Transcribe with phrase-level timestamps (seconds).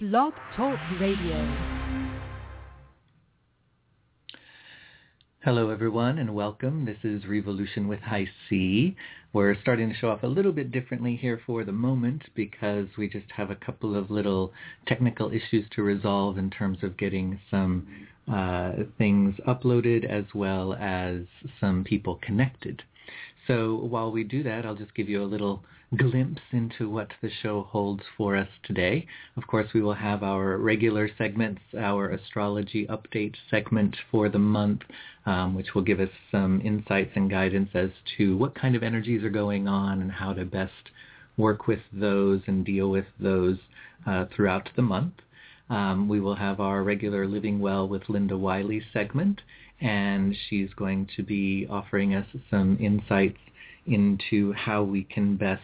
[0.00, 1.56] Blog Talk Radio.
[5.44, 6.84] Hello, everyone, and welcome.
[6.84, 8.96] This is Revolution with High C.
[9.32, 13.08] We're starting to show off a little bit differently here for the moment because we
[13.08, 14.52] just have a couple of little
[14.88, 17.86] technical issues to resolve in terms of getting some
[18.26, 21.18] uh, things uploaded as well as
[21.60, 22.82] some people connected.
[23.46, 25.62] So while we do that, I'll just give you a little
[25.96, 29.06] glimpse into what the show holds for us today.
[29.36, 34.82] Of course, we will have our regular segments, our astrology update segment for the month,
[35.26, 39.22] um, which will give us some insights and guidance as to what kind of energies
[39.22, 40.90] are going on and how to best
[41.36, 43.58] work with those and deal with those
[44.06, 45.14] uh, throughout the month.
[45.70, 49.40] Um, we will have our regular Living Well with Linda Wiley segment,
[49.80, 53.38] and she's going to be offering us some insights
[53.86, 55.60] into how we can best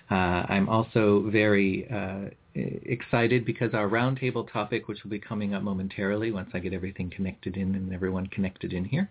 [0.10, 5.64] Uh, I'm also very uh, excited because our roundtable topic, which will be coming up
[5.64, 9.10] momentarily once I get everything connected in and everyone connected in here,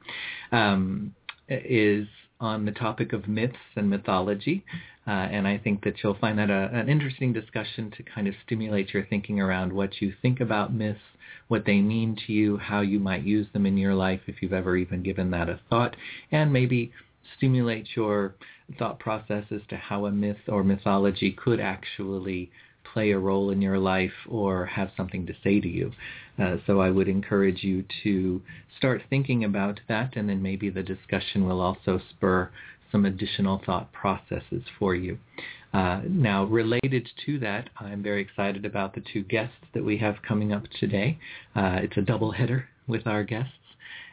[0.53, 1.15] um,
[1.49, 2.07] is
[2.41, 4.65] on the topic of myths and mythology.
[5.07, 8.35] Uh, and I think that you'll find that a, an interesting discussion to kind of
[8.45, 11.01] stimulate your thinking around what you think about myths,
[11.49, 14.53] what they mean to you, how you might use them in your life if you've
[14.53, 15.97] ever even given that a thought,
[16.31, 16.93] and maybe
[17.37, 18.35] stimulate your
[18.79, 22.51] thought process as to how a myth or mythology could actually
[22.99, 25.93] play a role in your life or have something to say to you.
[26.37, 28.43] Uh, so I would encourage you to
[28.77, 32.51] start thinking about that and then maybe the discussion will also spur
[32.91, 35.17] some additional thought processes for you.
[35.73, 40.17] Uh, now, related to that, I'm very excited about the two guests that we have
[40.27, 41.21] coming up today.
[41.55, 43.53] Uh, it's a double header with our guests.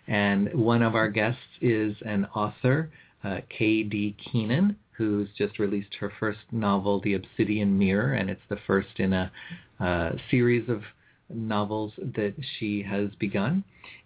[0.07, 2.91] And one of our guests is an author,
[3.23, 4.15] uh, K.D.
[4.23, 9.13] Keenan, who's just released her first novel, The Obsidian Mirror, and it's the first in
[9.13, 9.31] a
[9.79, 10.81] uh, series of
[11.29, 13.63] novels that she has begun.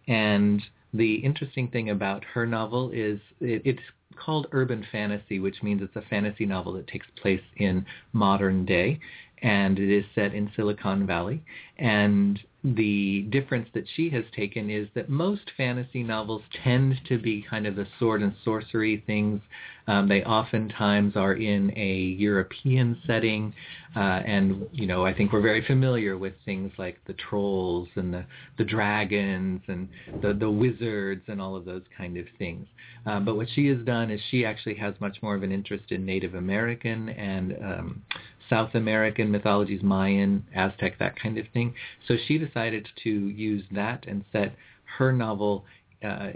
[0.07, 0.61] And
[0.93, 3.81] the interesting thing about her novel is it, it's
[4.15, 8.99] called urban fantasy, which means it's a fantasy novel that takes place in modern day,
[9.41, 11.41] and it is set in Silicon Valley.
[11.77, 17.45] And the difference that she has taken is that most fantasy novels tend to be
[17.49, 19.41] kind of the sword and sorcery things.
[19.87, 23.53] Um, they oftentimes are in a European setting,
[23.95, 28.13] uh, and you know I think we're very familiar with things like the trolls and
[28.13, 28.25] the
[28.57, 29.87] the dragons and
[30.21, 32.67] the the wizards and all of those kind of things.
[33.05, 35.85] Um, but what she has done is she actually has much more of an interest
[35.91, 38.01] in Native American and um,
[38.49, 41.73] South American mythologies, Mayan, Aztec, that kind of thing.
[42.07, 44.55] So she decided to use that and set
[44.97, 45.65] her novel
[46.03, 46.31] uh,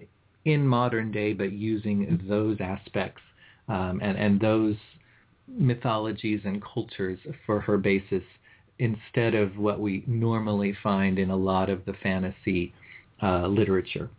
[0.46, 3.22] in modern day, but using those aspects
[3.68, 4.75] um, and, and those
[5.47, 8.23] mythologies and cultures for her basis
[8.79, 12.73] instead of what we normally find in a lot of the fantasy
[13.22, 14.09] uh, literature.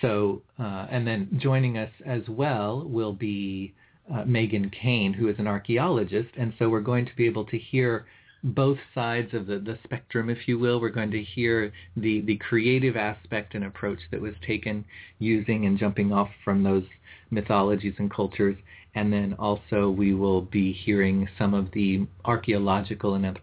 [0.00, 3.74] So, uh, and then joining us as well will be
[4.12, 7.58] uh, Megan Kane, who is an archaeologist, and so we're going to be able to
[7.58, 8.06] hear
[8.42, 10.80] both sides of the, the spectrum, if you will.
[10.80, 14.84] We're going to hear the, the creative aspect and approach that was taken
[15.18, 16.84] using and jumping off from those
[17.30, 18.56] mythologies and cultures.
[18.94, 23.38] And then also we will be hearing some of the archaeological and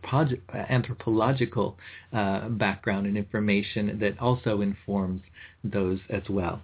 [0.69, 1.77] anthropological
[2.11, 5.21] uh, background and information that also informs
[5.63, 6.61] those as well.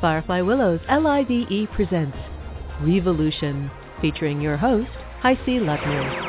[0.00, 2.16] Firefly Willows LIVE presents
[2.82, 3.70] Revolution,
[4.02, 4.90] featuring your host,
[5.22, 6.23] Heise Ludner.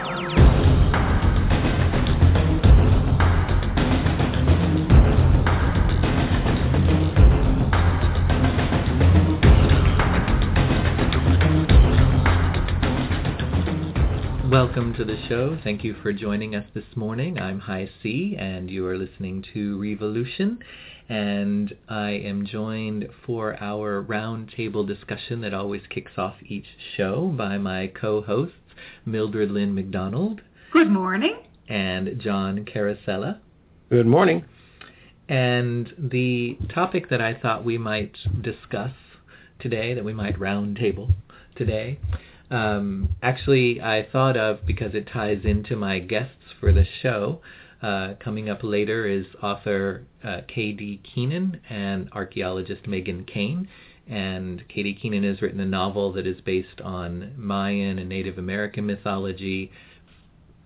[14.75, 15.57] Welcome to the show.
[15.63, 17.39] Thank you for joining us this morning.
[17.39, 20.60] I'm High C, and you are listening to Revolution.
[21.07, 26.66] And I am joined for our roundtable discussion that always kicks off each
[26.98, 28.57] show by my co-hosts,
[29.06, 30.42] Mildred Lynn McDonald.
[30.74, 31.38] Good morning.
[31.69, 33.39] And John Carosella.
[33.89, 34.44] Good morning.
[35.30, 38.92] And the topic that I thought we might discuss
[39.57, 41.13] today, that we might roundtable
[41.56, 41.98] today,
[42.51, 47.42] um, actually I thought of because it ties into my guests for the show.
[47.81, 51.01] Uh, coming up later is author uh, K.D.
[51.03, 53.68] Keenan and archaeologist Megan Kane.
[54.07, 54.95] And K.D.
[55.01, 59.71] Keenan has written a novel that is based on Mayan and Native American mythology.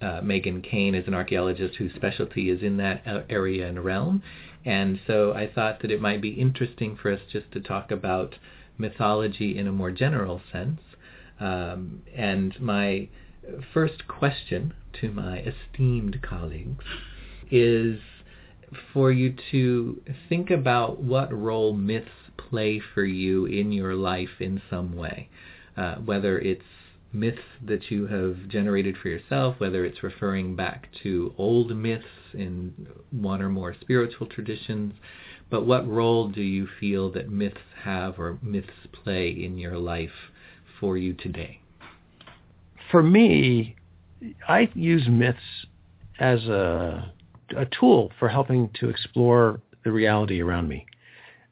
[0.02, 4.22] Uh, Megan Kane is an archaeologist whose specialty is in that area and realm.
[4.66, 8.36] And so I thought that it might be interesting for us just to talk about
[8.78, 10.80] mythology in a more general sense.
[11.40, 13.08] Um, and my
[13.74, 16.86] first question to my esteemed colleagues
[17.50, 18.00] is
[18.94, 24.62] for you to think about what role myths play for you in your life in
[24.70, 25.30] some way,
[25.78, 26.62] uh, whether it's
[27.12, 32.88] myths that you have generated for yourself, whether it's referring back to old myths in
[33.12, 34.94] one or more spiritual traditions,
[35.50, 40.32] but what role do you feel that myths have or myths play in your life
[40.80, 41.60] for you today?
[42.92, 43.76] For me,
[44.48, 45.40] I use myths
[46.20, 47.12] as a,
[47.56, 50.86] a tool for helping to explore the reality around me.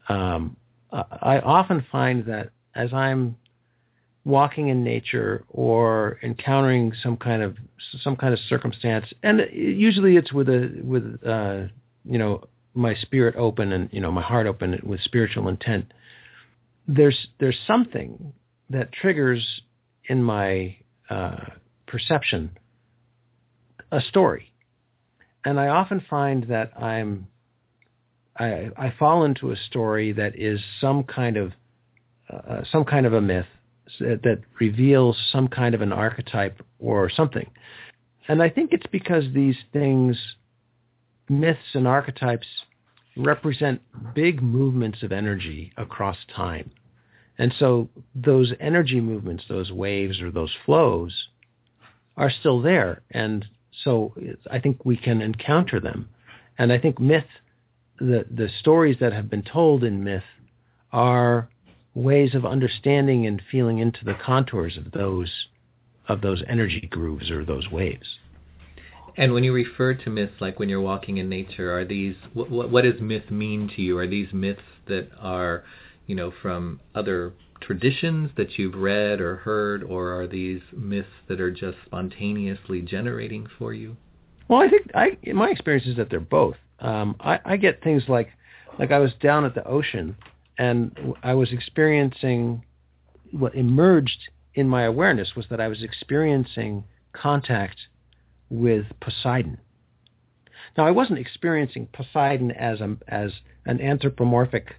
[0.10, 0.58] Um,
[0.92, 3.38] I often find that as I'm
[4.26, 7.56] walking in nature or encountering some kind of
[8.04, 11.64] some kind of circumstance, and usually it's with a with uh,
[12.06, 12.44] you know
[12.74, 15.92] my spirit open and you know my heart open with spiritual intent.
[16.88, 18.34] There's there's something
[18.70, 19.62] that triggers
[20.10, 20.76] in my
[21.10, 21.38] uh,
[21.88, 22.52] perception
[23.92, 24.52] a story,
[25.46, 27.28] and I often find that I'm
[28.38, 31.54] I, I fall into a story that is some kind of
[32.30, 33.46] uh, some kind of a myth
[34.00, 37.50] that, that reveals some kind of an archetype or something,
[38.28, 40.18] and I think it's because these things,
[41.30, 42.48] myths and archetypes,
[43.16, 43.82] represent
[44.14, 46.72] big movements of energy across time.
[47.38, 51.28] And so those energy movements, those waves or those flows
[52.16, 53.02] are still there.
[53.12, 53.46] And
[53.84, 54.14] so
[54.52, 56.10] I think we can encounter them.
[56.58, 57.28] And I think myth,
[58.00, 60.24] the, the stories that have been told in myth
[60.92, 61.50] are
[61.94, 65.32] ways of understanding and feeling into the contours of those
[66.08, 68.08] of those energy grooves or those waves.
[69.18, 72.50] And when you refer to myths, like when you're walking in nature, are these what,
[72.50, 73.98] what, what does myth mean to you?
[73.98, 75.64] Are these myths that are
[76.08, 81.40] you know, from other traditions that you've read or heard, or are these myths that
[81.40, 83.96] are just spontaneously generating for you?
[84.48, 86.56] Well, I think I, my experience is that they're both.
[86.80, 88.30] Um, I, I get things like,
[88.80, 90.16] like I was down at the ocean,
[90.58, 92.64] and I was experiencing
[93.32, 94.20] what emerged
[94.54, 97.78] in my awareness was that I was experiencing contact
[98.50, 99.58] with Poseidon.
[100.78, 103.32] Now, I wasn't experiencing Poseidon as a, as
[103.66, 104.76] an anthropomorphic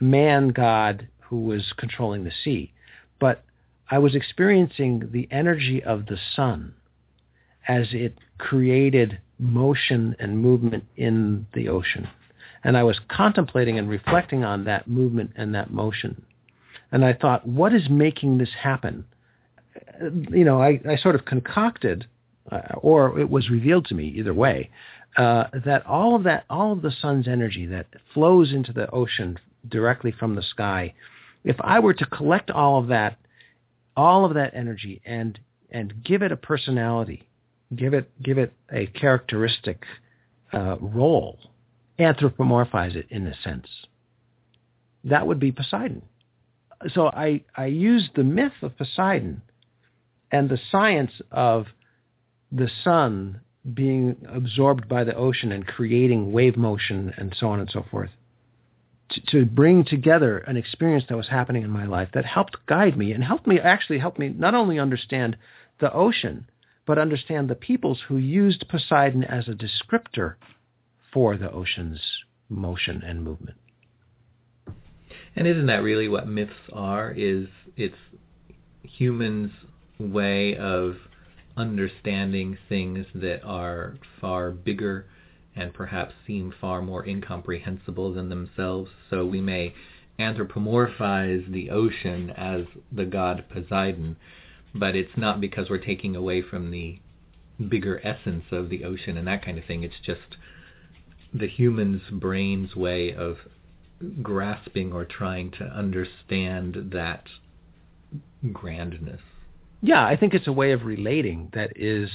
[0.00, 2.72] man god who was controlling the sea,
[3.18, 3.44] but
[3.90, 6.74] I was experiencing the energy of the sun
[7.68, 12.08] as it created motion and movement in the ocean.
[12.62, 16.22] And I was contemplating and reflecting on that movement and that motion.
[16.92, 19.04] And I thought, what is making this happen?
[20.00, 22.06] You know, I, I sort of concocted,
[22.50, 24.70] uh, or it was revealed to me, either way,
[25.16, 29.38] uh, that all of that, all of the sun's energy that flows into the ocean
[29.68, 30.94] directly from the sky,
[31.44, 33.18] if I were to collect all of that,
[33.96, 35.38] all of that energy and
[35.70, 37.26] and give it a personality,
[37.74, 39.84] give it give it a characteristic
[40.52, 41.38] uh, role,
[41.98, 43.68] anthropomorphize it in a sense,
[45.04, 46.02] that would be Poseidon.
[46.94, 49.42] So I I used the myth of Poseidon
[50.32, 51.66] and the science of
[52.52, 53.40] the sun
[53.74, 58.10] being absorbed by the ocean and creating wave motion and so on and so forth
[59.10, 62.96] to, to bring together an experience that was happening in my life that helped guide
[62.96, 65.36] me and helped me actually help me not only understand
[65.80, 66.48] the ocean,
[66.86, 70.34] but understand the peoples who used Poseidon as a descriptor
[71.12, 72.00] for the ocean's
[72.48, 73.56] motion and movement.
[75.36, 77.12] And isn't that really what myths are?
[77.12, 77.94] Is it's
[78.82, 79.52] humans'
[79.98, 80.96] way of
[81.56, 85.06] understanding things that are far bigger
[85.60, 88.90] and perhaps seem far more incomprehensible than themselves.
[89.10, 89.74] So we may
[90.18, 92.62] anthropomorphize the ocean as
[92.92, 94.16] the god Poseidon,
[94.74, 96.98] but it's not because we're taking away from the
[97.68, 99.82] bigger essence of the ocean and that kind of thing.
[99.82, 100.36] It's just
[101.34, 103.36] the human's brain's way of
[104.22, 107.24] grasping or trying to understand that
[108.52, 109.20] grandness.
[109.82, 112.10] Yeah, I think it's a way of relating that is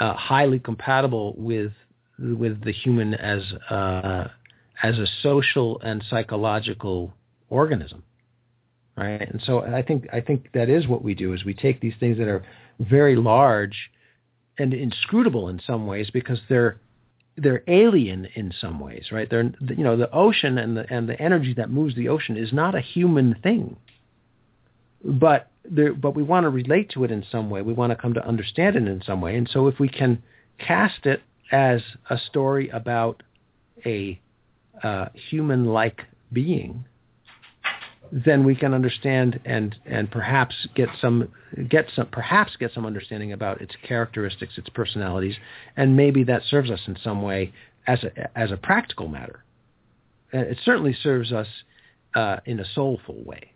[0.00, 1.72] uh, highly compatible with
[2.22, 4.28] with the human as uh,
[4.82, 7.12] as a social and psychological
[7.50, 8.02] organism,
[8.96, 9.20] right?
[9.20, 11.94] And so I think I think that is what we do is we take these
[11.98, 12.44] things that are
[12.78, 13.90] very large
[14.58, 16.78] and inscrutable in some ways because they're
[17.36, 19.28] they're alien in some ways, right?
[19.28, 22.52] They're you know the ocean and the and the energy that moves the ocean is
[22.52, 23.76] not a human thing,
[25.04, 27.62] but there but we want to relate to it in some way.
[27.62, 30.22] We want to come to understand it in some way, and so if we can
[30.58, 33.22] cast it as a story about
[33.86, 34.18] a
[34.82, 36.84] uh, human-like being,
[38.10, 41.28] then we can understand and and perhaps get some
[41.68, 45.36] get some perhaps get some understanding about its characteristics, its personalities,
[45.76, 47.52] and maybe that serves us in some way
[47.86, 49.44] as a as a practical matter.
[50.32, 51.46] It certainly serves us
[52.14, 53.52] uh, in a soulful way.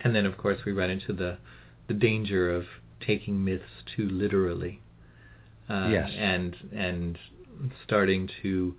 [0.00, 1.38] And then, of course, we run into the
[1.86, 2.64] the danger of
[3.04, 4.80] taking myths too literally.
[5.68, 6.10] Uh, yes.
[6.16, 7.18] And and
[7.84, 8.74] starting to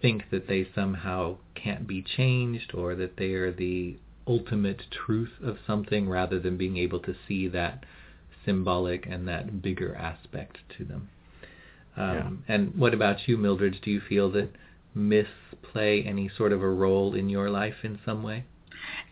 [0.00, 5.56] think that they somehow can't be changed or that they are the ultimate truth of
[5.66, 7.84] something rather than being able to see that
[8.44, 11.08] symbolic and that bigger aspect to them.
[11.96, 12.54] Um, yeah.
[12.54, 13.78] And what about you, Mildred?
[13.82, 14.50] Do you feel that
[14.94, 15.30] myths
[15.62, 18.44] play any sort of a role in your life in some way?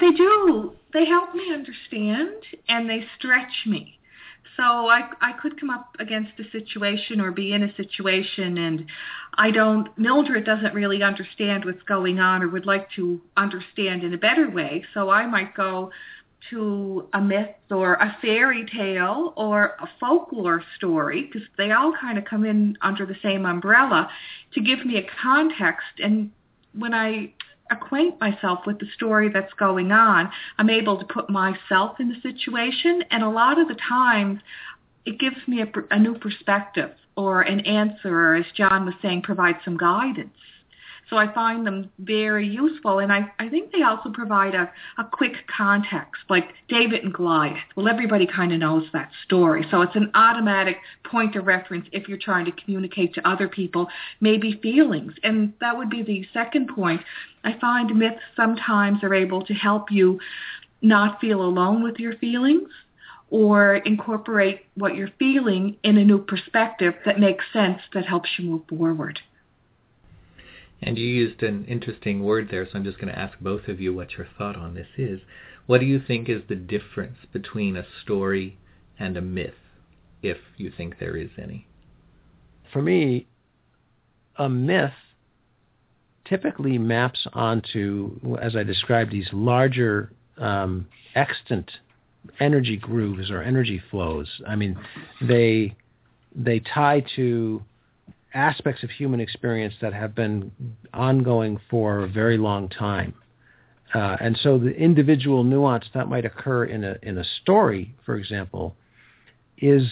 [0.01, 0.73] They do.
[0.93, 3.99] They help me understand and they stretch me.
[4.57, 8.87] So I I could come up against a situation or be in a situation and
[9.35, 14.13] I don't Mildred doesn't really understand what's going on or would like to understand in
[14.15, 14.85] a better way.
[14.93, 15.91] So I might go
[16.51, 22.19] to a myth or a fairy tale or a folklore story because they all kind
[22.19, 24.09] of come in under the same umbrella
[24.55, 26.31] to give me a context and
[26.73, 27.33] when I
[27.71, 32.21] acquaint myself with the story that's going on, I'm able to put myself in the
[32.23, 33.05] situation.
[33.11, 34.41] And a lot of the times,
[35.07, 39.23] it gives me a, a new perspective or an answer, or as John was saying,
[39.23, 40.35] provide some guidance.
[41.11, 43.01] So I find them very useful.
[43.01, 47.59] And I, I think they also provide a, a quick context, like David and Goliath.
[47.77, 49.67] Well, everybody kind of knows that story.
[49.71, 53.89] So it's an automatic point of reference if you're trying to communicate to other people,
[54.21, 55.13] maybe feelings.
[55.25, 57.03] And that would be the second point.
[57.43, 60.21] I find myths sometimes are able to help you
[60.81, 62.69] not feel alone with your feelings
[63.31, 68.45] or incorporate what you're feeling in a new perspective that makes sense that helps you
[68.45, 69.21] move forward.
[70.83, 73.81] And you used an interesting word there, so I'm just going to ask both of
[73.81, 75.21] you what your thought on this is.
[75.67, 78.59] What do you think is the difference between a story
[78.99, 79.55] and a myth,
[80.23, 81.67] if you think there is any?
[82.73, 83.27] For me,
[84.37, 84.93] a myth
[86.25, 91.71] typically maps onto, as I described, these larger um, extant
[92.39, 94.29] energy grooves or energy flows.
[94.47, 94.79] I mean,
[95.21, 95.77] they
[96.35, 97.63] they tie to
[98.35, 100.53] aspects of human experience that have been
[100.95, 103.15] ongoing for a very long time.
[103.95, 108.17] Uh, and so the individual nuance that might occur in a in a story, for
[108.17, 108.77] example,
[109.59, 109.83] is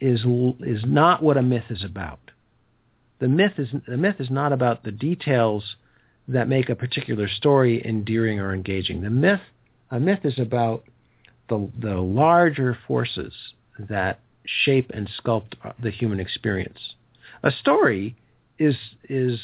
[0.00, 0.20] is
[0.60, 2.18] is not what a myth is about.
[3.18, 5.76] The myth is the myth is not about the details
[6.28, 9.02] that make a particular story endearing or engaging.
[9.02, 9.40] The myth
[9.90, 10.84] a myth is about
[11.50, 13.34] the the larger forces
[13.78, 14.20] that
[14.64, 16.94] shape and sculpt the human experience
[17.42, 18.16] a story
[18.58, 18.76] is
[19.08, 19.38] is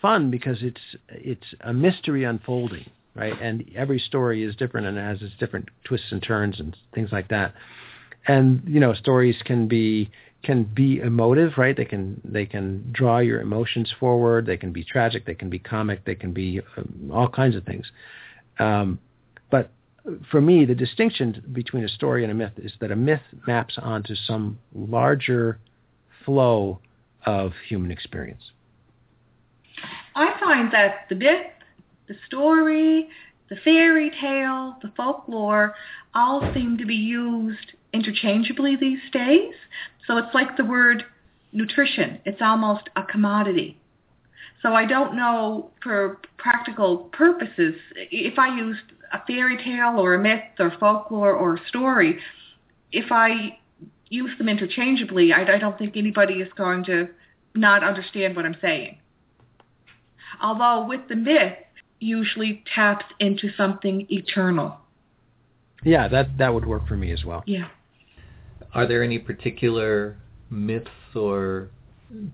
[0.00, 3.34] fun because it's it's a mystery unfolding, right?
[3.40, 7.28] And every story is different and has its different twists and turns and things like
[7.28, 7.54] that.
[8.26, 10.10] And you know, stories can be
[10.42, 11.76] can be emotive, right?
[11.76, 14.46] They can they can draw your emotions forward.
[14.46, 15.26] They can be tragic.
[15.26, 16.04] They can be comic.
[16.04, 17.86] They can be um, all kinds of things.
[18.58, 18.98] Um,
[19.50, 19.70] but
[20.30, 23.74] for me, the distinction between a story and a myth is that a myth maps
[23.76, 25.58] onto some larger
[26.24, 26.80] flow
[27.26, 28.52] of human experience?
[30.14, 31.46] I find that the myth,
[32.08, 33.08] the story,
[33.50, 35.74] the fairy tale, the folklore
[36.14, 39.52] all seem to be used interchangeably these days.
[40.06, 41.04] So it's like the word
[41.52, 42.20] nutrition.
[42.24, 43.78] It's almost a commodity.
[44.62, 48.80] So I don't know for practical purposes if I used
[49.12, 52.18] a fairy tale or a myth or folklore or a story,
[52.92, 53.58] if I
[54.08, 57.08] use them interchangeably, I, I don't think anybody is going to
[57.54, 58.98] not understand what I'm saying.
[60.40, 61.54] Although with the myth,
[61.98, 64.76] usually taps into something eternal.
[65.82, 67.42] Yeah, that that would work for me as well.
[67.46, 67.68] Yeah.
[68.74, 70.16] Are there any particular
[70.50, 71.70] myths or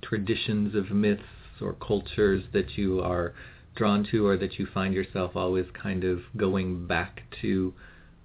[0.02, 1.22] traditions of myths
[1.60, 3.34] or cultures that you are
[3.74, 7.72] drawn to or that you find yourself always kind of going back to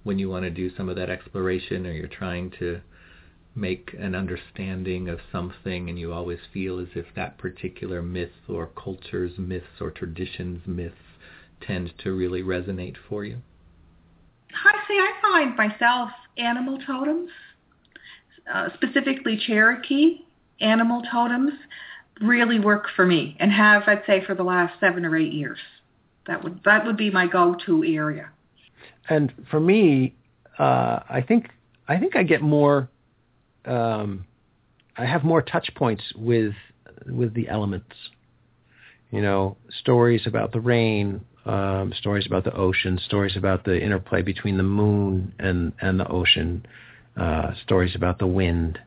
[0.02, 2.80] when you want to do some of that exploration or you're trying to
[3.54, 8.66] make an understanding of something and you always feel as if that particular myth or
[8.66, 10.96] culture's myths or traditions myths
[11.60, 13.38] tend to really resonate for you?
[14.64, 17.30] I say I find myself animal totems,
[18.52, 20.20] uh, specifically Cherokee
[20.60, 21.52] animal totems,
[22.20, 25.58] really work for me and have, I'd say, for the last seven or eight years.
[26.26, 28.30] That would that would be my go-to area.
[29.08, 30.14] And for me,
[30.58, 31.50] uh, I think
[31.86, 32.88] I think I get more.
[33.68, 34.24] Um,
[34.96, 36.54] I have more touch points with
[37.06, 37.94] with the elements.
[39.10, 44.22] You know, stories about the rain, um, stories about the ocean, stories about the interplay
[44.22, 46.66] between the moon and and the ocean,
[47.16, 48.78] uh, stories about the wind.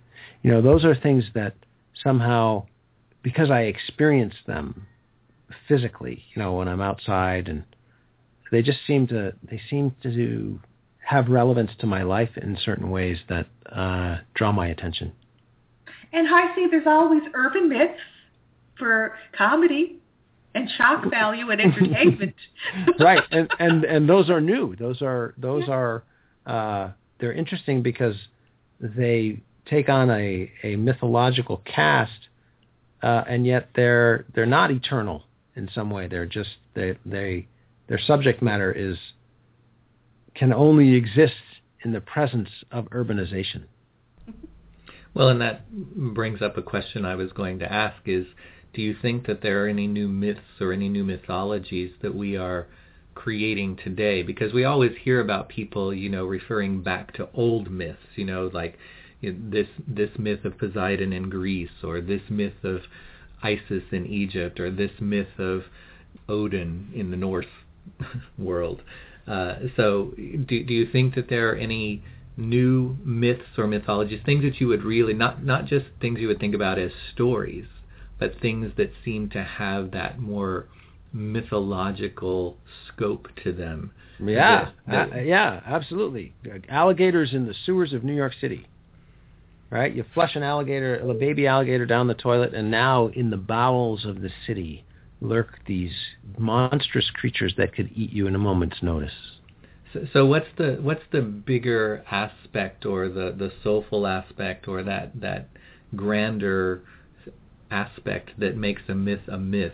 [0.43, 1.55] You know, those are things that
[2.03, 2.65] somehow
[3.23, 4.87] because I experience them
[5.67, 7.63] physically, you know, when I'm outside and
[8.51, 10.59] they just seem to they seem to
[10.99, 15.11] have relevance to my life in certain ways that uh, draw my attention.
[16.13, 17.99] And I see there's always urban myths
[18.77, 19.99] for comedy
[20.53, 22.35] and shock value and entertainment.
[22.99, 24.75] right, and, and and those are new.
[24.75, 25.73] Those are those yeah.
[25.73, 26.03] are
[26.45, 28.15] uh, they're interesting because
[28.79, 32.11] they take on a, a mythological cast
[33.03, 35.23] uh, and yet they're they're not eternal
[35.55, 36.07] in some way.
[36.07, 37.47] They're just they they
[37.87, 38.97] their subject matter is
[40.35, 41.33] can only exist
[41.83, 43.63] in the presence of urbanization.
[45.13, 48.25] Well, and that brings up a question I was going to ask is
[48.73, 52.37] do you think that there are any new myths or any new mythologies that we
[52.37, 52.67] are
[53.13, 54.23] creating today?
[54.23, 58.49] Because we always hear about people, you know, referring back to old myths, you know,
[58.53, 58.77] like
[59.21, 62.81] this this myth of Poseidon in Greece, or this myth of
[63.43, 65.63] Isis in Egypt, or this myth of
[66.29, 67.45] Odin in the Norse
[68.37, 68.81] world.
[69.27, 72.03] Uh, so, do do you think that there are any
[72.37, 76.39] new myths or mythologies, things that you would really not not just things you would
[76.39, 77.65] think about as stories,
[78.19, 80.65] but things that seem to have that more
[81.13, 82.57] mythological
[82.87, 83.91] scope to them?
[84.19, 86.33] Yeah, that, that, uh, yeah, absolutely.
[86.69, 88.67] Alligators in the sewers of New York City
[89.71, 89.95] right?
[89.95, 94.05] You flush an alligator, a baby alligator down the toilet, and now in the bowels
[94.05, 94.83] of the city
[95.21, 95.93] lurk these
[96.37, 99.13] monstrous creatures that could eat you in a moment's notice.
[99.93, 105.19] So, so what's the what's the bigger aspect, or the the soulful aspect, or that
[105.21, 105.49] that
[105.95, 106.83] grander
[107.69, 109.73] aspect that makes a myth a myth?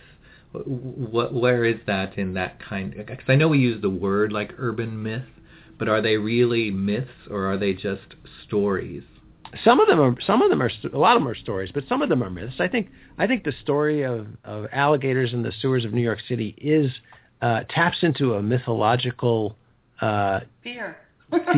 [0.51, 2.93] What where is that in that kind?
[2.95, 5.25] Because I know we use the word like urban myth,
[5.77, 9.03] but are they really myths or are they just stories?
[9.63, 11.83] Some of them are some of them are a lot of them are stories, but
[11.87, 12.55] some of them are myths.
[12.59, 16.19] I think I think the story of, of alligators in the sewers of New York
[16.27, 16.91] City is
[17.41, 19.55] uh, taps into a mythological
[20.01, 20.97] uh, fear.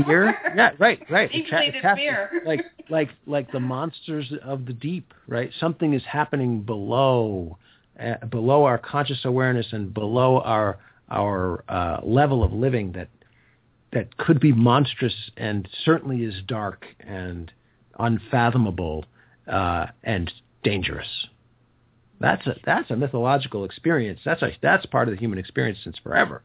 [0.05, 1.29] fear, yeah, right, right.
[1.33, 2.41] It ta- it fear.
[2.45, 5.51] like like like the monsters of the deep, right?
[5.59, 7.57] Something is happening below,
[7.99, 13.09] uh, below our conscious awareness and below our our uh, level of living that
[13.93, 17.51] that could be monstrous and certainly is dark and
[17.99, 19.05] unfathomable,
[19.47, 20.31] uh, and
[20.63, 21.27] dangerous.
[22.19, 24.19] That's a that's a mythological experience.
[24.25, 26.43] That's a that's part of the human experience since forever.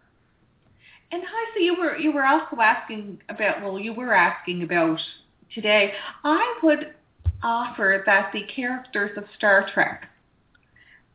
[1.11, 5.01] And hi, so you were you were also asking about well, you were asking about
[5.55, 5.93] today.
[6.23, 6.95] I would
[7.43, 10.09] offer that the characters of Star Trek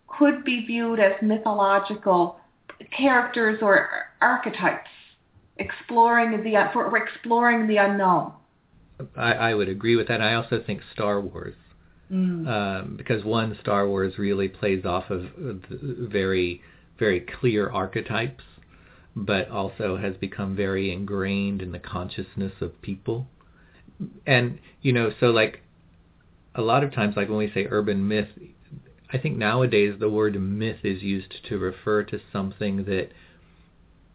[0.08, 2.40] could be viewed as mythological
[2.96, 3.90] characters or
[4.22, 4.90] archetypes,
[5.58, 8.34] exploring the for exploring the unknown.
[9.16, 10.22] I, I would agree with that.
[10.22, 11.56] I also think Star Wars,
[12.12, 12.48] mm.
[12.48, 16.62] um, because one Star Wars really plays off of very
[16.98, 18.44] very clear archetypes,
[19.16, 23.26] but also has become very ingrained in the consciousness of people.
[24.26, 25.62] And you know, so like
[26.56, 28.30] a lot of times, like when we say urban myth,
[29.12, 33.10] I think nowadays the word myth is used to refer to something that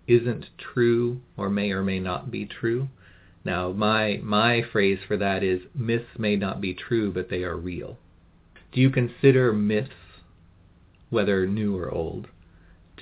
[0.07, 2.89] isn't true or may or may not be true.
[3.45, 7.57] Now, my my phrase for that is myths may not be true, but they are
[7.57, 7.99] real.
[8.73, 9.91] Do you consider myths
[11.11, 12.27] whether new or old,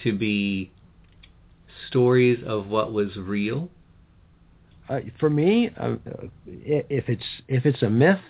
[0.03, 0.71] to be
[1.89, 3.71] stories of what was real?
[4.89, 5.95] Uh, for me, uh,
[6.47, 8.21] if it's if it's a myth,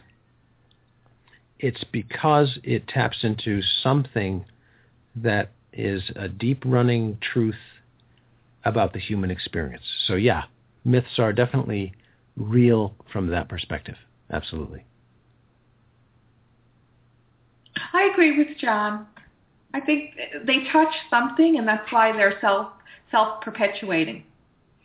[1.58, 4.44] it's because it taps into something
[5.16, 7.54] that is a deep running truth
[8.64, 9.84] about the human experience.
[10.06, 10.42] So yeah,
[10.84, 11.94] myths are definitely
[12.36, 13.96] real from that perspective.
[14.30, 14.84] Absolutely.
[17.92, 19.06] I agree with John.
[19.74, 20.14] I think
[20.46, 22.68] they touch something, and that's why they're self
[23.10, 24.24] self perpetuating.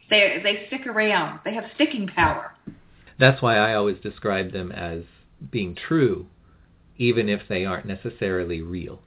[0.09, 1.39] They they stick around.
[1.43, 2.53] They have sticking power.
[3.19, 5.03] That's why I always describe them as
[5.51, 6.27] being true,
[6.97, 9.01] even if they aren't necessarily real.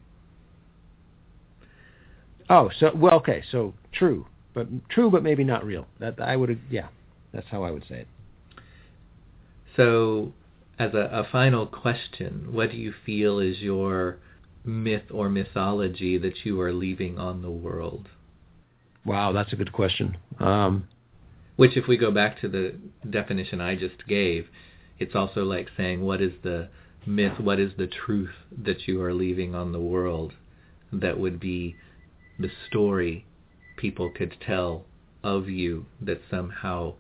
[2.49, 5.87] Oh, so well, okay, so true, but true, but maybe not real.
[6.01, 6.89] That I would, yeah,
[7.33, 8.09] that's how I would say it.
[9.81, 10.35] So,
[10.79, 14.19] as a, a final question, what do you feel is your
[14.63, 18.11] myth or mythology that you are leaving on the world?
[19.07, 20.19] Wow, that's a good question.
[20.39, 20.87] Um,
[21.57, 22.75] Which, if we go back to the
[23.09, 24.49] definition I just gave,
[24.99, 26.69] it's also like saying, what is the
[27.07, 30.35] myth, what is the truth that you are leaving on the world
[30.93, 31.75] that would be
[32.39, 33.25] the story
[33.79, 34.85] people could tell
[35.25, 36.93] of you that somehow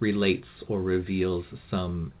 [0.00, 2.12] relates or reveals some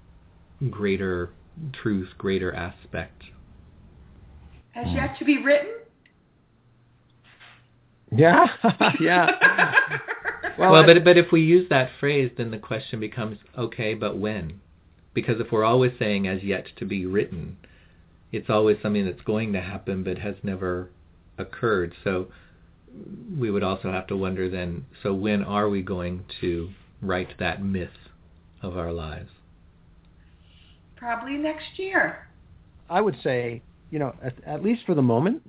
[0.70, 1.30] greater
[1.72, 3.22] truth, greater aspect.
[4.72, 5.72] Has yet to be written?
[8.14, 8.46] Yeah,
[9.00, 9.30] yeah.
[10.58, 14.18] well, well but but if we use that phrase, then the question becomes, okay, but
[14.18, 14.60] when?
[15.14, 17.56] Because if we're always saying as yet to be written,
[18.32, 20.90] it's always something that's going to happen but has never
[21.38, 21.94] occurred.
[22.04, 22.28] So
[23.38, 27.62] we would also have to wonder then, so when are we going to write that
[27.62, 27.90] myth
[28.62, 29.30] of our lives?
[30.96, 32.28] Probably next year.
[32.88, 35.42] I would say, you know, at, at least for the moment,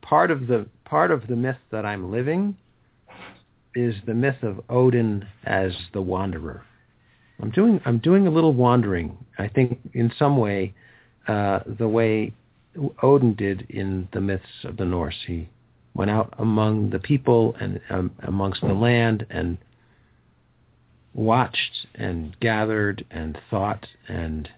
[0.00, 2.56] part of the part of the myth that I'm living
[3.74, 6.64] is the myth of Odin as the wanderer.
[7.40, 9.16] I'm doing I'm doing a little wandering.
[9.38, 10.74] I think in some way,
[11.26, 12.32] uh, the way
[13.02, 15.16] Odin did in the myths of the Norse.
[15.26, 15.48] He
[15.94, 19.58] went out among the people and um, amongst the land and
[21.14, 24.48] watched and gathered and thought and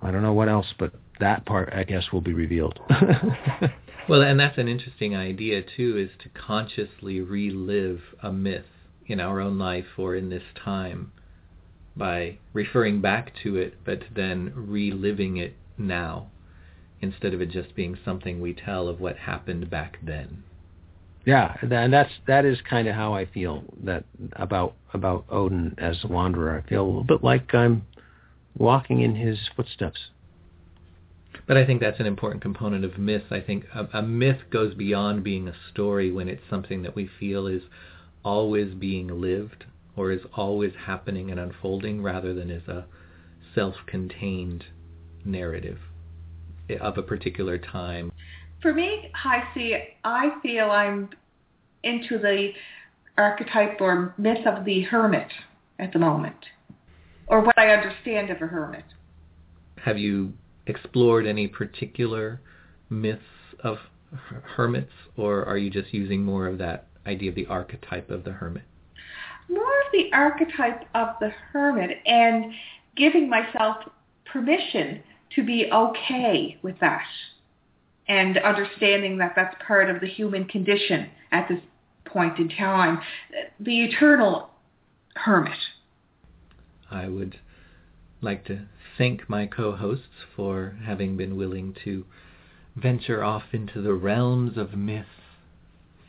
[0.00, 2.78] I don't know what else, but that part I guess will be revealed.
[4.08, 8.66] well, and that's an interesting idea too, is to consciously relive a myth
[9.06, 11.12] in our own life or in this time
[11.96, 16.28] by referring back to it, but then reliving it now
[17.00, 20.42] instead of it just being something we tell of what happened back then.
[21.24, 26.02] Yeah, and that's that is kind of how I feel that about about Odin as
[26.02, 26.62] a wanderer.
[26.64, 27.86] I feel a little bit like I'm
[28.56, 29.98] walking in his footsteps.
[31.46, 33.24] But I think that's an important component of myth.
[33.30, 37.08] I think a, a myth goes beyond being a story when it's something that we
[37.18, 37.62] feel is
[38.24, 39.64] always being lived
[39.96, 42.86] or is always happening and unfolding rather than as a
[43.54, 44.64] self-contained
[45.24, 45.78] narrative
[46.80, 48.12] of a particular time?
[48.62, 49.76] For me, I see.
[50.04, 51.10] I feel I'm
[51.82, 52.52] into the
[53.18, 55.26] archetype or myth of the hermit
[55.80, 56.36] at the moment,
[57.26, 58.84] or what I understand of a hermit.
[59.84, 60.32] Have you
[60.68, 62.40] explored any particular
[62.88, 63.22] myths
[63.64, 63.78] of
[64.54, 68.30] hermits, or are you just using more of that idea of the archetype of the
[68.30, 68.62] hermit?
[69.48, 72.52] More of the archetype of the hermit and
[72.96, 73.78] giving myself
[74.24, 75.02] permission
[75.34, 77.02] to be okay with that
[78.08, 81.60] and understanding that that's part of the human condition at this
[82.04, 83.00] point in time.
[83.60, 84.50] The eternal
[85.14, 85.58] hermit.
[86.90, 87.38] I would
[88.20, 88.66] like to
[88.98, 92.04] thank my co-hosts for having been willing to
[92.76, 95.06] venture off into the realms of myth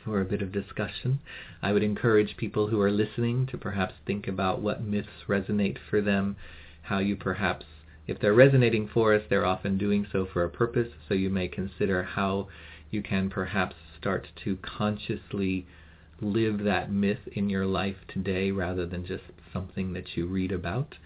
[0.04, 1.20] for a bit of discussion.
[1.62, 6.00] I would encourage people who are listening to perhaps think about what myths resonate for
[6.00, 6.36] them,
[6.82, 7.64] how you perhaps
[8.06, 11.48] if they're resonating for us, they're often doing so for a purpose, so you may
[11.48, 12.48] consider how
[12.90, 15.66] you can perhaps start to consciously
[16.20, 20.96] live that myth in your life today rather than just something that you read about.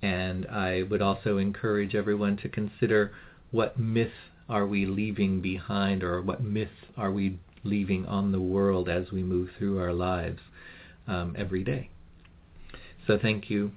[0.00, 3.12] And I would also encourage everyone to consider
[3.50, 4.12] what myth
[4.48, 9.22] are we leaving behind or what myth are we leaving on the world as we
[9.22, 10.40] move through our lives
[11.06, 11.88] um, every day.
[13.06, 13.72] So thank you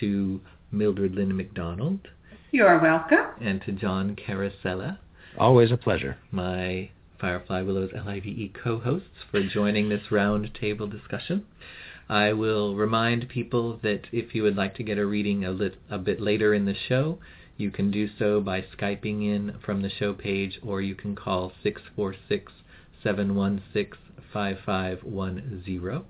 [0.00, 2.08] to Mildred Lynn McDonald.
[2.50, 3.26] You're welcome.
[3.40, 4.98] And to John Carosella.
[5.38, 6.16] Always a pleasure.
[6.30, 11.46] My Firefly Willows LIVE co-hosts for joining this roundtable discussion.
[12.08, 15.76] I will remind people that if you would like to get a reading a, lit,
[15.90, 17.18] a bit later in the show,
[17.56, 21.52] You can do so by Skyping in from the show page or you can call
[21.62, 22.52] 646
[23.02, 23.98] 716
[24.32, 26.04] 5510.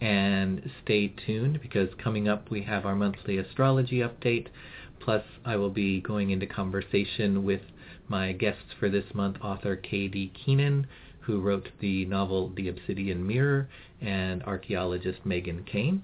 [0.00, 4.46] And stay tuned because coming up we have our monthly astrology update.
[5.00, 7.62] Plus, I will be going into conversation with
[8.08, 10.32] my guests for this month, author K.D.
[10.34, 10.86] Keenan,
[11.20, 13.68] who wrote the novel The Obsidian Mirror,
[14.00, 16.02] and archaeologist Megan Kane,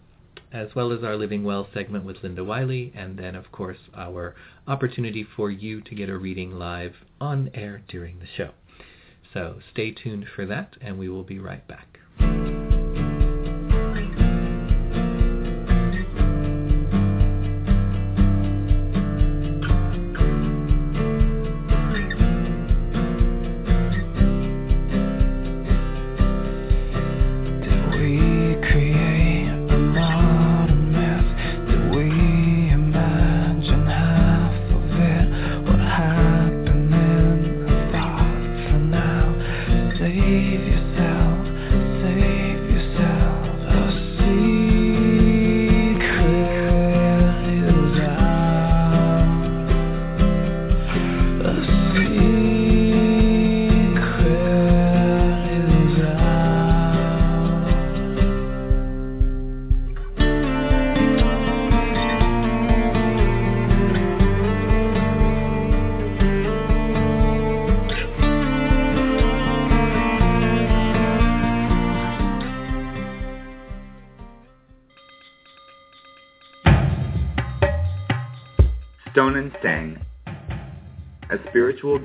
[0.52, 4.34] as well as our Living Well segment with Linda Wiley, and then, of course, our
[4.66, 8.50] opportunity for you to get a reading live on air during the show.
[9.32, 11.93] So stay tuned for that, and we will be right back.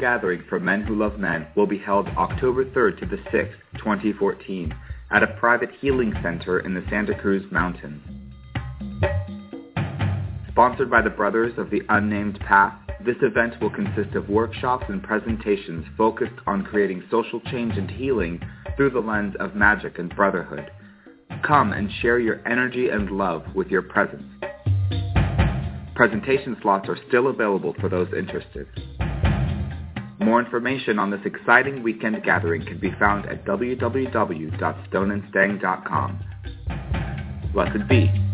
[0.09, 4.73] Gathering for men who love men will be held October 3rd to the 6th, 2014,
[5.11, 8.01] at a private healing center in the Santa Cruz Mountains.
[10.49, 12.73] Sponsored by the Brothers of the Unnamed Path,
[13.05, 18.41] this event will consist of workshops and presentations focused on creating social change and healing
[18.75, 20.71] through the lens of magic and brotherhood.
[21.45, 24.25] Come and share your energy and love with your presence.
[25.93, 28.65] Presentation slots are still available for those interested.
[30.19, 36.19] More information on this exciting weekend gathering can be found at www.stoneandstang.com.
[37.53, 38.28] Blessed be.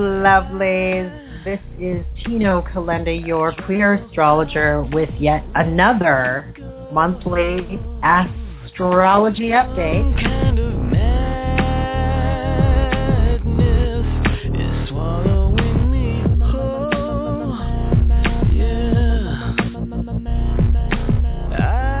[0.00, 1.44] Lovelies.
[1.44, 6.54] This is Tino Kalenda, your queer astrologer, with yet another
[6.92, 10.40] monthly astrology update.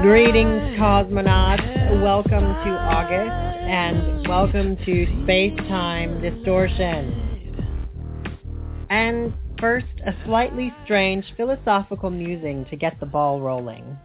[0.02, 2.02] Greetings, cosmonauts.
[2.02, 7.29] Welcome to August and welcome to Space Time Distortion.
[8.90, 13.96] And first, a slightly strange philosophical musing to get the ball rolling.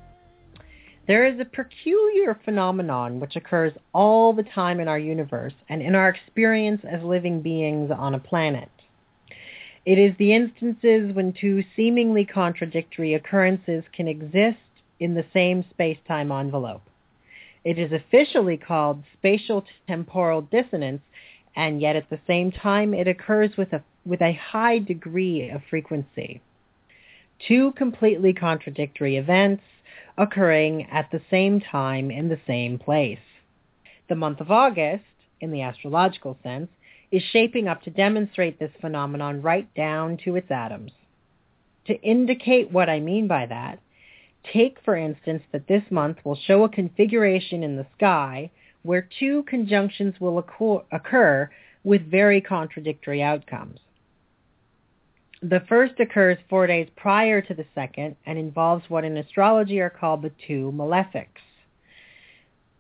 [1.08, 5.96] There is a peculiar phenomenon which occurs all the time in our universe and in
[5.96, 8.70] our experience as living beings on a planet.
[9.86, 14.58] It is the instances when two seemingly contradictory occurrences can exist
[15.00, 16.84] in the same space-time envelope.
[17.64, 21.02] It is officially called spatial temporal dissonance,
[21.56, 25.62] and yet at the same time it occurs with a with a high degree of
[25.70, 26.42] frequency.
[27.48, 29.64] Two completely contradictory events
[30.18, 33.20] occurring at the same time in the same place.
[34.08, 35.04] The month of August,
[35.42, 36.70] in the astrological sense,
[37.12, 40.92] is shaping up to demonstrate this phenomenon right down to its atoms.
[41.88, 43.80] To indicate what I mean by that,
[44.54, 48.50] take for instance that this month will show a configuration in the sky
[48.84, 51.50] where two conjunctions will occur
[51.84, 53.80] with very contradictory outcomes.
[55.42, 59.90] The first occurs four days prior to the second and involves what in astrology are
[59.90, 61.44] called the two malefics,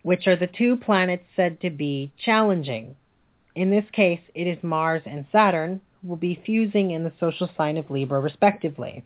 [0.04, 2.96] which are the two planets said to be challenging.
[3.56, 7.50] In this case, it is Mars and Saturn who will be fusing in the social
[7.58, 9.04] sign of Libra respectively.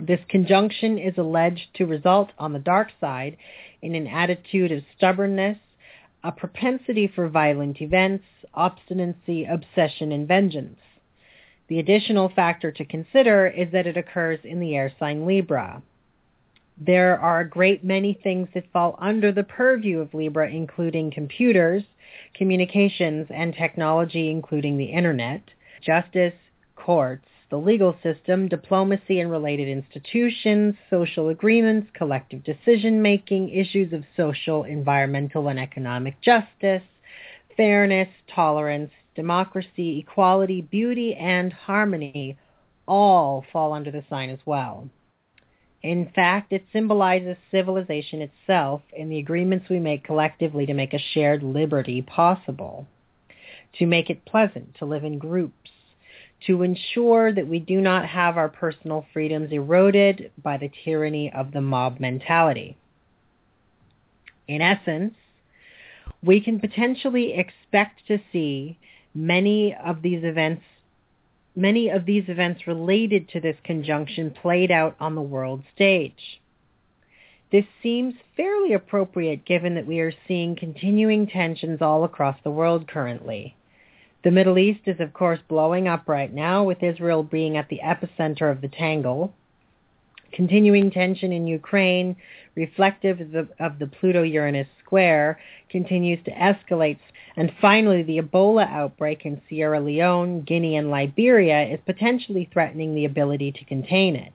[0.00, 3.36] This conjunction is alleged to result on the dark side
[3.82, 5.58] in an attitude of stubbornness,
[6.22, 10.78] a propensity for violent events, obstinacy, obsession, and vengeance.
[11.68, 15.82] The additional factor to consider is that it occurs in the air sign Libra.
[16.78, 21.82] There are a great many things that fall under the purview of Libra, including computers,
[22.34, 25.42] communications, and technology, including the internet,
[25.80, 26.34] justice,
[26.76, 34.64] courts, the legal system, diplomacy and related institutions, social agreements, collective decision-making, issues of social,
[34.64, 36.82] environmental, and economic justice,
[37.56, 42.36] fairness, tolerance, democracy, equality, beauty, and harmony
[42.86, 44.88] all fall under the sign as well.
[45.82, 50.98] In fact, it symbolizes civilization itself and the agreements we make collectively to make a
[50.98, 52.86] shared liberty possible,
[53.78, 55.70] to make it pleasant to live in groups,
[56.46, 61.52] to ensure that we do not have our personal freedoms eroded by the tyranny of
[61.52, 62.76] the mob mentality.
[64.48, 65.14] In essence,
[66.22, 68.78] we can potentially expect to see
[69.16, 70.62] many of these events
[71.56, 76.38] many of these events related to this conjunction played out on the world stage.
[77.50, 82.86] This seems fairly appropriate given that we are seeing continuing tensions all across the world
[82.86, 83.56] currently.
[84.22, 87.80] The Middle East is of course blowing up right now with Israel being at the
[87.82, 89.32] epicenter of the tangle.
[90.36, 92.14] Continuing tension in Ukraine,
[92.56, 96.98] reflective of the, of the Pluto-Uranus square, continues to escalate.
[97.36, 103.06] And finally, the Ebola outbreak in Sierra Leone, Guinea, and Liberia is potentially threatening the
[103.06, 104.34] ability to contain it.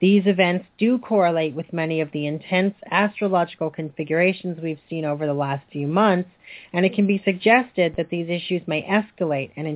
[0.00, 5.34] These events do correlate with many of the intense astrological configurations we've seen over the
[5.34, 6.30] last few months,
[6.72, 9.66] and it can be suggested that these issues may escalate and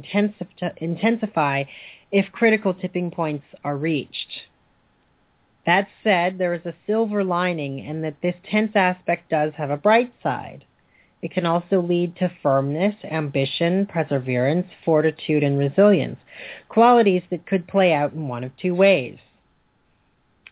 [0.79, 1.65] intensify
[2.11, 4.47] if critical tipping points are reached.
[5.65, 9.77] That said, there is a silver lining in that this tense aspect does have a
[9.77, 10.65] bright side.
[11.23, 16.19] It can also lead to firmness, ambition, perseverance, fortitude, and resilience,
[16.69, 19.19] qualities that could play out in one of two ways.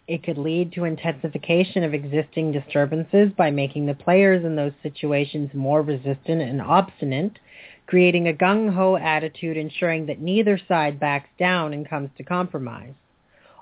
[0.07, 5.55] It could lead to intensification of existing disturbances by making the players in those situations
[5.55, 7.39] more resistant and obstinate,
[7.87, 12.95] creating a gung-ho attitude ensuring that neither side backs down and comes to compromise.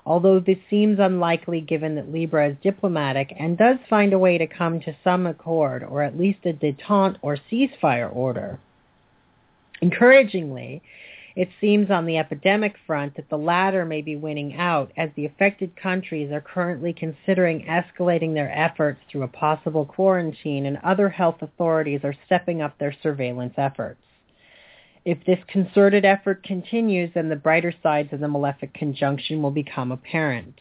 [0.09, 4.47] Although this seems unlikely given that Libra is diplomatic and does find a way to
[4.47, 8.57] come to some accord or at least a detente or ceasefire order.
[9.83, 10.81] Encouragingly,
[11.35, 15.27] it seems on the epidemic front that the latter may be winning out as the
[15.27, 21.43] affected countries are currently considering escalating their efforts through a possible quarantine and other health
[21.43, 24.01] authorities are stepping up their surveillance efforts.
[25.09, 29.91] If this concerted effort continues, then the brighter sides of the malefic conjunction will become
[29.91, 30.59] apparent.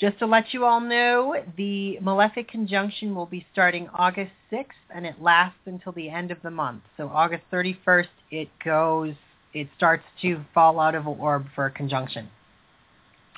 [0.00, 5.06] Just to let you all know, the malefic conjunction will be starting August 6th and
[5.06, 6.82] it lasts until the end of the month.
[6.96, 9.14] So August 31st, it goes,
[9.54, 12.28] it starts to fall out of a orb for a conjunction.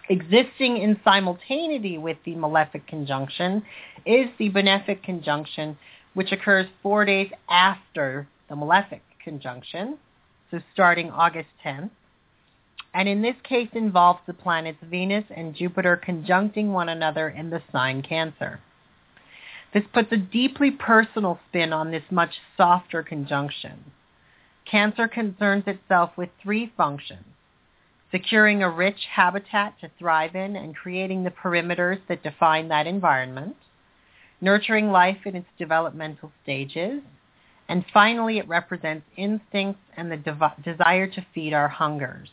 [0.08, 3.62] Existing in simultaneity with the malefic conjunction
[4.06, 5.76] is the benefic conjunction,
[6.14, 9.98] which occurs four days after the malefic conjunction,
[10.50, 11.90] so starting August 10th
[12.92, 17.62] and in this case involves the planets Venus and Jupiter conjuncting one another in the
[17.70, 18.60] sign Cancer.
[19.72, 23.92] This puts a deeply personal spin on this much softer conjunction.
[24.68, 27.24] Cancer concerns itself with three functions,
[28.10, 33.56] securing a rich habitat to thrive in and creating the perimeters that define that environment,
[34.40, 37.02] nurturing life in its developmental stages,
[37.70, 42.28] and finally it represents instincts and the de- desire to feed our hungers.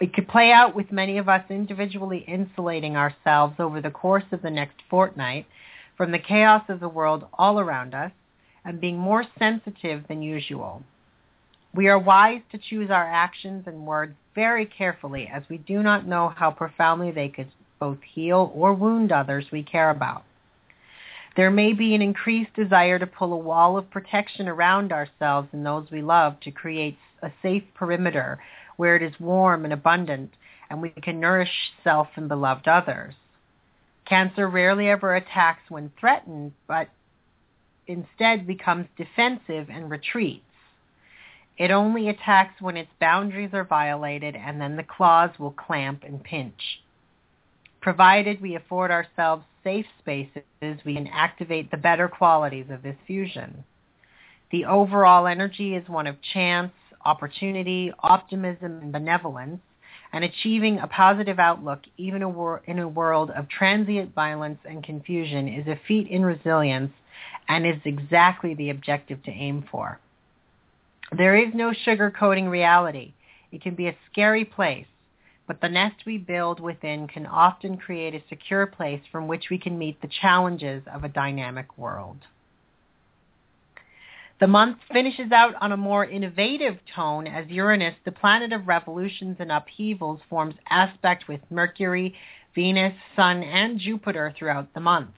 [0.00, 4.40] It could play out with many of us individually insulating ourselves over the course of
[4.40, 5.46] the next fortnight
[5.94, 8.12] from the chaos of the world all around us
[8.64, 10.82] and being more sensitive than usual.
[11.74, 16.06] We are wise to choose our actions and words very carefully as we do not
[16.06, 20.24] know how profoundly they could both heal or wound others we care about.
[21.36, 25.64] There may be an increased desire to pull a wall of protection around ourselves and
[25.64, 28.42] those we love to create a safe perimeter
[28.76, 30.32] where it is warm and abundant
[30.68, 33.14] and we can nourish self and beloved others.
[34.06, 36.88] Cancer rarely ever attacks when threatened, but
[37.86, 40.44] instead becomes defensive and retreats.
[41.58, 46.22] It only attacks when its boundaries are violated and then the claws will clamp and
[46.22, 46.80] pinch.
[47.80, 50.42] Provided we afford ourselves safe spaces,
[50.84, 53.64] we can activate the better qualities of this fusion.
[54.52, 56.72] The overall energy is one of chance,
[57.04, 59.60] opportunity, optimism, and benevolence,
[60.12, 62.22] and achieving a positive outlook even
[62.66, 66.92] in a world of transient violence and confusion is a feat in resilience
[67.48, 70.00] and is exactly the objective to aim for.
[71.16, 73.14] There is no sugarcoating reality.
[73.52, 74.86] It can be a scary place,
[75.50, 79.58] but the nest we build within can often create a secure place from which we
[79.58, 82.18] can meet the challenges of a dynamic world.
[84.38, 89.38] The month finishes out on a more innovative tone as Uranus, the planet of revolutions
[89.40, 92.14] and upheavals, forms aspect with Mercury,
[92.54, 95.10] Venus, Sun, and Jupiter throughout the month.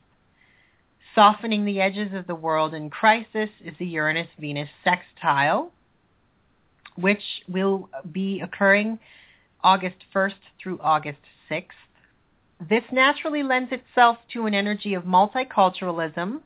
[1.14, 5.72] Softening the edges of the world in crisis is the Uranus-Venus sextile,
[6.97, 8.99] which will be occurring
[9.64, 11.66] August 1st through August 6th.
[12.68, 16.40] This naturally lends itself to an energy of multiculturalism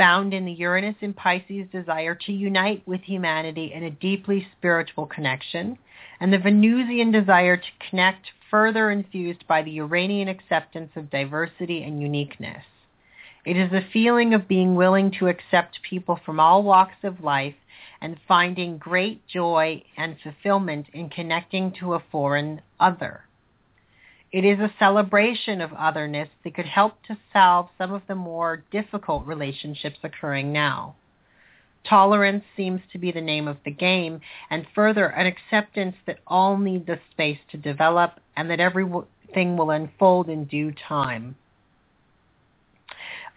[0.00, 5.04] found in the Uranus and Pisces desire to unite with humanity in a deeply spiritual
[5.04, 5.76] connection,
[6.20, 12.00] and the Venusian desire to connect further infused by the Uranian acceptance of diversity and
[12.00, 12.64] uniqueness.
[13.44, 17.54] It is a feeling of being willing to accept people from all walks of life
[18.00, 23.24] and finding great joy and fulfillment in connecting to a foreign other.
[24.32, 28.62] It is a celebration of otherness that could help to solve some of the more
[28.70, 30.94] difficult relationships occurring now.
[31.88, 34.20] Tolerance seems to be the name of the game,
[34.50, 39.70] and further, an acceptance that all need the space to develop and that everything will
[39.70, 41.34] unfold in due time.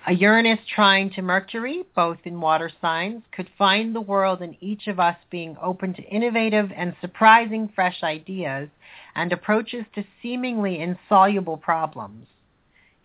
[0.05, 4.87] A Uranus trine to Mercury, both in water signs, could find the world in each
[4.87, 8.67] of us being open to innovative and surprising fresh ideas
[9.15, 12.27] and approaches to seemingly insoluble problems.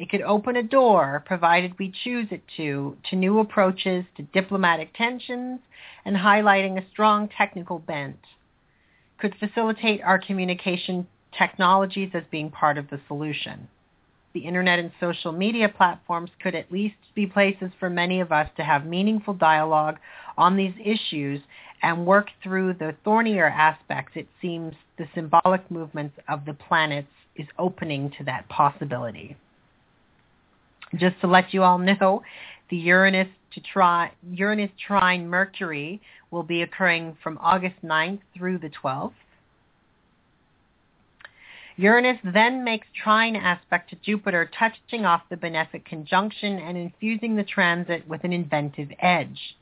[0.00, 4.92] It could open a door, provided we choose it to, to new approaches to diplomatic
[4.92, 5.60] tensions
[6.04, 8.24] and highlighting a strong technical bent.
[9.18, 11.06] Could facilitate our communication
[11.38, 13.68] technologies as being part of the solution
[14.34, 18.48] the internet and social media platforms could at least be places for many of us
[18.56, 19.96] to have meaningful dialogue
[20.36, 21.40] on these issues
[21.82, 27.46] and work through the thornier aspects, it seems the symbolic movements of the planets is
[27.58, 29.36] opening to that possibility.
[30.96, 32.22] Just to let you all know,
[32.70, 36.00] the Uranus to try Uranus trine Mercury
[36.30, 39.12] will be occurring from August 9th through the 12th.
[41.80, 47.44] Uranus then makes trine aspect to Jupiter, touching off the benefic conjunction and infusing the
[47.44, 49.56] transit with an inventive edge.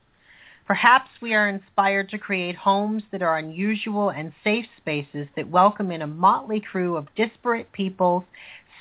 [0.67, 5.91] Perhaps we are inspired to create homes that are unusual and safe spaces that welcome
[5.91, 8.25] in a motley crew of disparate peoples,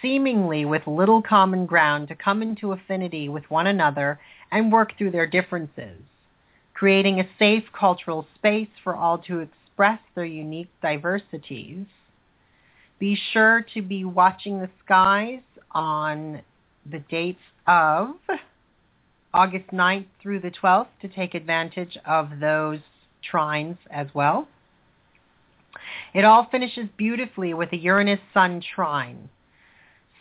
[0.01, 4.17] seemingly with little common ground to come into affinity with one another
[4.49, 5.99] and work through their differences,
[6.73, 11.85] creating a safe cultural space for all to express their unique diversities.
[12.99, 15.41] Be sure to be watching the skies
[15.71, 16.41] on
[16.89, 18.15] the dates of
[19.33, 22.79] August 9th through the 12th to take advantage of those
[23.29, 24.47] trines as well.
[26.13, 29.29] It all finishes beautifully with a Uranus-Sun trine.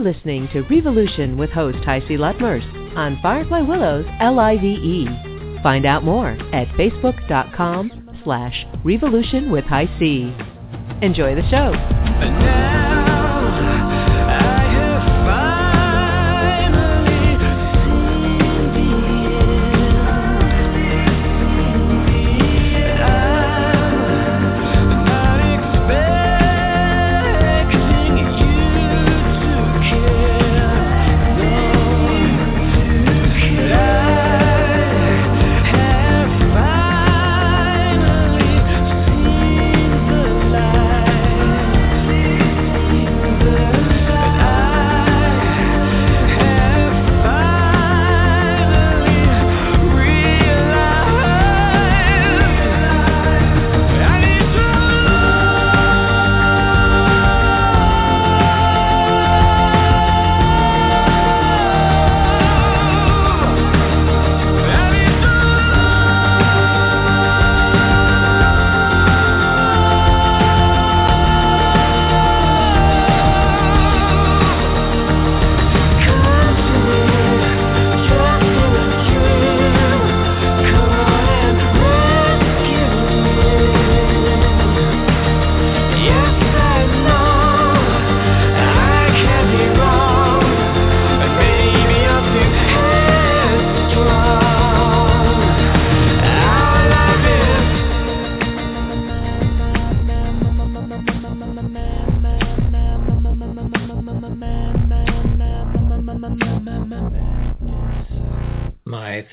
[0.06, 2.64] Listening to Revolution with host HiC Lutmers
[2.96, 5.08] on Firefly Willows L-I-V-E.
[5.64, 10.32] Find out more at facebook.com slash revolution with HiC.
[11.02, 12.65] Enjoy the show.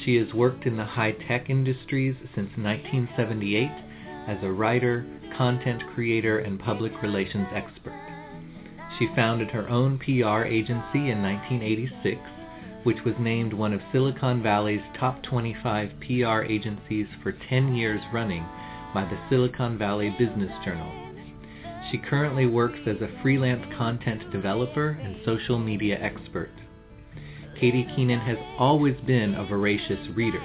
[0.03, 3.71] She has worked in the high-tech industries since 1978
[4.29, 5.05] as a writer,
[5.37, 7.93] content creator, and public relations expert.
[8.99, 12.19] She founded her own PR agency in 1986,
[12.85, 18.47] which was named one of Silicon Valley's top 25 PR agencies for 10 years running
[18.95, 21.02] by the Silicon Valley Business Journal.
[21.93, 26.49] She currently works as a freelance content developer and social media expert.
[27.61, 27.87] K.D.
[27.95, 30.43] Keenan has always been a voracious reader.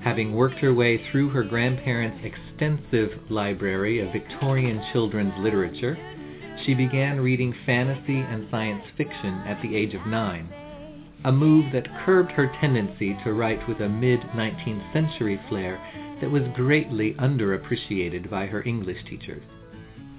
[0.00, 5.98] Having worked her way through her grandparents' extensive library of Victorian children's literature,
[6.64, 10.48] she began reading fantasy and science fiction at the age of nine,
[11.26, 15.78] a move that curbed her tendency to write with a mid-19th century flair
[16.22, 19.44] that was greatly underappreciated by her English teachers.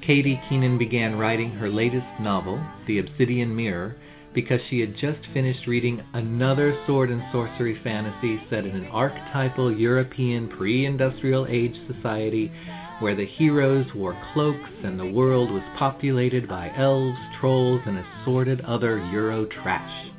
[0.05, 0.41] K.D.
[0.49, 3.95] Keenan began writing her latest novel, The Obsidian Mirror,
[4.33, 9.71] because she had just finished reading another sword and sorcery fantasy set in an archetypal
[9.71, 12.51] European pre-industrial age society
[12.99, 18.59] where the heroes wore cloaks and the world was populated by elves, trolls, and assorted
[18.61, 20.09] other Euro trash.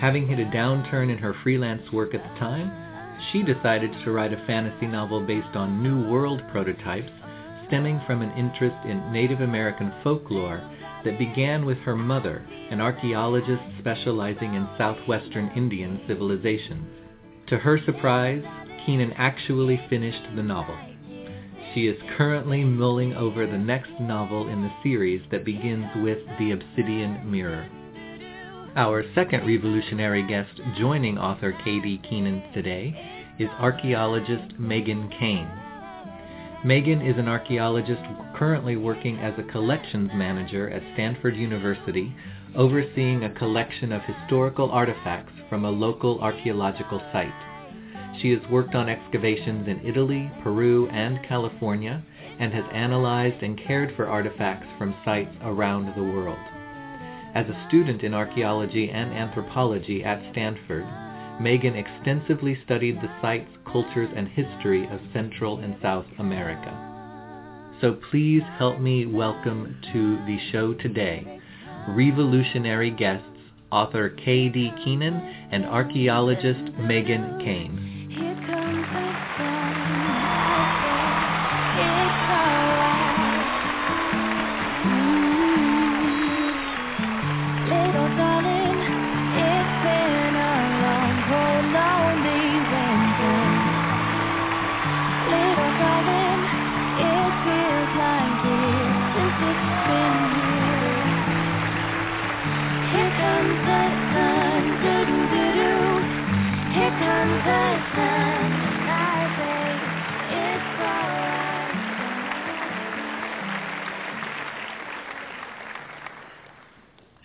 [0.00, 2.72] Having hit a downturn in her freelance work at the time,
[3.30, 7.12] she decided to write a fantasy novel based on New World prototypes
[7.70, 10.60] stemming from an interest in Native American folklore
[11.04, 16.84] that began with her mother, an archaeologist specializing in southwestern Indian civilizations.
[17.46, 18.42] To her surprise,
[18.84, 20.76] Keenan actually finished the novel.
[21.72, 26.50] She is currently mulling over the next novel in the series that begins with The
[26.50, 27.68] Obsidian Mirror.
[28.74, 32.02] Our second revolutionary guest joining author K.D.
[32.08, 35.48] Keenan today is archaeologist Megan Kane.
[36.62, 38.02] Megan is an archaeologist
[38.36, 42.14] currently working as a collections manager at Stanford University,
[42.54, 47.32] overseeing a collection of historical artifacts from a local archaeological site.
[48.20, 52.02] She has worked on excavations in Italy, Peru, and California,
[52.38, 56.38] and has analyzed and cared for artifacts from sites around the world.
[57.34, 60.84] As a student in archaeology and anthropology at Stanford,
[61.40, 66.86] Megan extensively studied the sites, cultures, and history of Central and South America.
[67.80, 71.40] So please help me welcome to the show today
[71.88, 73.24] revolutionary guests,
[73.72, 74.72] author K.D.
[74.84, 75.14] Keenan
[75.50, 77.89] and archaeologist Megan Kane.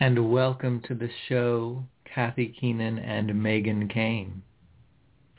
[0.05, 4.43] And welcome to the show, Kathy Keenan and Megan Kane.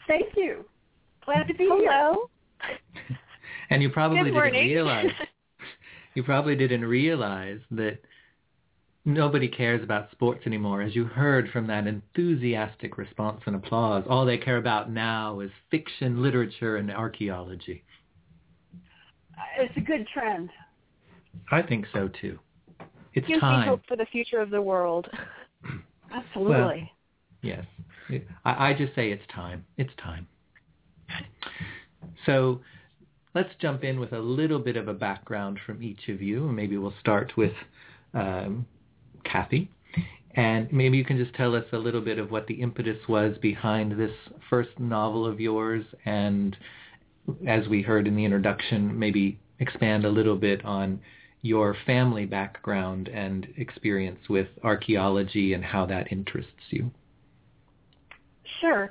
[0.08, 0.64] Thank you.
[1.24, 2.28] Glad to be Hello.
[2.66, 3.16] here.
[3.70, 5.06] and you probably Good didn't realize
[6.14, 7.98] you probably didn't realize that
[9.04, 10.82] nobody cares about sports anymore.
[10.82, 15.50] As you heard from that enthusiastic response and applause, all they care about now is
[15.70, 17.84] fiction, literature, and archaeology.
[19.60, 20.50] It's a good trend.
[21.52, 22.40] I think so too.
[23.16, 23.68] It's Gives me time.
[23.68, 25.08] hope for the future of the world.
[26.12, 26.92] Absolutely.
[27.40, 27.64] Yes.
[28.44, 29.64] I, I just say it's time.
[29.78, 30.28] It's time.
[32.26, 32.60] So
[33.34, 36.42] let's jump in with a little bit of a background from each of you.
[36.42, 37.54] Maybe we'll start with
[38.12, 38.66] um,
[39.24, 39.70] Kathy.
[40.34, 43.38] And maybe you can just tell us a little bit of what the impetus was
[43.38, 44.12] behind this
[44.50, 45.86] first novel of yours.
[46.04, 46.54] And
[47.48, 51.00] as we heard in the introduction, maybe expand a little bit on
[51.46, 56.90] your family background and experience with archaeology and how that interests you.
[58.60, 58.90] Sure.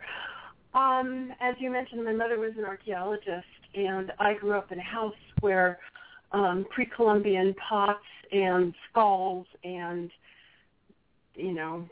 [0.74, 4.84] Um, as you mentioned, my mother was an archaeologist, and I grew up in a
[4.84, 5.80] house where
[6.32, 8.00] um, pre-Columbian pots
[8.32, 10.12] and skulls and,
[11.36, 11.88] you know,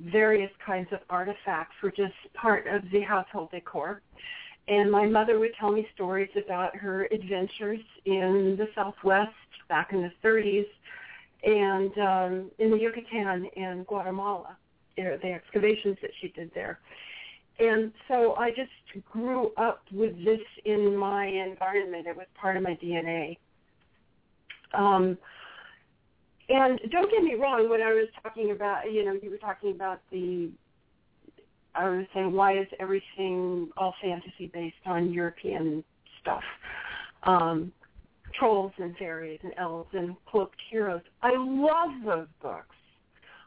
[0.00, 4.02] various kinds of artifacts were just part of the household decor.
[4.68, 9.32] And my mother would tell me stories about her adventures in the Southwest
[9.68, 10.66] back in the 30s
[11.42, 14.56] and um, in the Yucatan and Guatemala,
[14.96, 16.78] you know, the excavations that she did there.
[17.58, 18.70] And so I just
[19.10, 22.06] grew up with this in my environment.
[22.06, 23.38] It was part of my DNA.
[24.74, 25.18] Um,
[26.48, 29.72] and don't get me wrong, when I was talking about, you know, you were talking
[29.72, 30.50] about the,
[31.74, 35.82] I was saying, why is everything all fantasy based on European
[36.20, 36.42] stuff?
[37.24, 37.72] Um,
[38.38, 41.02] trolls and fairies and elves and cloaked heroes.
[41.22, 42.76] I love those books.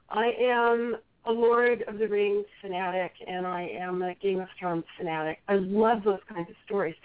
[0.09, 4.85] I am a Lord of the Rings fanatic and I am a Game of Thrones
[4.97, 5.39] fanatic.
[5.47, 6.95] I love those kinds of stories.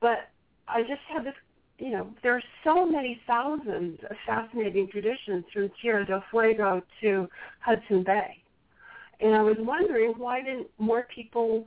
[0.00, 0.30] But
[0.68, 1.34] I just have this,
[1.78, 7.28] you know, there are so many thousands of fascinating traditions from Tierra del Fuego to
[7.60, 8.42] Hudson Bay.
[9.20, 11.66] And I was wondering why didn't more people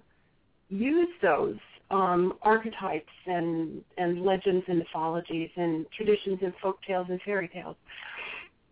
[0.70, 1.58] use those
[1.92, 7.76] um, archetypes and, and legends and mythologies and traditions and folk tales and fairy tales.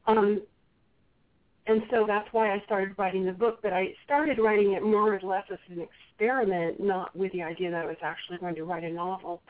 [0.06, 0.42] Um,
[1.66, 3.60] and so that's why I started writing the book.
[3.62, 7.72] But I started writing it more or less as an experiment, not with the idea
[7.72, 9.42] that I was actually going to write a novel.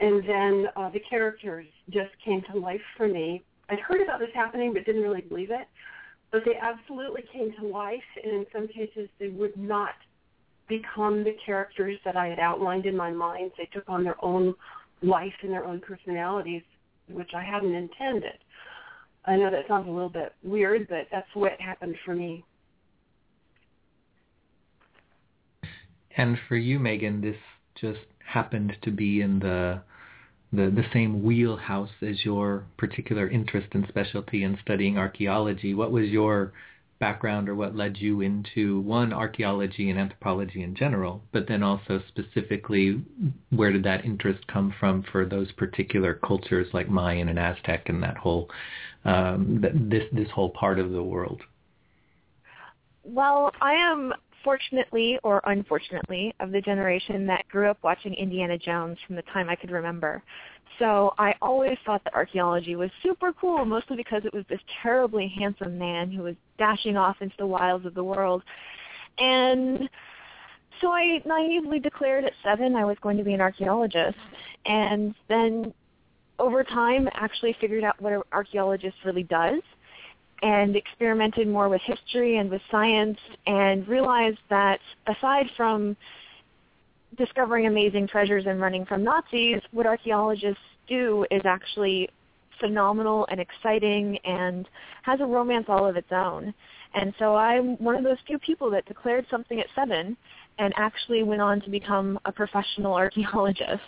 [0.00, 3.42] And then uh, the characters just came to life for me.
[3.68, 5.68] I'd heard about this happening, but didn't really believe it.
[6.32, 9.94] But they absolutely came to life, and in some cases they would not
[10.68, 13.50] become the characters that I had outlined in my mind.
[13.58, 14.54] They took on their own
[15.02, 16.62] life and their own personalities,
[17.08, 18.38] which I hadn't intended.
[19.24, 22.44] I know that sounds a little bit weird, but that's what happened for me.
[26.16, 27.36] And for you, Megan, this
[27.80, 29.82] just happened to be in the
[30.52, 35.74] the, the same wheelhouse as your particular interest and specialty in studying archaeology.
[35.74, 36.52] What was your
[37.00, 42.00] background or what led you into one archaeology and anthropology in general, but then also
[42.08, 43.02] specifically
[43.50, 48.02] where did that interest come from for those particular cultures like Mayan and Aztec and
[48.02, 48.50] that whole
[49.06, 51.40] um, this this whole part of the world?
[53.02, 54.12] Well, I am
[54.44, 59.48] fortunately or unfortunately of the generation that grew up watching Indiana Jones from the time
[59.48, 60.22] I could remember.
[60.78, 65.28] So I always thought that archaeology was super cool, mostly because it was this terribly
[65.28, 68.42] handsome man who was dashing off into the wilds of the world.
[69.18, 69.88] And
[70.80, 74.16] so I naively declared at seven I was going to be an archaeologist.
[74.64, 75.74] And then
[76.38, 79.60] over time actually figured out what an archaeologist really does
[80.42, 85.96] and experimented more with history and with science and realized that aside from
[87.18, 92.08] discovering amazing treasures and running from Nazis, what archaeologists do is actually
[92.58, 94.68] phenomenal and exciting and
[95.02, 96.54] has a romance all of its own.
[96.94, 100.16] And so I'm one of those few people that declared something at seven
[100.58, 103.82] and actually went on to become a professional archaeologist.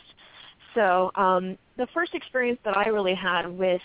[0.74, 3.82] So um, the first experience that I really had with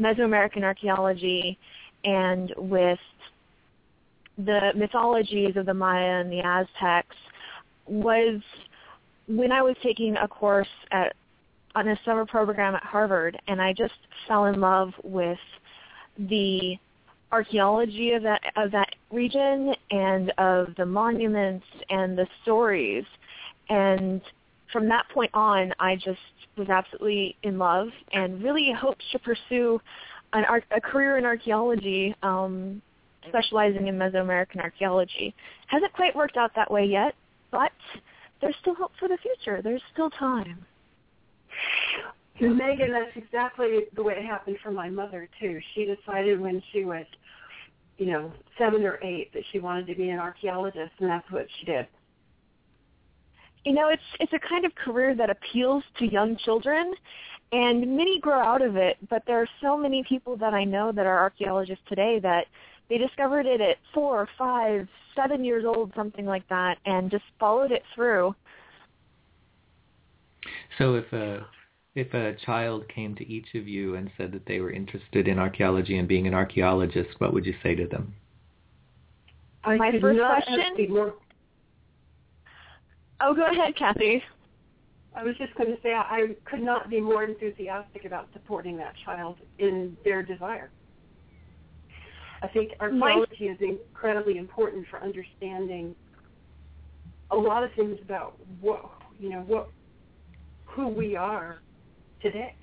[0.00, 1.58] Mesoamerican archaeology
[2.04, 2.98] and with
[4.38, 7.16] the mythologies of the Maya and the Aztecs
[7.86, 8.40] was
[9.28, 11.14] when I was taking a course at
[11.74, 13.94] on a summer program at Harvard and I just
[14.28, 15.38] fell in love with
[16.18, 16.76] the
[17.30, 23.04] archaeology of that of that region and of the monuments and the stories.
[23.68, 24.20] And
[24.72, 26.18] from that point on I just
[26.56, 29.80] was absolutely in love and really hoped to pursue
[30.32, 32.80] an art, a career in archaeology, um,
[33.28, 35.34] specializing in Mesoamerican archaeology.
[35.66, 37.14] Hasn't quite worked out that way yet,
[37.50, 37.72] but
[38.40, 39.62] there's still hope for the future.
[39.62, 40.64] There's still time.
[42.40, 45.60] Megan, that's exactly the way it happened for my mother too.
[45.74, 47.04] She decided when she was,
[47.98, 51.46] you know, seven or eight that she wanted to be an archaeologist, and that's what
[51.58, 51.86] she did.
[53.64, 56.94] You know, it's it's a kind of career that appeals to young children,
[57.52, 60.90] and many grow out of it, but there are so many people that I know
[60.92, 62.46] that are archaeologists today that
[62.88, 67.70] they discovered it at four, five, seven years old, something like that, and just followed
[67.70, 68.34] it through.
[70.78, 71.46] So if a
[71.94, 75.38] if a child came to each of you and said that they were interested in
[75.38, 78.14] archaeology and being an archaeologist, what would you say to them?
[79.64, 81.12] I My first question.
[83.20, 84.22] Oh, go ahead, Kathy.
[85.14, 88.94] I was just going to say I could not be more enthusiastic about supporting that
[89.04, 90.70] child in their desire.
[92.42, 95.94] I think archaeology is incredibly important for understanding
[97.30, 98.84] a lot of things about what
[99.18, 99.68] you know what
[100.64, 101.60] who we are
[102.20, 102.54] today.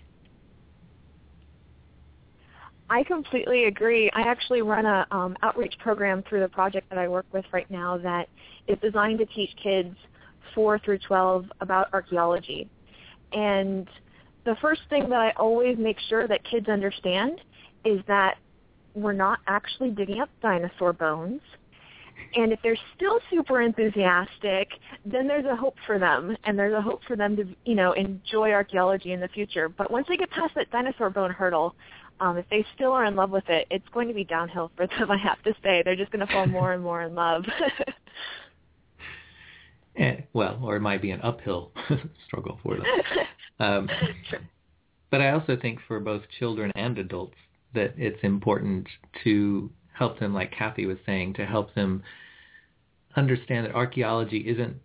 [2.90, 4.10] I completely agree.
[4.14, 7.70] I actually run a um, outreach program through the project that I work with right
[7.70, 8.28] now that
[8.68, 9.96] is designed to teach kids
[10.56, 12.70] 4 through 12 about archaeology.
[13.32, 13.88] And
[14.46, 17.42] the first thing that I always make sure that kids understand
[17.86, 18.38] is that
[18.96, 21.42] we're not actually digging up dinosaur bones.
[22.36, 24.70] And if they're still super enthusiastic,
[25.06, 27.94] then there's a hope for them, and there's a hope for them to, you know,
[27.94, 29.70] enjoy archaeology in the future.
[29.70, 31.76] But once they get past that dinosaur bone hurdle,
[32.20, 34.88] um, if they still are in love with it, it's going to be downhill for
[34.88, 35.10] them.
[35.12, 37.46] I have to say, they're just going to fall more and more in love.
[40.00, 41.72] Eh, well, or it might be an uphill
[42.26, 42.86] struggle for them.
[43.62, 43.90] Um,
[45.12, 47.36] but I also think for both children and adults
[47.74, 48.88] that it's important
[49.26, 52.02] to help them, like Kathy was saying, to help them
[53.18, 54.78] understand that archaeology isn't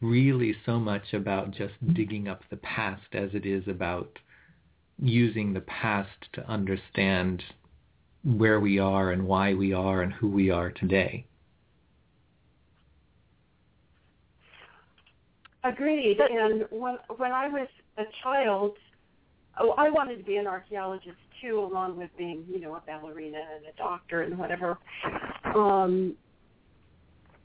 [0.00, 4.18] really so much about just digging up the past as it is about
[4.98, 7.42] using the past to understand
[8.24, 11.26] where we are and why we are and who we are today.
[15.64, 16.18] Agreed.
[16.18, 18.72] And when when I was a child,
[19.60, 23.38] oh, I wanted to be an archaeologist too, along with being, you know, a ballerina
[23.56, 24.78] and a doctor and whatever.
[25.54, 26.14] Um,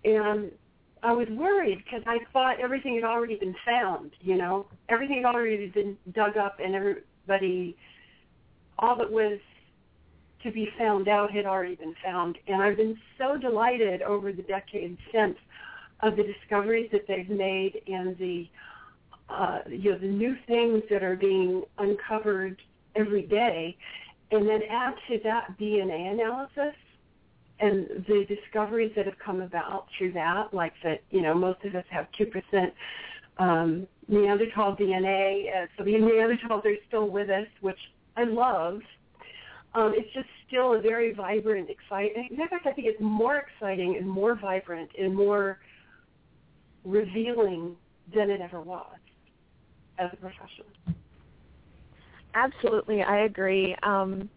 [0.04, 0.52] and
[1.04, 4.12] I was worried because I thought everything had already been found.
[4.22, 7.78] You know, everything had already been dug up, and everybody,
[8.80, 9.40] all that was
[10.44, 12.38] to be found out had already been found.
[12.48, 15.38] And I've been so delighted over the decades since
[16.02, 18.48] of the discoveries that they've made and the
[19.30, 22.62] uh, you know the new things that are being uncovered
[22.96, 23.78] every day,
[24.32, 26.76] and then add to that DNA analysis
[27.60, 31.76] and the discoveries that have come about through that, like that you know most of
[31.76, 32.74] us have two percent
[33.40, 37.80] um, Neanderthal DNA, uh, so the Neanderthals are still with us, which
[38.16, 38.80] I love.
[39.76, 42.30] Um, it's just still a very vibrant, exciting.
[42.32, 45.60] In fact, I think it's more exciting and more vibrant and more
[46.84, 47.76] revealing
[48.14, 48.98] than it ever was
[50.00, 50.66] as a profession.
[52.34, 53.76] Absolutely, I agree.
[53.84, 54.30] Um,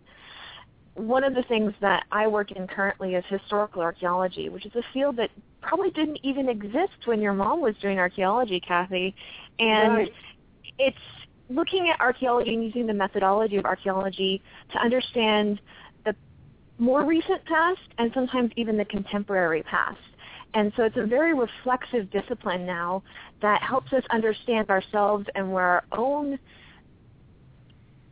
[0.95, 4.83] one of the things that I work in currently is historical archaeology, which is a
[4.93, 5.31] field that
[5.61, 9.15] probably didn't even exist when your mom was doing archaeology, Kathy.
[9.59, 10.13] And right.
[10.79, 10.97] it's
[11.49, 15.61] looking at archaeology and using the methodology of archaeology to understand
[16.05, 16.15] the
[16.79, 19.99] more recent past and sometimes even the contemporary past.
[20.55, 23.03] And so it's a very reflexive discipline now
[23.41, 26.39] that helps us understand ourselves and where our own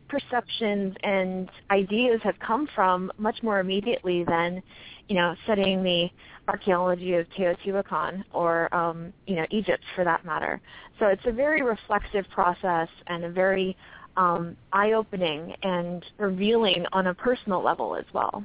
[0.07, 4.61] perceptions and ideas have come from much more immediately than,
[5.07, 6.09] you know, studying the
[6.47, 10.59] archaeology of Teotihuacan or, um, you know, Egypt for that matter.
[10.97, 13.77] So it's a very reflexive process and a very
[14.17, 18.43] um, eye-opening and revealing on a personal level as well.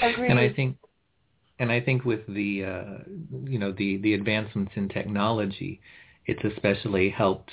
[0.00, 0.30] Agreed.
[0.30, 0.76] And I think
[1.58, 2.98] and I think with the uh,
[3.44, 5.80] you know the the advancements in technology,
[6.26, 7.50] it's especially helped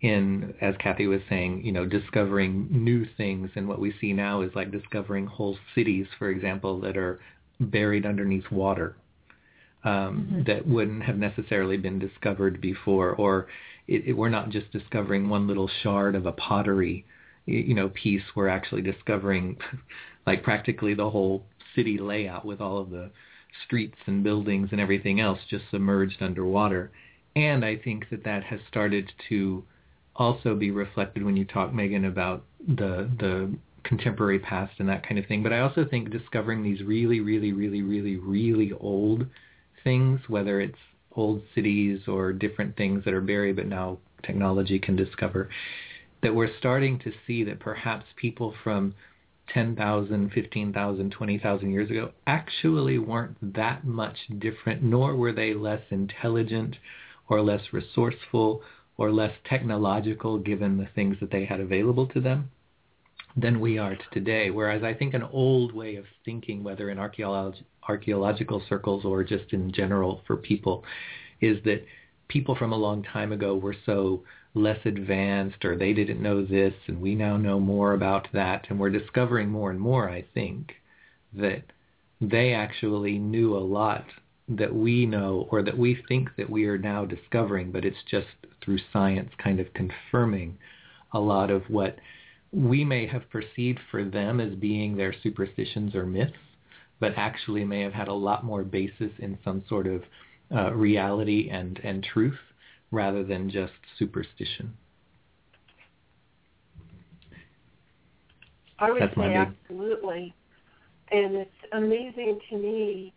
[0.00, 3.50] in as Kathy was saying, you know, discovering new things.
[3.54, 7.20] And what we see now is like discovering whole cities, for example, that are
[7.60, 8.96] buried underneath water
[9.84, 10.42] um, mm-hmm.
[10.44, 13.46] that wouldn't have necessarily been discovered before, or
[13.86, 17.04] it, it, we're not just discovering one little shard of a pottery,
[17.46, 18.22] you know, piece.
[18.34, 19.56] We're actually discovering
[20.26, 23.10] like practically the whole city layout with all of the
[23.64, 26.90] streets and buildings and everything else just submerged underwater.
[27.34, 29.64] And I think that that has started to
[30.16, 35.18] also be reflected when you talk, Megan, about the the contemporary past and that kind
[35.18, 35.42] of thing.
[35.42, 39.26] But I also think discovering these really, really, really, really, really old
[39.82, 40.78] things, whether it's
[41.16, 45.48] old cities or different things that are buried but now technology can discover,
[46.22, 48.94] that we're starting to see that perhaps people from
[49.48, 56.76] 10,000, 15,000, 20,000 years ago actually weren't that much different, nor were they less intelligent
[57.28, 58.62] or less resourceful
[58.96, 62.50] or less technological given the things that they had available to them
[63.36, 64.50] than we are today.
[64.50, 69.52] Whereas I think an old way of thinking, whether in archaeolog- archaeological circles or just
[69.52, 70.84] in general for people,
[71.40, 71.84] is that
[72.28, 74.22] people from a long time ago were so
[74.54, 78.66] less advanced or they didn't know this and we now know more about that.
[78.68, 80.72] And we're discovering more and more I think
[81.34, 81.62] that
[82.20, 84.04] they actually knew a lot
[84.48, 88.26] that we know or that we think that we are now discovering but it's just
[88.62, 90.56] through science kind of confirming
[91.12, 91.96] a lot of what
[92.52, 96.32] we may have perceived for them as being their superstitions or myths
[97.00, 100.02] but actually may have had a lot more basis in some sort of
[100.54, 102.38] uh, reality and, and truth
[102.92, 104.72] rather than just superstition.
[108.78, 110.34] I would That's say absolutely.
[111.10, 113.12] And it's amazing to me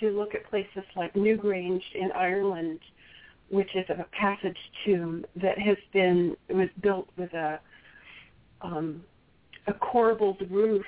[0.00, 2.80] to look at places like Newgrange in Ireland,
[3.50, 7.60] which is a passage tomb that has been was built with a
[8.62, 9.02] um,
[9.66, 10.84] a corbelled roof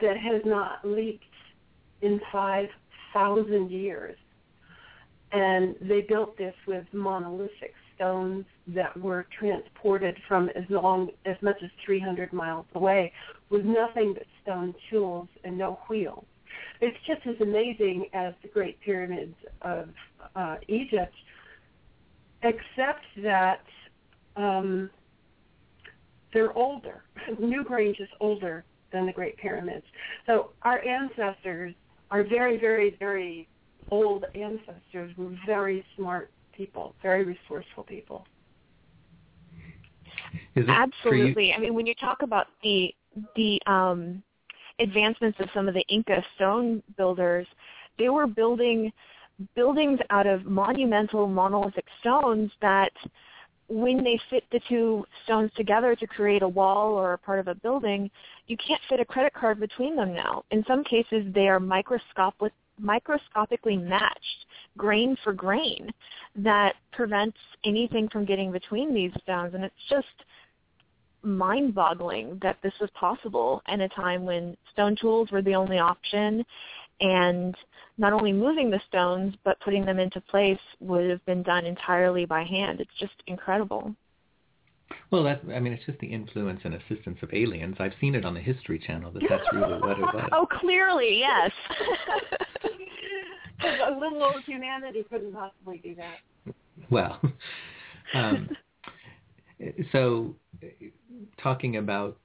[0.00, 1.24] that has not leaked
[2.02, 2.68] in five
[3.14, 4.16] thousand years
[5.36, 11.56] and they built this with monolithic stones that were transported from as long as much
[11.62, 13.12] as 300 miles away
[13.50, 16.24] with nothing but stone tools and no wheel.
[16.80, 19.90] It's just as amazing as the Great Pyramids of
[20.34, 21.14] uh, Egypt,
[22.42, 23.62] except that
[24.36, 24.88] um,
[26.32, 27.02] they're older.
[27.40, 29.84] Newgrange is older than the Great Pyramids.
[30.26, 31.74] So our ancestors
[32.10, 33.48] are very, very, very
[33.90, 38.26] old ancestors were very smart people, very resourceful people.
[40.68, 41.52] Absolutely.
[41.52, 42.94] I mean, when you talk about the
[43.34, 44.22] the um,
[44.78, 47.46] advancements of some of the Inca stone builders,
[47.98, 48.92] they were building
[49.54, 52.92] buildings out of monumental monolithic stones that
[53.68, 57.48] when they fit the two stones together to create a wall or a part of
[57.48, 58.10] a building,
[58.46, 60.44] you can't fit a credit card between them now.
[60.50, 64.46] In some cases, they are microscopic, microscopically matched
[64.76, 65.90] grain for grain
[66.36, 70.06] that prevents anything from getting between these stones and it's just
[71.22, 76.44] mind-boggling that this was possible in a time when stone tools were the only option
[77.00, 77.54] and
[77.98, 82.24] not only moving the stones but putting them into place would have been done entirely
[82.24, 82.80] by hand.
[82.80, 83.94] It's just incredible.
[85.10, 87.76] Well, that I mean, it's just the influence and assistance of aliens.
[87.78, 90.28] I've seen it on the History Channel that that's really what it was.
[90.32, 91.50] oh, clearly, yes.
[93.86, 96.54] a little old humanity couldn't possibly do that.
[96.90, 97.20] Well,
[98.14, 98.50] um,
[99.92, 100.34] so
[101.42, 102.16] talking about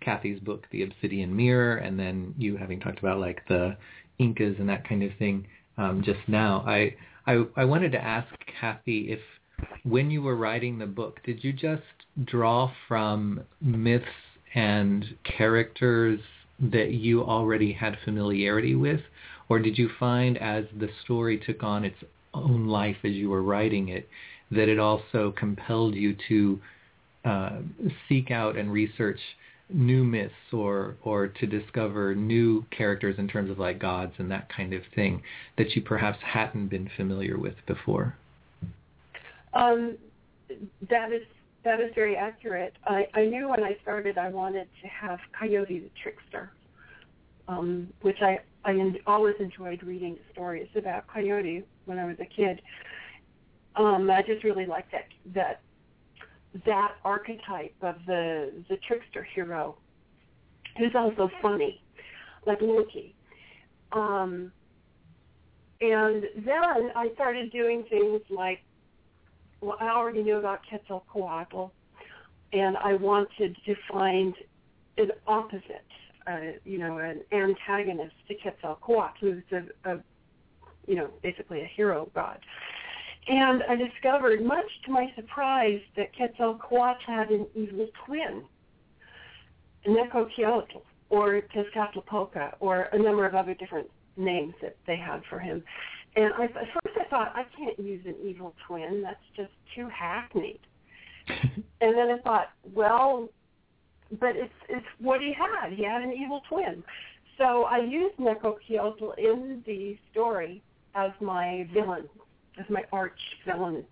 [0.00, 3.76] Kathy's book, The Obsidian Mirror, and then you having talked about like the
[4.18, 5.46] Incas and that kind of thing
[5.78, 6.94] um, just now, I,
[7.26, 8.28] I I wanted to ask
[8.60, 9.20] Kathy if
[9.84, 11.82] when you were writing the book, did you just
[12.24, 14.06] draw from myths
[14.54, 16.20] and characters
[16.58, 19.00] that you already had familiarity with,
[19.48, 21.98] or did you find as the story took on its
[22.34, 24.08] own life as you were writing it
[24.50, 26.60] that it also compelled you to
[27.24, 27.58] uh,
[28.08, 29.18] seek out and research
[29.68, 34.48] new myths or or to discover new characters in terms of like gods and that
[34.48, 35.20] kind of thing
[35.58, 38.14] that you perhaps hadn't been familiar with before?
[39.56, 39.96] Um,
[40.90, 41.22] that is
[41.64, 42.74] that is very accurate.
[42.84, 46.52] I, I knew when I started I wanted to have Coyote the Trickster,
[47.48, 52.26] um, which I I en- always enjoyed reading stories about Coyote when I was a
[52.26, 52.60] kid.
[53.76, 55.60] Um, I just really liked that that
[56.64, 59.76] that archetype of the the trickster hero,
[60.78, 61.82] who's also funny,
[62.46, 63.14] like Loki.
[63.92, 64.52] Um,
[65.80, 68.60] and then I started doing things like,
[69.66, 71.72] well, I already knew about Quetzalcoatl,
[72.52, 74.32] and I wanted to find
[74.96, 75.90] an opposite,
[76.28, 79.98] uh, you know, an antagonist to Quetzalcoatl, who's a, a,
[80.86, 82.38] you know, basically a hero god.
[83.26, 88.44] And I discovered, much to my surprise, that Quetzalcoatl had an evil twin,
[89.84, 95.64] Necocyaotl, or Tezcatlipoca, or a number of other different names that they had for him.
[96.16, 99.02] And I, at first I thought, I can't use an evil twin.
[99.02, 100.60] That's just too hackneyed.
[101.28, 103.28] and then I thought, well,
[104.20, 105.72] but it's it's what he had.
[105.72, 106.82] He had an evil twin.
[107.38, 110.62] So I used Necocyaotl in the story
[110.94, 112.08] as my villain
[112.58, 113.84] as my arch villain.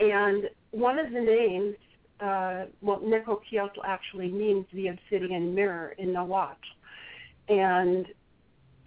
[0.00, 1.74] And one of the names,
[2.20, 6.56] uh, well, Necocyaotl actually means the obsidian mirror in Nahuatl.
[7.48, 8.06] And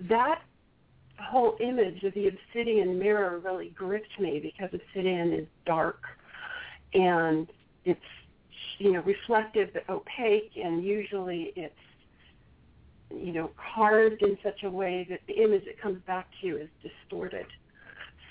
[0.09, 0.41] that
[1.23, 6.01] whole image of the obsidian mirror really gripped me because obsidian is dark
[6.93, 7.47] and
[7.85, 7.99] it's
[8.77, 11.73] you know reflective but opaque and usually it's
[13.11, 16.57] you know carved in such a way that the image that comes back to you
[16.57, 17.45] is distorted.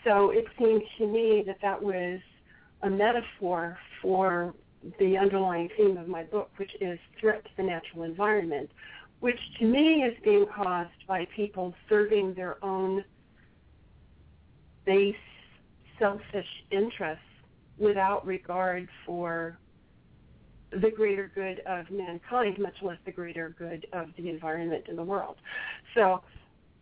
[0.04, 2.20] So it seemed to me that that was
[2.82, 4.54] a metaphor for
[4.98, 8.70] the underlying theme of my book, which is threat to the natural environment,
[9.24, 13.02] which to me is being caused by people serving their own
[14.84, 15.16] base
[15.98, 17.24] selfish interests
[17.78, 19.56] without regard for
[20.72, 25.02] the greater good of mankind, much less the greater good of the environment and the
[25.02, 25.36] world.
[25.94, 26.20] So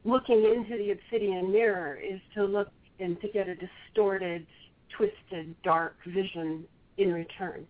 [0.03, 4.49] looking into the obsidian mirror is to look and to get a distorted,
[4.97, 6.65] twisted, dark vision
[6.99, 7.69] in return.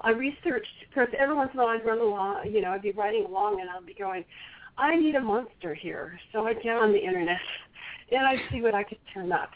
[0.00, 2.92] I researched because every once in a while I'd run along, you know, I'd be
[2.92, 4.24] writing along and I'd be going,
[4.78, 6.18] I need a monster here.
[6.32, 7.40] So I'd get on the internet
[8.12, 9.50] and I'd see what I could turn up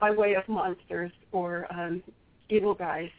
[0.00, 2.02] by way of monsters or um,
[2.48, 3.10] evil guys.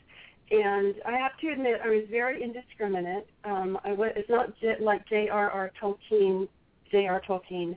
[0.51, 3.27] And I have to admit, I was very indiscriminate.
[3.45, 5.71] Um, I was, it's not j- like J.R.R.
[5.81, 6.47] Tolkien,
[6.91, 7.21] J.R.
[7.27, 7.75] Tolkien,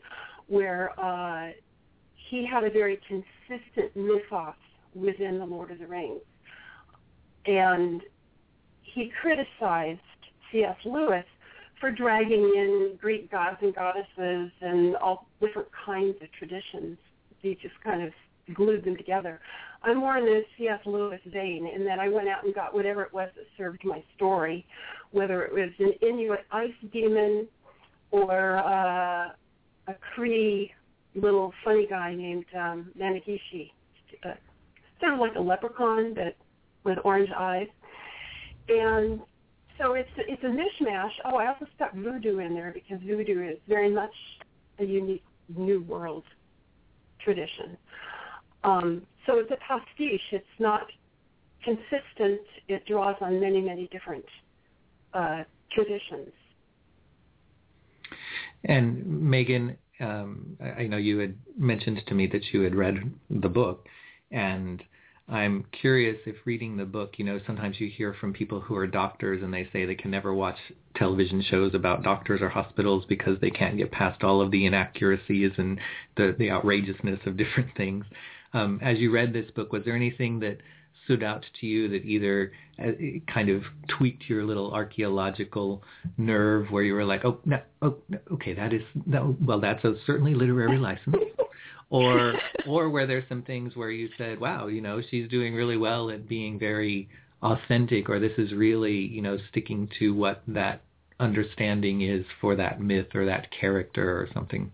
[0.48, 1.52] where uh,
[2.28, 4.54] he had a very consistent mythos
[4.94, 6.20] within the Lord of the Rings.
[7.46, 8.02] And
[8.94, 10.00] he criticized
[10.52, 10.76] C.S.
[10.84, 11.24] Lewis
[11.80, 16.98] for dragging in Greek gods and goddesses and all different kinds of traditions.
[17.40, 18.12] He just kind of
[18.54, 19.40] glued them together.
[19.82, 20.80] I'm more in the C.S.
[20.86, 24.02] Lewis vein in that I went out and got whatever it was that served my
[24.16, 24.66] story,
[25.12, 27.46] whether it was an Inuit ice demon
[28.10, 29.28] or uh,
[29.86, 30.72] a Cree
[31.14, 33.70] little funny guy named um, Manegishi,
[34.24, 34.32] uh,
[35.00, 36.36] sort of like a leprechaun, but
[36.84, 37.68] with orange eyes.
[38.68, 39.20] And
[39.78, 41.12] so it's it's a mishmash.
[41.24, 44.12] Oh, I also stuck voodoo in there because voodoo is very much
[44.78, 45.24] a unique
[45.56, 46.24] New World
[47.24, 47.76] tradition.
[48.64, 50.20] Um, so it's a pastiche.
[50.32, 50.86] It's not
[51.64, 52.40] consistent.
[52.68, 54.24] It draws on many, many different
[55.14, 56.32] uh, traditions.
[58.64, 63.48] And Megan, um, I know you had mentioned to me that you had read the
[63.48, 63.86] book,
[64.30, 64.82] and
[65.30, 68.86] I'm curious if reading the book, you know, sometimes you hear from people who are
[68.86, 70.56] doctors and they say they can never watch
[70.96, 75.52] television shows about doctors or hospitals because they can't get past all of the inaccuracies
[75.58, 75.78] and
[76.16, 78.06] the, the outrageousness of different things.
[78.54, 80.58] Um, as you read this book, was there anything that
[81.04, 82.52] stood out to you that either
[82.82, 82.92] uh,
[83.32, 85.82] kind of tweaked your little archaeological
[86.16, 87.98] nerve where you were like, oh, no, oh,
[88.32, 91.16] okay, that is, no, well, that's a certainly literary license
[91.90, 92.34] or
[92.66, 96.10] or where there's some things where you said, wow, you know, she's doing really well
[96.10, 97.08] at being very
[97.42, 100.82] authentic, or this is really, you know, sticking to what that
[101.20, 104.70] understanding is for that myth or that character or something.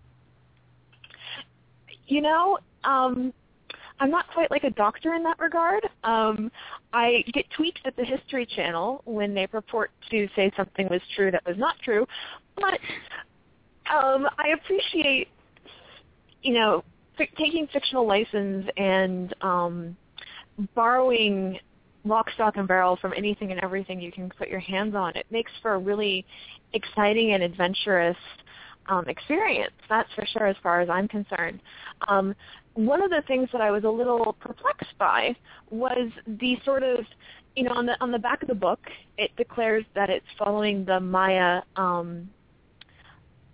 [2.06, 3.32] You know, um,
[4.00, 5.88] I'm not quite like a doctor in that regard.
[6.02, 6.50] Um,
[6.92, 11.30] I get tweets at the History Channel when they purport to say something was true
[11.30, 12.06] that was not true,
[12.56, 12.78] but
[13.90, 15.28] um, I appreciate,
[16.42, 16.84] you know,
[17.18, 19.96] taking fictional license and um,
[20.74, 21.58] borrowing
[22.04, 25.16] lock, stock, and barrel from anything and everything you can put your hands on.
[25.16, 26.24] It makes for a really
[26.72, 28.16] exciting and adventurous
[28.88, 29.72] um, experience.
[29.88, 31.60] That's for sure, as far as I'm concerned.
[32.08, 32.34] Um,
[32.74, 35.34] one of the things that I was a little perplexed by
[35.70, 37.04] was the sort of,
[37.56, 38.80] you know, on the on the back of the book,
[39.16, 42.28] it declares that it's following the Maya um,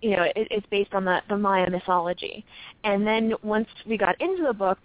[0.01, 2.43] you know, it, it's based on the, the Maya mythology.
[2.83, 4.79] And then once we got into the book,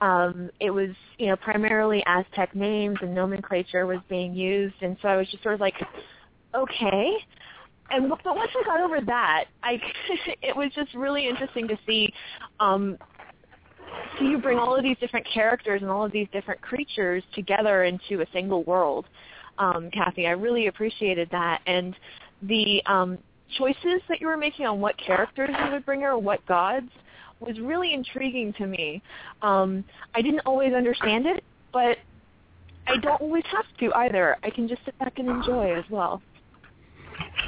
[0.00, 4.76] um, it was, you know, primarily Aztec names and nomenclature was being used.
[4.80, 5.74] And so I was just sort of like,
[6.54, 7.12] okay.
[7.90, 9.80] And but once I got over that, I
[10.42, 12.12] it was just really interesting to see
[12.60, 12.96] um,
[14.18, 17.84] see you bring all of these different characters and all of these different creatures together
[17.84, 19.06] into a single world.
[19.58, 21.94] Um, Kathy, I really appreciated that, and
[22.42, 23.18] the um,
[23.58, 26.90] choices that you were making on what characters you would bring her or what gods
[27.40, 29.02] was really intriguing to me.
[29.42, 29.84] Um,
[30.14, 31.42] I didn't always understand it,
[31.72, 31.98] but
[32.86, 34.36] I don't always have to either.
[34.42, 36.22] I can just sit back and enjoy as well.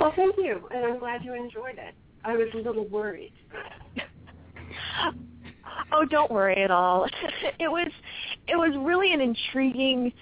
[0.01, 1.95] Well, thank you, and I'm glad you enjoyed it.
[2.25, 3.33] I was a little worried.
[5.93, 7.07] oh, don't worry at all.
[7.59, 7.91] it was
[8.49, 10.13] it was really an intriguing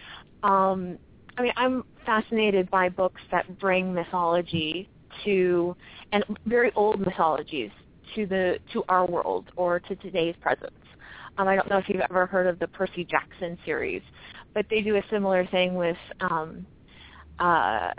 [0.43, 0.99] um
[1.37, 4.89] I mean, I'm fascinated by books that bring mythology
[5.25, 5.77] to
[6.13, 7.71] and very old mythologies
[8.15, 10.73] to the to our world or to today's presence.
[11.39, 14.03] Um, I don't know if you've ever heard of the Percy Jackson series,
[14.53, 16.67] but they do a similar thing with um,
[17.39, 17.93] uh,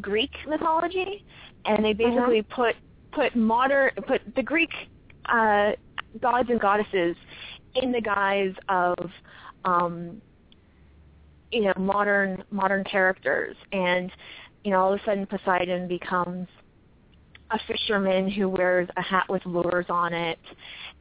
[0.00, 1.24] Greek mythology,
[1.64, 2.54] and they basically uh-huh.
[2.54, 2.76] put
[3.12, 4.70] put modern put the Greek
[5.26, 5.72] uh,
[6.20, 7.16] gods and goddesses
[7.74, 9.10] in the guise of
[9.64, 10.20] um,
[11.50, 14.10] you know modern modern characters and
[14.64, 16.48] you know, all of a sudden Poseidon becomes
[17.50, 20.38] a fisherman who wears a hat with lures on it,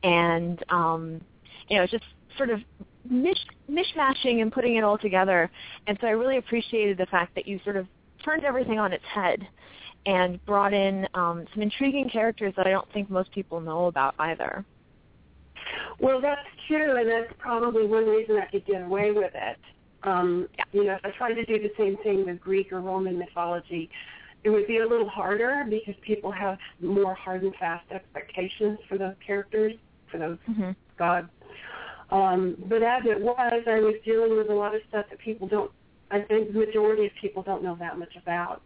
[0.03, 1.21] and um,
[1.69, 2.03] you know, just
[2.37, 2.59] sort of
[3.09, 3.37] mish
[3.69, 5.49] mishmashing and putting it all together.
[5.87, 7.87] And so I really appreciated the fact that you sort of
[8.23, 9.47] turned everything on its head
[10.05, 14.15] and brought in um, some intriguing characters that I don't think most people know about
[14.19, 14.65] either.
[15.99, 19.57] Well, that's true, and that's probably one reason I could get away with it.
[20.03, 23.17] Um, you know, if I tried to do the same thing with Greek or Roman
[23.17, 23.89] mythology,
[24.43, 28.97] it would be a little harder because people have more hard and fast expectations for
[28.97, 29.73] those characters,
[30.11, 30.71] for those mm-hmm.
[30.97, 31.29] gods.
[32.11, 35.47] Um, but as it was, I was dealing with a lot of stuff that people
[35.47, 35.71] don't,
[36.11, 38.61] I think the majority of people don't know that much about.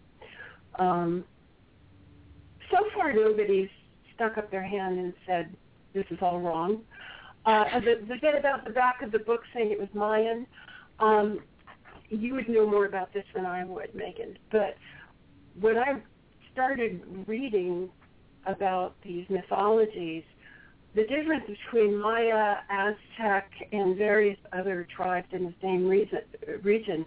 [0.79, 1.23] Um,
[2.71, 3.69] so far, nobody's
[4.15, 5.55] stuck up their hand and said,
[5.93, 6.81] this is all wrong.
[7.45, 10.45] Uh, the, the bit about the back of the book saying it was Mayan,
[10.99, 11.39] um,
[12.09, 14.37] you would know more about this than I would, Megan.
[14.51, 14.75] But
[15.59, 16.01] when I
[16.53, 17.89] started reading
[18.45, 20.23] about these mythologies,
[20.95, 25.87] the difference between Maya, Aztec, and various other tribes in the same
[26.63, 27.05] region,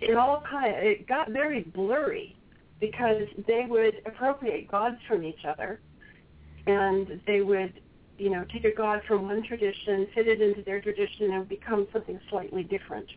[0.00, 2.36] it all kind of it got very blurry
[2.80, 5.80] because they would appropriate gods from each other,
[6.66, 7.80] and they would
[8.18, 11.86] you know, take a god from one tradition, fit it into their tradition, and become
[11.92, 13.08] something slightly different.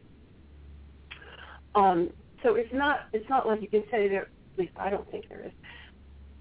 [1.76, 2.12] Um,
[2.44, 4.28] so it's not it's not like you can say that.
[4.54, 5.52] At least I don't think there is.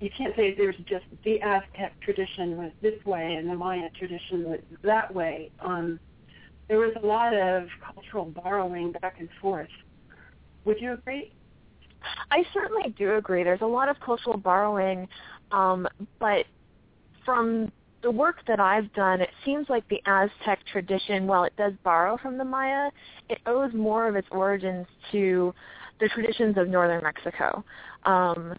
[0.00, 4.44] You can't say there's just the Aztec tradition was this way and the Maya tradition
[4.44, 5.52] was that way.
[5.60, 6.00] Um,
[6.68, 9.68] there was a lot of cultural borrowing back and forth.
[10.64, 11.32] Would you agree?
[12.30, 13.44] I certainly do agree.
[13.44, 15.06] There's a lot of cultural borrowing,
[15.52, 15.86] um,
[16.18, 16.46] but
[17.24, 17.70] from
[18.02, 22.16] the work that I've done, it seems like the Aztec tradition, while it does borrow
[22.16, 22.90] from the Maya,
[23.28, 25.54] it owes more of its origins to
[26.00, 27.62] the traditions of northern Mexico,
[28.04, 28.54] um,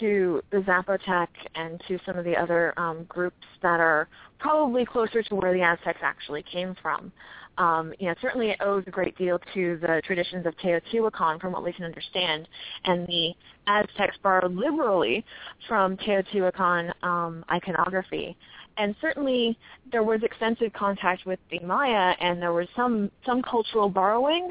[0.00, 4.08] to the Zapotec and to some of the other um, groups that are
[4.38, 7.12] probably closer to where the Aztecs actually came from.
[7.58, 11.52] Um, you know, certainly it owes a great deal to the traditions of Teotihuacan, from
[11.52, 12.48] what we can understand,
[12.84, 13.34] and the
[13.66, 15.24] Aztecs borrowed liberally
[15.68, 18.36] from Teotihuacan um, iconography.
[18.80, 19.58] And certainly
[19.92, 24.50] there was extensive contact with the Maya, and there was some some cultural borrowing,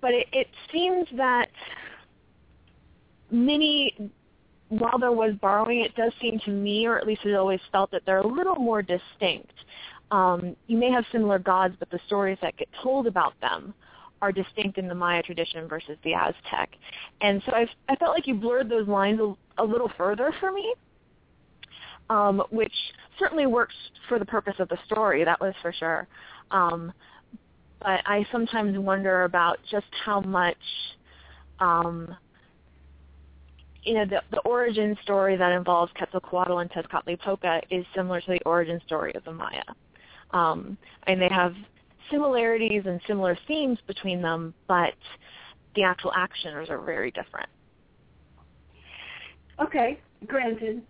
[0.00, 1.46] but it, it seems that
[3.30, 4.10] many
[4.68, 7.92] while there was borrowing, it does seem to me, or at least it always felt,
[7.92, 9.52] that they're a little more distinct.
[10.10, 13.74] Um, you may have similar gods, but the stories that get told about them
[14.22, 16.70] are distinct in the Maya tradition versus the Aztec.
[17.20, 20.50] And so I, I felt like you blurred those lines a, a little further for
[20.50, 20.74] me,
[22.10, 22.72] um, which
[23.18, 23.74] certainly works
[24.08, 26.06] for the purpose of the story, that was for sure.
[26.50, 26.92] Um,
[27.80, 30.56] but I sometimes wonder about just how much
[31.58, 32.16] um,
[33.84, 38.40] you know, the, the origin story that involves Quetzalcoatl and Tezcatlipoca is similar to the
[38.44, 39.62] origin story of the Maya.
[40.30, 41.54] Um, and they have
[42.10, 44.94] similarities and similar themes between them, but
[45.74, 47.48] the actual actions are very different.
[49.60, 50.82] Okay, granted.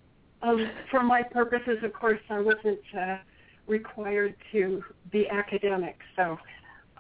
[0.43, 3.19] Um, for my purposes, of course, I wasn't uh,
[3.66, 6.36] required to be academic, so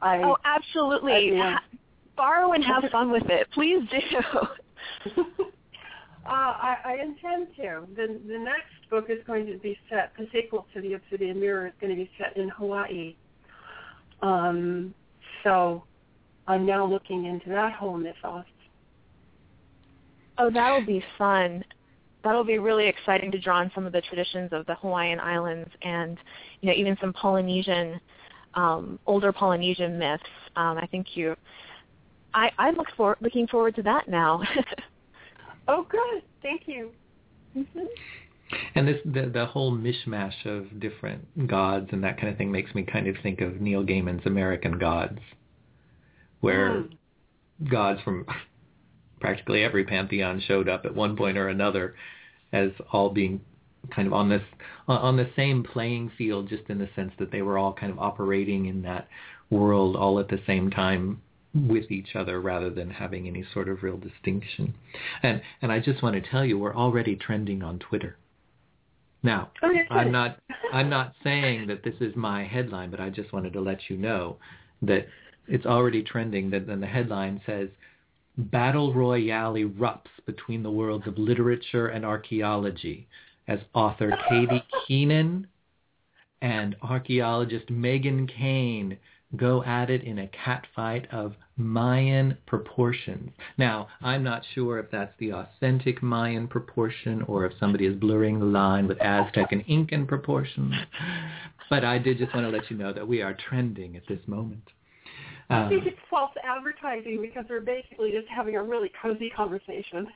[0.00, 0.18] I.
[0.22, 1.40] Oh, absolutely.
[1.40, 1.58] I,
[2.16, 3.48] Borrow and have fun with it.
[3.52, 5.22] Please do.
[6.24, 7.84] Uh, I, I intend to.
[7.96, 10.12] The the next book is going to be set.
[10.16, 13.16] The sequel to the Obsidian Mirror is going to be set in Hawaii.
[14.22, 14.94] Um,
[15.42, 15.82] so
[16.46, 18.44] I'm now looking into that whole mythos.
[20.38, 21.64] Oh, that'll be fun.
[22.24, 25.70] That'll be really exciting to draw on some of the traditions of the Hawaiian Islands
[25.82, 26.18] and
[26.60, 28.00] you know even some Polynesian,
[28.54, 30.22] um, older Polynesian myths.
[30.56, 31.36] Um, I think you.
[32.34, 34.42] I I look for looking forward to that now.
[35.68, 36.22] Oh, good.
[36.42, 36.90] Thank you.
[37.56, 37.80] Mm-hmm.
[38.74, 42.74] And this the the whole mishmash of different gods and that kind of thing makes
[42.74, 45.18] me kind of think of Neil Gaiman's American Gods,
[46.40, 47.70] where mm.
[47.70, 48.26] gods from
[49.22, 51.94] practically every pantheon showed up at one point or another
[52.52, 53.40] as all being
[53.94, 54.42] kind of on this
[54.88, 57.98] on the same playing field just in the sense that they were all kind of
[57.98, 59.08] operating in that
[59.48, 61.22] world all at the same time
[61.54, 64.74] with each other rather than having any sort of real distinction.
[65.22, 68.16] And and I just want to tell you we're already trending on Twitter.
[69.22, 70.40] Now, oh, I'm not
[70.72, 73.96] I'm not saying that this is my headline, but I just wanted to let you
[73.96, 74.36] know
[74.82, 75.06] that
[75.46, 77.68] it's already trending that then the headline says
[78.36, 83.06] Battle Royale erupts between the worlds of literature and archaeology
[83.46, 84.62] as author K.D.
[84.86, 85.48] Keenan
[86.40, 88.98] and archaeologist Megan Kane
[89.36, 93.30] go at it in a catfight of Mayan proportions.
[93.58, 98.38] Now, I'm not sure if that's the authentic Mayan proportion or if somebody is blurring
[98.38, 100.74] the line with Aztec and Incan proportions,
[101.70, 104.20] but I did just want to let you know that we are trending at this
[104.26, 104.68] moment.
[105.52, 105.66] Uh.
[105.66, 110.06] I think it's false advertising because we're basically just having a really cozy conversation.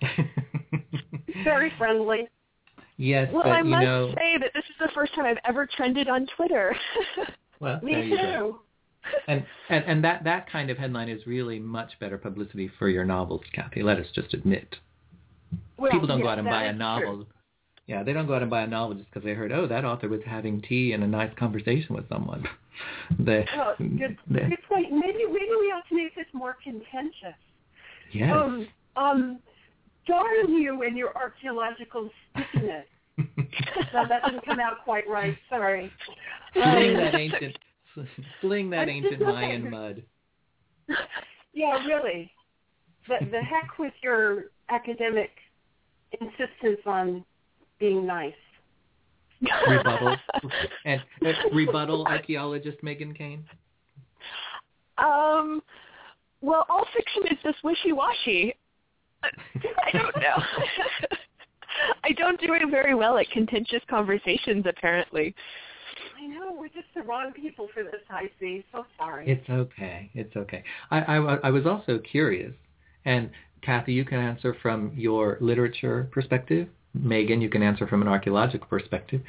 [1.44, 2.28] Very friendly.
[2.96, 5.66] Yes, well, but, I must know, say that this is the first time I've ever
[5.66, 6.74] trended on Twitter.
[7.60, 8.58] Well, Me too.
[9.28, 13.04] and, and and that that kind of headline is really much better publicity for your
[13.04, 13.84] novels, Kathy.
[13.84, 14.74] Let us just admit.
[15.78, 17.26] Well, People don't yes, go out and buy a true.
[17.92, 19.84] Yeah, they don't go out and buy a novel just because they heard, oh, that
[19.84, 22.42] author was having tea and a nice conversation with someone.
[23.18, 24.90] they, Well, good, they, good point.
[24.90, 27.36] Maybe maybe we ought to make this more contentious.
[28.10, 28.32] yes.
[28.34, 28.66] Um,
[28.96, 29.38] um,
[30.06, 32.86] darn you and your archaeological stickiness.
[33.18, 35.36] no, that didn't come out quite right.
[35.50, 35.92] Sorry.
[36.54, 37.58] Fling Um, that ancient,
[38.40, 40.02] fling that ancient Mayan mud.
[41.52, 42.32] Yeah, really.
[43.06, 45.28] The the heck with your academic
[46.18, 47.22] insistence on
[47.82, 48.32] being nice.
[49.68, 50.16] Rebuttal.
[50.84, 53.44] and uh, rebuttal archaeologist Megan Kane.
[54.98, 55.60] Um,
[56.40, 58.54] well, all fiction is just wishy-washy.
[59.24, 60.42] I don't know.
[62.04, 65.34] I don't do it very well at contentious conversations, apparently.
[66.16, 68.00] I know we're just the wrong people for this.
[68.10, 68.64] I see.
[68.70, 69.28] So sorry.
[69.28, 70.08] It's okay.
[70.14, 70.62] It's okay.
[70.92, 72.52] I, I, I was also curious,
[73.04, 73.28] and
[73.62, 76.68] Kathy, you can answer from your literature perspective.
[76.94, 79.22] Megan, you can answer from an archaeological perspective.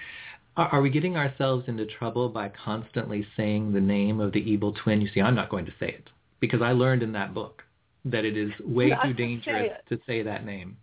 [0.57, 4.73] Are, are we getting ourselves into trouble by constantly saying the name of the evil
[4.83, 5.01] twin?
[5.01, 6.09] You see, I'm not going to say it
[6.39, 7.63] because I learned in that book
[8.05, 10.77] that it is way Not too to say dangerous to say that name.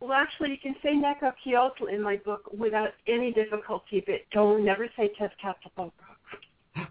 [0.00, 4.88] Well, actually, you can say Necocyaotl in my book without any difficulty, but don't never
[4.96, 5.92] say Tezcatlipoca.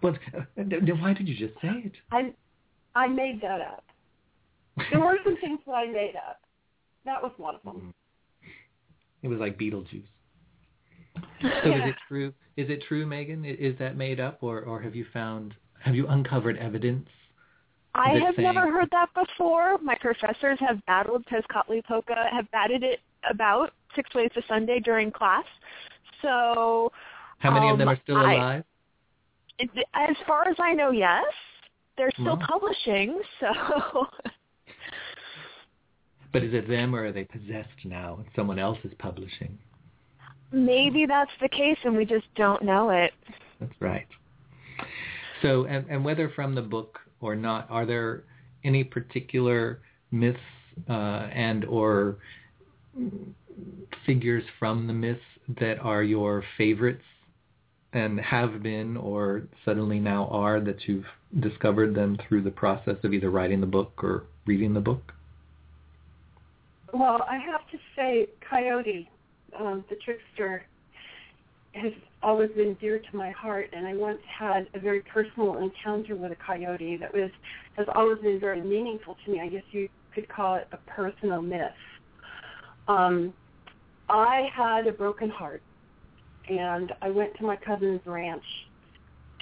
[0.02, 0.12] Uh,
[0.56, 1.92] then why did you just say it?
[2.10, 2.32] I
[2.94, 3.84] I made that up.
[4.90, 6.40] There were some things that I made up.
[7.04, 7.92] That was one of them.
[9.22, 10.04] It was like Beetlejuice.
[11.42, 12.32] So is it true?
[12.56, 13.44] Is it true, Megan?
[13.44, 17.08] Is that made up, or or have you found have you uncovered evidence?
[17.94, 19.76] I have saying- never heard that before.
[19.78, 25.44] My professors have battled Tezcatlipoca, have batted it about six ways to Sunday during class.
[26.22, 26.92] So
[27.38, 28.64] How many of them um, are still I- alive?
[29.58, 31.24] it, as far as I know, yes.
[31.98, 34.06] They're still publishing, so
[36.32, 39.58] But is it them, or are they possessed now and someone else is publishing?
[40.52, 43.12] maybe that's the case and we just don't know it.
[43.60, 44.06] That's right.
[45.40, 48.24] So, and, and whether from the book or not, are there
[48.64, 49.80] any particular
[50.10, 50.38] myths
[50.88, 52.18] uh, and or
[54.06, 55.20] figures from the myths
[55.60, 57.04] that are your favorites
[57.92, 61.06] and have been or suddenly now are that you've
[61.40, 65.12] discovered them through the process of either writing the book or reading the book?
[66.92, 69.08] Well, I have to say, Coyote,
[69.58, 70.64] um, the trickster,
[71.74, 71.92] has
[72.22, 76.32] always been dear to my heart, and I once had a very personal encounter with
[76.32, 77.30] a coyote that was
[77.78, 79.40] has always been very meaningful to me.
[79.40, 81.72] I guess you could call it a personal myth.
[82.88, 83.32] Um,
[84.10, 85.62] I had a broken heart,
[86.50, 88.44] and I went to my cousin's ranch,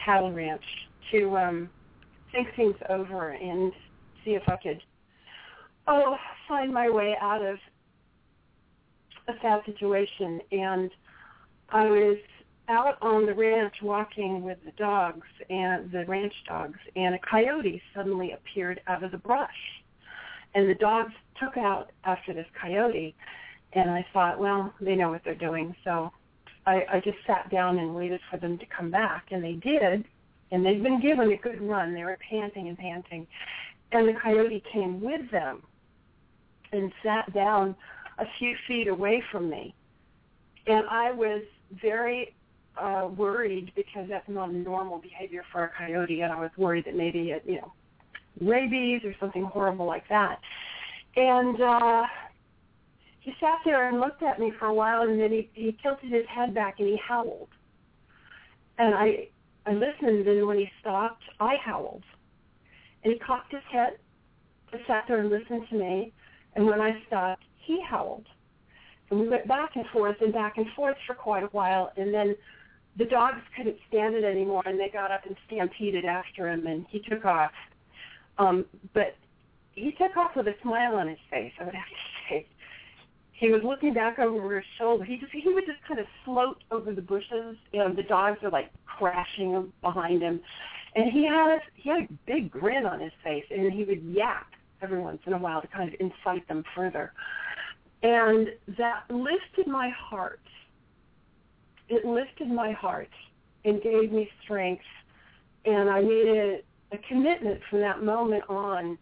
[0.04, 0.62] cattle ranch,
[1.10, 1.70] to um,
[2.30, 3.72] think things over and
[4.24, 4.80] see if I could
[5.90, 6.16] oh,
[6.48, 7.58] find my way out of
[9.28, 10.40] a sad situation.
[10.52, 10.90] And
[11.68, 12.16] I was
[12.68, 17.82] out on the ranch walking with the dogs and the ranch dogs, and a coyote
[17.94, 19.50] suddenly appeared out of the brush.
[20.54, 23.14] And the dogs took out after this coyote,
[23.72, 25.74] and I thought, well, they know what they're doing.
[25.84, 26.12] So
[26.66, 30.04] I, I just sat down and waited for them to come back, and they did.
[30.52, 31.94] And they'd been given a good run.
[31.94, 33.26] They were panting and panting.
[33.92, 35.62] And the coyote came with them
[36.72, 37.74] and sat down
[38.18, 39.74] a few feet away from me.
[40.66, 41.42] And I was
[41.82, 42.34] very
[42.76, 46.94] uh, worried because that's not normal behavior for a coyote, and I was worried that
[46.96, 47.72] maybe it, you know,
[48.40, 50.40] rabies or something horrible like that.
[51.16, 52.04] And uh,
[53.20, 56.10] he sat there and looked at me for a while, and then he, he tilted
[56.10, 57.48] his head back and he howled.
[58.78, 59.28] And I
[59.66, 62.02] I listened, and when he stopped, I howled.
[63.04, 63.98] And he cocked his head,
[64.72, 66.12] and sat there and listened to me.
[66.54, 68.26] And when I stopped, he howled.
[69.10, 71.92] And we went back and forth and back and forth for quite a while.
[71.96, 72.36] And then
[72.96, 76.86] the dogs couldn't stand it anymore, and they got up and stampeded after him, and
[76.90, 77.52] he took off.
[78.38, 78.64] Um,
[78.94, 79.16] but
[79.72, 81.52] he took off with a smile on his face.
[81.60, 82.46] I would have to say.
[83.32, 85.04] He was looking back over his shoulder.
[85.04, 87.56] He just he would just kind of float over the bushes.
[87.72, 90.40] Know, the dogs are like crashing behind him,
[90.94, 94.02] and he had a, he had a big grin on his face, and he would
[94.02, 94.46] yap
[94.82, 97.12] every once in a while to kind of incite them further.
[98.02, 98.48] And
[98.78, 100.40] that lifted my heart.
[101.88, 103.10] It lifted my heart
[103.64, 104.84] and gave me strength.
[105.64, 106.60] And I made a,
[106.92, 108.96] a commitment from that moment on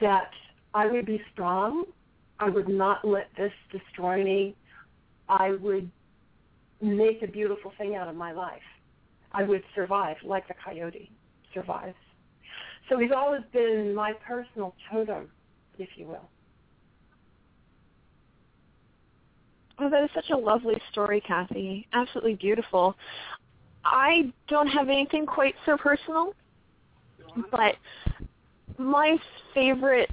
[0.00, 0.30] that
[0.74, 1.84] I would be strong.
[2.38, 4.54] I would not let this destroy me.
[5.28, 5.90] I would
[6.80, 8.62] make a beautiful thing out of my life.
[9.32, 11.10] I would survive like the coyote
[11.52, 11.96] survives.
[12.90, 15.28] So he's always been my personal totem,
[15.78, 16.28] if you will.
[19.78, 21.86] Oh, that is such a lovely story, Kathy.
[21.92, 22.96] Absolutely beautiful.
[23.84, 26.34] I don't have anything quite so personal,
[27.50, 27.76] but
[28.76, 29.16] my
[29.54, 30.10] favorite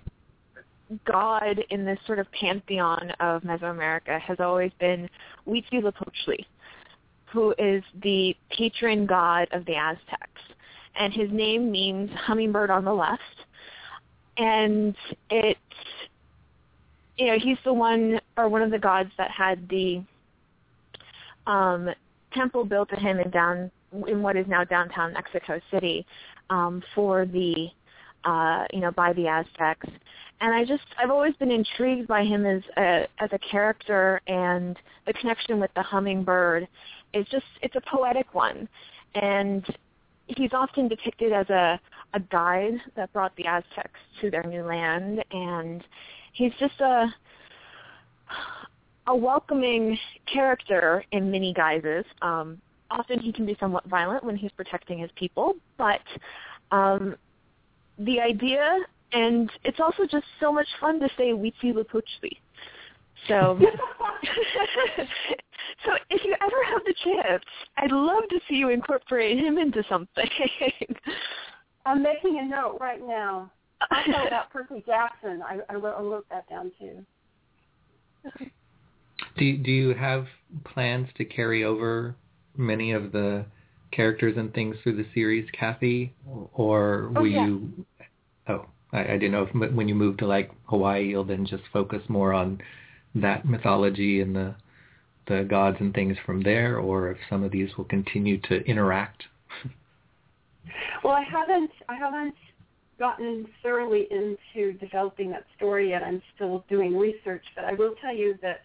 [1.06, 5.10] god in this sort of pantheon of Mesoamerica has always been
[5.46, 6.46] Huitzilopochtli,
[7.34, 10.47] who is the patron god of the Aztecs.
[11.00, 13.22] And his name means hummingbird on the left.
[14.38, 14.96] And
[15.30, 15.58] it
[17.18, 20.04] you know, he's the one or one of the gods that had the
[21.48, 21.90] um,
[22.34, 23.72] temple built to him in down
[24.08, 26.06] in what is now downtown Mexico City
[26.50, 27.70] um, for the
[28.24, 29.88] uh, you know by the Aztecs.
[30.40, 34.78] And I just I've always been intrigued by him as a as a character and
[35.08, 36.68] the connection with the hummingbird
[37.14, 38.70] is just it's a poetic one.
[39.16, 39.66] And
[40.28, 41.80] he's often depicted as a
[42.14, 45.84] a guide that brought the Aztecs to their new land and
[46.34, 47.08] he's just a
[49.08, 49.98] a welcoming
[50.32, 52.06] character in many guises.
[52.22, 56.02] Um, often he can be somewhat violent when he's protecting his people, but
[56.72, 57.16] um,
[58.00, 58.80] the idea,
[59.14, 62.38] and it's also just so much fun to say Huitzilopochtli.
[63.28, 63.60] So,
[65.86, 67.44] so if you ever have the chance,
[67.78, 70.30] I'd love to see you incorporate him into something.
[71.86, 73.52] I'm making a note right now.
[73.92, 75.42] I know about Percy Jackson.
[75.42, 77.06] I, I, wrote, I wrote that down too.
[79.38, 80.28] Do do you have
[80.66, 82.16] plans to carry over
[82.58, 83.46] many of the
[83.92, 86.14] characters and things through the series, Kathy,
[86.54, 87.46] or oh, will oh, yeah.
[87.46, 87.86] you?
[88.48, 91.64] Oh, I, I didn't know if when you move to like Hawaii, you'll then just
[91.72, 92.60] focus more on
[93.22, 94.56] that mythology and the
[95.28, 99.24] the gods and things from there, or if some of these will continue to interact.
[101.04, 101.72] well, I haven't.
[101.90, 102.36] I haven't
[102.98, 106.02] gotten thoroughly into developing that story yet.
[106.04, 108.62] I'm still doing research, but I will tell you that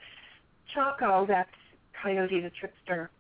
[0.73, 1.51] Chaco, that's
[2.03, 3.11] Coyote the trickster,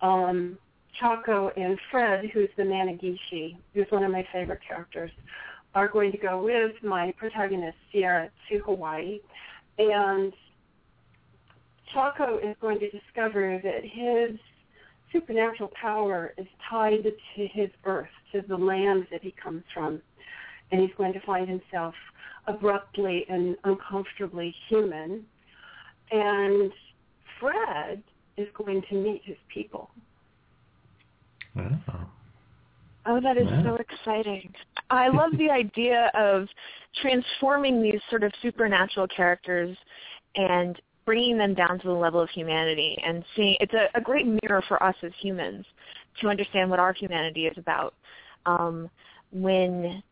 [0.00, 0.58] um,
[0.98, 5.10] Chaco and Fred, who's the Manegishi, who's one of my favorite characters,
[5.74, 9.20] are going to go with my protagonist Sierra to Hawaii,
[9.78, 10.32] and
[11.92, 14.38] Chaco is going to discover that his
[15.12, 20.00] supernatural power is tied to his earth, to the land that he comes from,
[20.70, 21.94] and he's going to find himself
[22.46, 25.24] abruptly and uncomfortably human.
[26.10, 26.72] And
[27.38, 28.02] Fred
[28.36, 29.90] is going to meet his people
[31.54, 32.10] Wow.
[33.04, 33.62] Oh, that is Wow.
[33.62, 34.54] so exciting.
[34.90, 36.48] I love the idea of
[37.00, 39.76] transforming these sort of supernatural characters
[40.36, 44.26] and bringing them down to the level of humanity and seeing it's a, a great
[44.26, 45.64] mirror for us as humans
[46.20, 47.94] to understand what our humanity is about.
[48.46, 48.90] Um,
[49.32, 50.02] when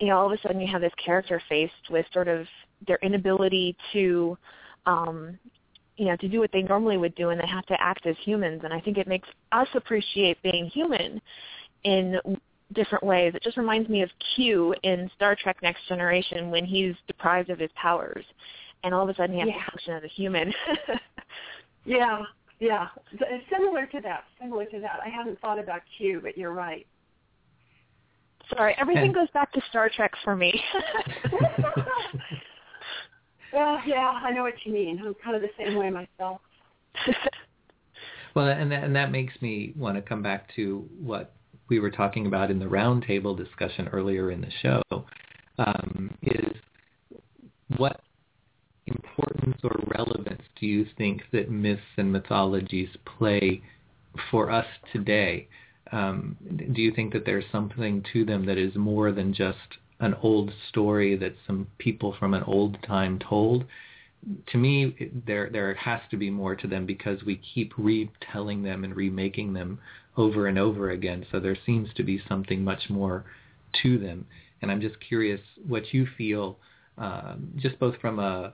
[0.00, 2.46] you know all of a sudden you have this character faced with sort of
[2.86, 4.36] their inability to
[4.86, 5.38] um,
[6.00, 8.16] you know, to do what they normally would do and they have to act as
[8.24, 8.62] humans.
[8.64, 11.20] And I think it makes us appreciate being human
[11.84, 12.18] in
[12.72, 13.34] different ways.
[13.34, 17.58] It just reminds me of Q in Star Trek Next Generation when he's deprived of
[17.58, 18.24] his powers
[18.84, 19.64] and all of a sudden he has Yeah.
[19.64, 20.52] to function as a human.
[21.86, 22.22] Yeah,
[22.58, 22.88] yeah.
[23.14, 24.24] S- Similar to that.
[24.38, 25.00] Similar to that.
[25.02, 26.86] I hadn't thought about Q, but you're right.
[28.54, 30.62] Sorry, everything And- goes back to Star Trek for me.
[33.52, 35.00] Well, yeah, I know what you mean.
[35.04, 36.40] I'm kind of the same way myself.
[38.36, 41.32] Well, and that, and that makes me want to come back to what
[41.68, 44.82] we were talking about in the roundtable discussion earlier in the show.
[45.58, 46.54] Um, is
[47.76, 48.00] what
[48.90, 53.62] importance or relevance do you think that myths and mythologies play
[54.30, 55.48] for us today?
[55.92, 56.36] Um,
[56.72, 59.58] do you think that there's something to them that is more than just
[60.00, 63.64] an old story that some people from an old time told?
[64.48, 68.84] to me, there there has to be more to them because we keep retelling them
[68.84, 69.78] and remaking them
[70.16, 71.24] over and over again.
[71.32, 73.24] So there seems to be something much more
[73.82, 74.26] to them.
[74.60, 76.58] And I'm just curious what you feel,
[76.98, 78.52] um, just both from a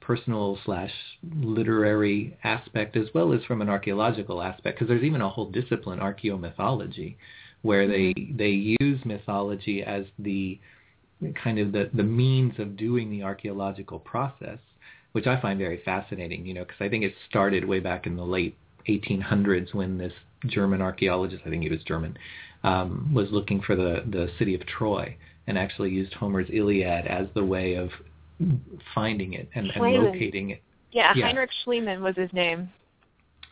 [0.00, 0.92] personal slash
[1.40, 5.98] literary aspect as well as from an archaeological aspect, because there's even a whole discipline,
[5.98, 7.16] archaeomythology,
[7.62, 10.58] where they they use mythology as the
[11.42, 14.58] kind of the, the means of doing the archaeological process,
[15.12, 18.16] which I find very fascinating, you know, because I think it started way back in
[18.16, 18.56] the late
[18.88, 20.12] 1800s when this
[20.46, 22.18] German archaeologist, I think he was German,
[22.62, 27.26] um, was looking for the, the city of Troy and actually used Homer's Iliad as
[27.34, 27.90] the way of
[28.94, 30.62] finding it and, and locating it.
[30.92, 31.26] yeah, Yeah.
[31.26, 32.70] Heinrich Schliemann was his name.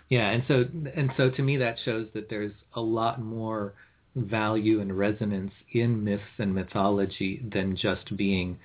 [0.08, 0.64] Yeah, and so
[0.94, 3.72] and so to me that shows that there's a lot more
[4.14, 8.58] value and resonance in myths and mythology than just being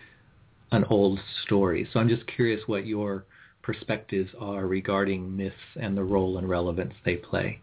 [0.71, 1.87] an old story.
[1.93, 3.23] So I'm just curious what your
[3.61, 7.61] perspectives are regarding myths and the role and relevance they play.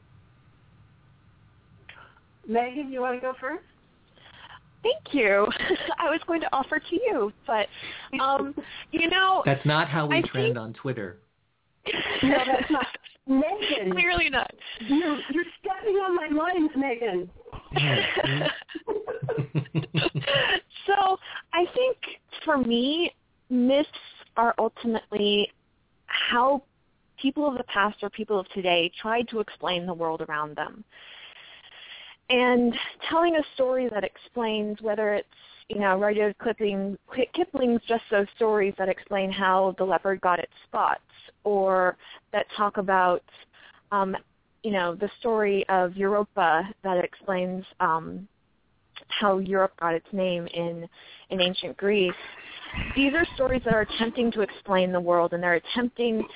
[2.46, 3.64] Megan, you want to go first?
[4.84, 5.48] Thank you.
[5.98, 7.66] I was going to offer to you, but
[8.20, 8.54] um,
[8.92, 11.18] you know, That's not how we I trend think- on Twitter.
[12.22, 12.86] No, that's not.
[13.26, 14.50] Megan, clearly not.
[14.86, 17.30] you're, you're stepping on my lines, Megan.
[20.86, 21.16] so
[21.52, 21.96] I think
[22.44, 23.12] for me,
[23.50, 23.88] myths
[24.36, 25.50] are ultimately
[26.06, 26.62] how
[27.20, 30.84] people of the past or people of today tried to explain the world around them.
[32.30, 32.74] And
[33.10, 35.28] telling a story that explains whether it's,
[35.68, 36.96] you know, Rudyard Kipling,
[37.34, 41.02] Kipling's just those stories that explain how the leopard got its spots
[41.44, 41.96] or
[42.32, 43.22] that talk about,
[43.92, 44.16] um,
[44.62, 48.26] you know, the story of Europa that explains um,
[49.08, 50.88] how Europe got its name in
[51.30, 52.12] in ancient Greece.
[52.96, 56.26] These are stories that are attempting to explain the world and they're attempting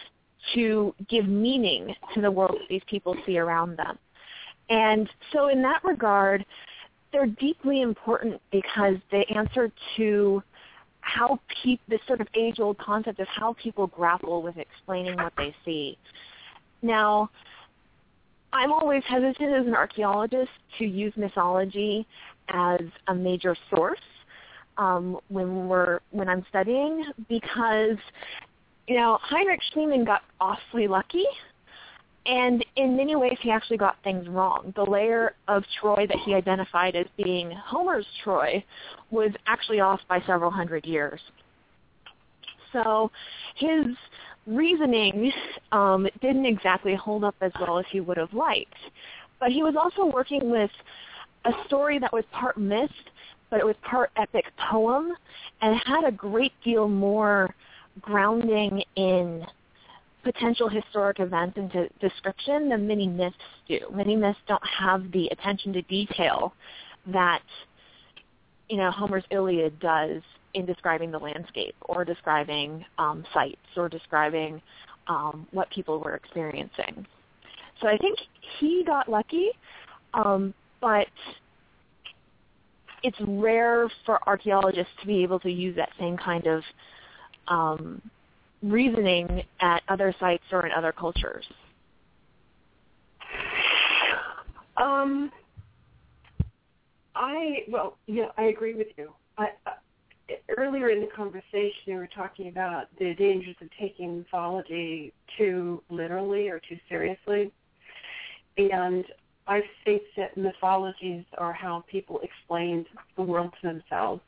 [0.54, 3.98] to give meaning to the world that these people see around them.
[4.68, 6.44] And so in that regard,
[7.12, 10.42] they're deeply important because they answer to
[11.00, 15.54] how pe- this sort of age-old concept of how people grapple with explaining what they
[15.64, 15.96] see.
[16.82, 17.30] Now,
[18.52, 22.06] I'm always hesitant as an archaeologist to use mythology
[22.48, 23.98] as a major source
[24.76, 27.98] um, when we're when I'm studying because
[28.88, 31.24] you know, Heinrich Schliemann got awfully lucky,
[32.28, 34.72] and in many ways he actually got things wrong.
[34.76, 38.62] The layer of Troy that he identified as being Homer's Troy
[39.10, 41.20] was actually off by several hundred years.
[42.72, 43.10] So
[43.56, 43.86] his
[44.46, 45.32] reasoning
[45.72, 48.76] um, didn't exactly hold up as well as he would have liked.
[49.40, 50.70] But he was also working with
[51.46, 52.90] a story that was part myth,
[53.48, 55.12] but it was part epic poem,
[55.62, 57.54] and had a great deal more
[58.02, 59.46] grounding in
[60.22, 63.36] potential historic events into description than many myths
[63.68, 63.80] do.
[63.92, 66.52] Many myths don't have the attention to detail
[67.06, 67.42] that
[68.68, 70.22] you know Homer's Iliad does
[70.54, 74.60] in describing the landscape or describing um, sites or describing
[75.06, 77.06] um, what people were experiencing.
[77.80, 78.18] So I think
[78.58, 79.50] he got lucky,
[80.14, 81.06] um, but
[83.02, 86.62] it's rare for archaeologists to be able to use that same kind of
[87.46, 88.02] um,
[88.62, 91.44] reasoning at other sites or in other cultures.
[94.76, 95.30] Um,
[97.14, 99.12] I well, yeah, I agree with you.
[99.36, 105.12] I, uh, earlier in the conversation, you were talking about the dangers of taking mythology
[105.36, 107.52] too literally or too seriously,
[108.56, 109.04] and
[109.48, 112.86] I think that mythologies are how people explained
[113.16, 114.20] the world to themselves.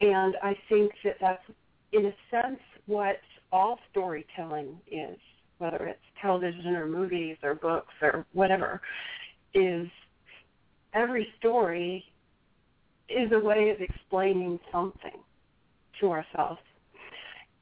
[0.00, 1.42] And I think that that's,
[1.92, 3.20] in a sense, what
[3.52, 5.18] all storytelling is,
[5.58, 8.80] whether it's television or movies or books or whatever,
[9.54, 9.88] is
[10.94, 12.04] every story
[13.08, 15.18] is a way of explaining something
[16.00, 16.60] to ourselves.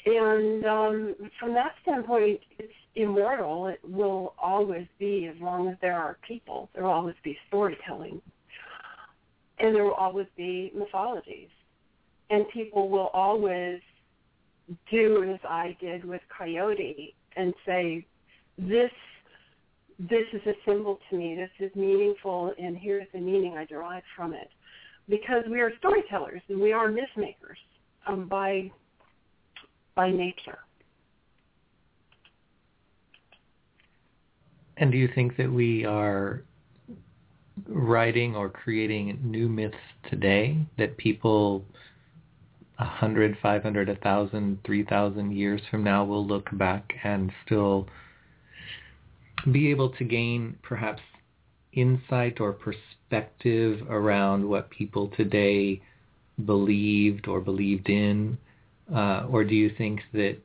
[0.05, 3.67] And um, from that standpoint, it's immortal.
[3.67, 6.69] It will always be as long as there are people.
[6.75, 8.21] There will always be storytelling.
[9.59, 11.49] And there will always be mythologies.
[12.31, 13.81] And people will always
[14.91, 18.07] do as I did with Coyote and say,
[18.59, 18.91] this
[19.99, 21.37] this is a symbol to me.
[21.37, 24.49] This is meaningful, and here's the meaning I derive from it.
[25.09, 27.59] Because we are storytellers and we are myth makers
[28.07, 28.71] um, by
[29.95, 30.59] by nature.
[34.77, 36.43] And do you think that we are
[37.67, 39.77] writing or creating new myths
[40.11, 41.65] today that people
[42.79, 47.33] a hundred, five hundred, a thousand, three thousand years from now we'll look back and
[47.45, 47.89] still
[49.51, 51.03] be able to gain perhaps
[51.73, 55.81] insight or perspective around what people today
[56.45, 58.39] believed or believed in.
[58.95, 60.37] Uh, or do you think that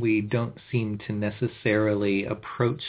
[0.00, 2.82] we don't seem to necessarily approach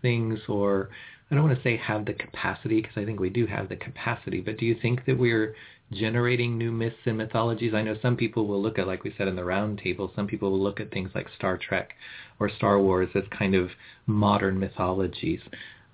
[0.00, 0.88] things or
[1.30, 3.76] I don't want to say have the capacity because I think we do have the
[3.76, 5.56] capacity, but do you think that we're
[5.92, 7.74] generating new myths and mythologies?
[7.74, 10.50] I know some people will look at, like we said in the roundtable, some people
[10.50, 11.94] will look at things like Star Trek
[12.40, 13.70] or Star Wars as kind of
[14.06, 15.40] modern mythologies.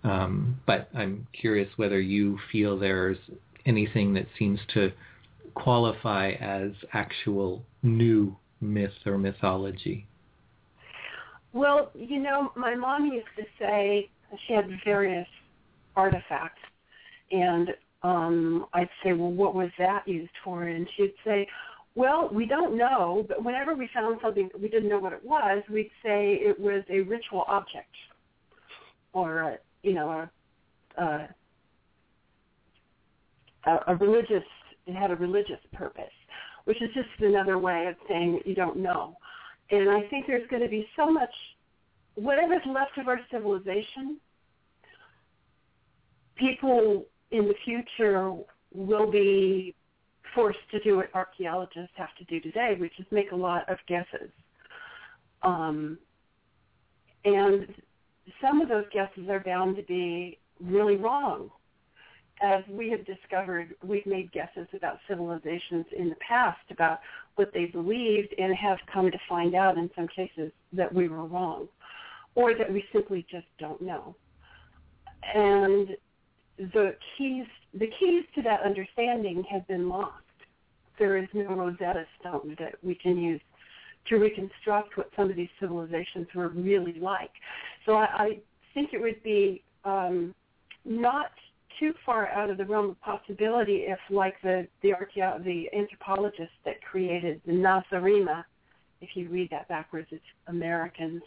[0.04, 3.18] Um, but I'm curious whether you feel there's
[3.66, 4.92] anything that seems to
[5.54, 10.06] qualify as actual new myth or mythology?
[11.52, 14.08] Well, you know, my mom used to say
[14.46, 15.28] she had various
[15.96, 16.62] artifacts,
[17.30, 17.70] and
[18.02, 20.64] um, I'd say, well, what was that used for?
[20.64, 21.46] And she'd say,
[21.94, 25.24] well, we don't know, but whenever we found something that we didn't know what it
[25.24, 27.94] was, we'd say it was a ritual object,
[29.12, 30.26] or a, you know,
[30.98, 31.28] a,
[33.66, 34.44] a, a religious
[34.86, 36.04] it had a religious purpose,
[36.64, 39.16] which is just another way of saying that you don't know.
[39.70, 41.30] And I think there's going to be so much,
[42.14, 44.18] whatever's left of our civilization,
[46.36, 48.34] people in the future
[48.72, 49.74] will be
[50.34, 53.78] forced to do what archaeologists have to do today, which is make a lot of
[53.86, 54.30] guesses.
[55.42, 55.98] Um,
[57.24, 57.66] and
[58.40, 61.50] some of those guesses are bound to be really wrong
[62.42, 66.98] as we have discovered, we've made guesses about civilizations in the past about
[67.36, 71.24] what they believed and have come to find out in some cases that we were
[71.24, 71.68] wrong
[72.34, 74.16] or that we simply just don't know.
[75.34, 75.90] And
[76.72, 80.22] the keys the keys to that understanding have been lost.
[80.98, 83.40] There is no Rosetta Stone that we can use
[84.08, 87.30] to reconstruct what some of these civilizations were really like.
[87.86, 88.28] So I, I
[88.74, 90.34] think it would be um,
[90.84, 91.30] not
[91.78, 96.52] too far out of the realm of possibility if, like the the archeo- the anthropologist
[96.64, 98.44] that created the Nacirema,
[99.00, 101.22] if you read that backwards, it's Americans,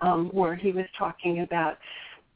[0.00, 1.78] um, where he was talking about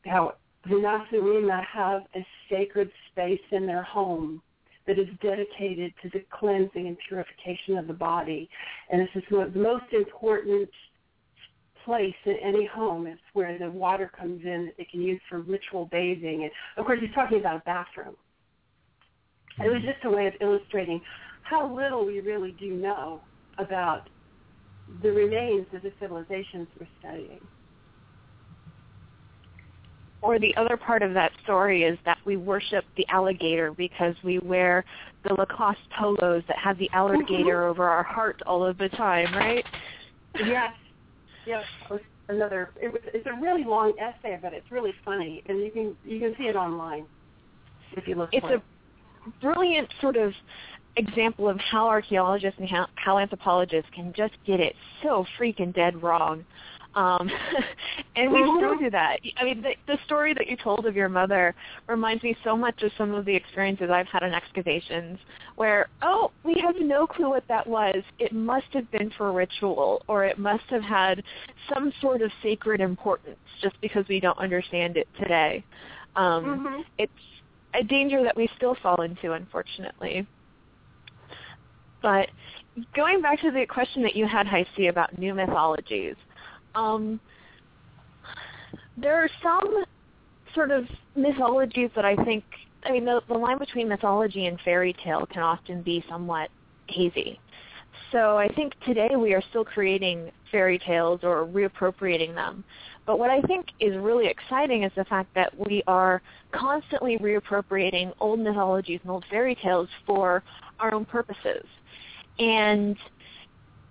[0.06, 0.34] how
[0.66, 4.43] the Nacirema have a sacred space in their home
[4.86, 8.49] that is dedicated to the cleansing and purification of the body.
[8.91, 10.69] And this is the most important
[11.85, 15.41] place in any home It's where the water comes in that they can use for
[15.41, 16.43] ritual bathing.
[16.43, 18.16] And of course, he's talking about a bathroom.
[19.59, 19.86] It was mm-hmm.
[19.86, 21.01] just a way of illustrating
[21.43, 23.20] how little we really do know
[23.59, 24.09] about
[25.03, 27.41] the remains of the civilizations we're studying.
[30.24, 34.38] Or the other part of that story is that we worship the alligator because we
[34.38, 34.82] wear
[35.22, 37.70] the Lacoste polos that have the alligator mm-hmm.
[37.70, 39.66] over our heart all of the time, right?
[40.42, 40.72] Yes.
[41.46, 41.64] Yes.
[42.28, 42.70] Another.
[42.80, 46.18] It was, it's a really long essay, but it's really funny, and you can you
[46.18, 47.05] can see it online
[47.98, 48.30] if you look.
[48.32, 48.62] It's a it.
[49.42, 50.32] brilliant sort of
[50.96, 56.02] example of how archaeologists and how, how anthropologists can just get it so freaking dead
[56.02, 56.44] wrong.
[56.95, 57.29] Um,
[58.16, 59.19] and we still do that.
[59.37, 61.55] I mean, the, the story that you told of your mother
[61.89, 65.19] reminds me so much of some of the experiences I've had on excavations
[65.57, 67.97] where, oh, we have no clue what that was.
[68.19, 71.23] It must have been for ritual or it must have had
[71.73, 75.65] some sort of sacred importance just because we don't understand it today.
[76.16, 76.81] Um, mm-hmm.
[76.99, 77.12] It's
[77.75, 80.27] a danger that we still fall into, unfortunately.
[82.03, 82.29] But
[82.95, 86.16] going back to the question that you had, HiC, about new mythologies,
[86.74, 87.20] um,
[88.96, 89.84] there are some
[90.55, 90.84] sort of
[91.16, 92.44] mythologies that I think,
[92.84, 96.51] I mean, the, the line between mythology and fairy tale can often be somewhat
[96.88, 97.40] hazy.
[98.12, 102.62] So I think today we are still creating fairy tales or reappropriating them.
[103.06, 106.22] But what I think is really exciting is the fact that we are
[106.52, 110.42] constantly reappropriating old mythologies and old fairy tales for
[110.78, 111.64] our own purposes
[112.38, 112.96] and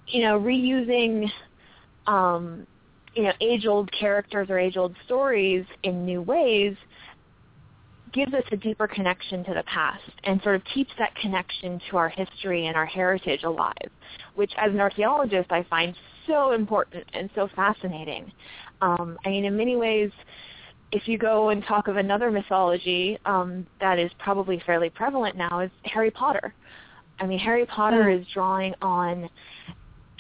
[0.08, 1.30] you know reusing
[2.08, 2.68] um,
[3.16, 6.76] you know age-old characters or age-old stories in new ways
[8.14, 11.98] gives us a deeper connection to the past and sort of keeps that connection to
[11.98, 13.90] our history and our heritage alive,
[14.36, 15.96] which as an archaeologist I find
[16.28, 18.32] so important and so fascinating.
[18.82, 20.12] Um, I mean, in many ways,
[20.92, 25.60] if you go and talk of another mythology um, that is probably fairly prevalent now
[25.60, 26.54] is Harry Potter.
[27.20, 28.22] I mean, Harry Potter mm.
[28.22, 29.28] is drawing on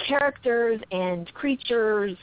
[0.07, 2.17] characters and creatures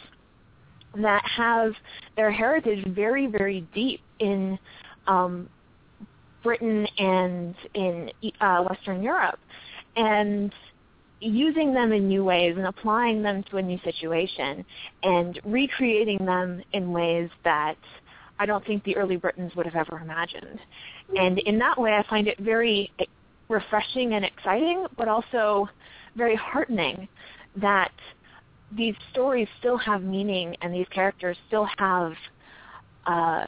[0.96, 1.72] that have
[2.16, 4.58] their heritage very, very deep in
[5.06, 5.48] um,
[6.42, 8.10] Britain and in
[8.40, 9.38] uh, Western Europe,
[9.96, 10.52] and
[11.20, 14.64] using them in new ways and applying them to a new situation
[15.02, 17.76] and recreating them in ways that
[18.38, 20.58] I don't think the early Britons would have ever imagined.
[21.16, 22.90] And in that way, I find it very
[23.50, 25.68] refreshing and exciting, but also
[26.16, 27.06] very heartening
[27.56, 27.92] that
[28.76, 32.12] these stories still have meaning and these characters still have
[33.06, 33.46] uh,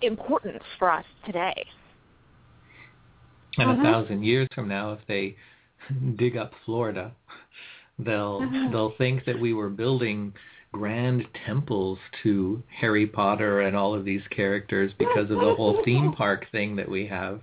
[0.00, 1.66] importance for us today.
[3.58, 3.80] And mm-hmm.
[3.80, 5.36] a thousand years from now, if they
[6.16, 7.12] dig up Florida,
[7.98, 8.72] they'll mm-hmm.
[8.72, 10.32] they'll think that we were building
[10.72, 16.12] grand temples to Harry Potter and all of these characters because of the whole theme
[16.16, 17.40] park thing that we have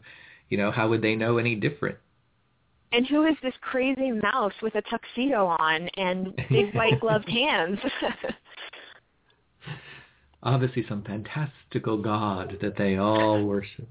[0.49, 1.97] you know, how would they know any different?
[2.91, 7.79] And who is this crazy mouse with a tuxedo on and big white gloved hands?
[10.43, 13.89] Obviously some fantastical god that they all worship.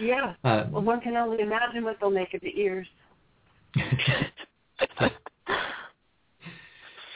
[0.00, 0.34] Yeah.
[0.44, 2.86] Uh, well, one can only imagine what they'll make of the ears.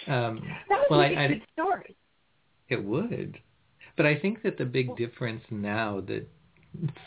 [0.06, 1.96] um, that would well, be I, a good story.
[2.68, 3.38] It would.
[3.96, 6.28] But I think that the big difference now that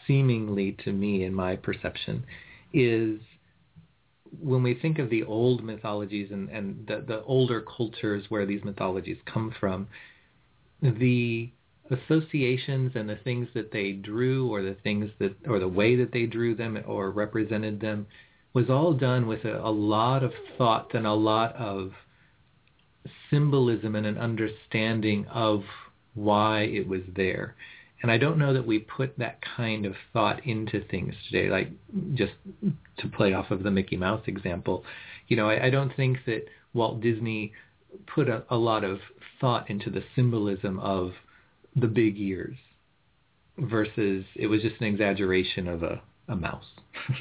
[0.08, 2.24] seemingly to me in my perception
[2.74, 3.20] is
[4.42, 8.64] when we think of the old mythologies and, and the, the older cultures where these
[8.64, 9.88] mythologies come from,
[10.82, 11.50] the
[11.90, 16.12] associations and the things that they drew or the things that or the way that
[16.12, 18.06] they drew them or represented them
[18.54, 21.92] was all done with a, a lot of thought and a lot of
[23.30, 25.62] symbolism and an understanding of
[26.14, 27.56] why it was there.
[28.02, 31.70] And I don't know that we put that kind of thought into things today, like
[32.14, 32.34] just
[33.00, 34.84] to play off of the Mickey Mouse example.
[35.28, 37.54] You know, I, I don't think that Walt Disney
[38.14, 39.00] put a, a lot of
[39.42, 41.14] thought into the symbolism of
[41.76, 42.56] the big ears
[43.58, 46.66] versus it was just an exaggeration of a, a mouse.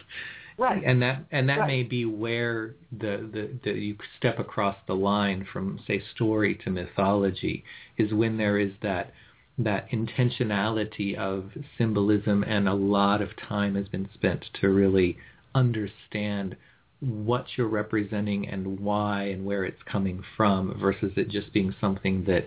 [0.59, 0.83] Right.
[0.85, 1.67] And that and that right.
[1.67, 6.71] may be where the, the the you step across the line from say story to
[6.71, 7.63] mythology
[7.99, 9.13] is when there is that
[9.59, 15.17] that intentionality of symbolism and a lot of time has been spent to really
[15.55, 16.57] understand
[17.01, 22.25] what you're representing and why and where it's coming from versus it just being something
[22.25, 22.47] that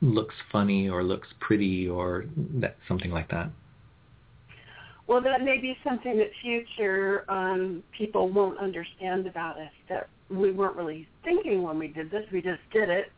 [0.00, 3.50] looks funny or looks pretty or that, something like that.
[5.08, 9.72] Well, that may be something that future um, people won't understand about us.
[9.88, 12.24] That we weren't really thinking when we did this.
[12.30, 13.10] We just did it.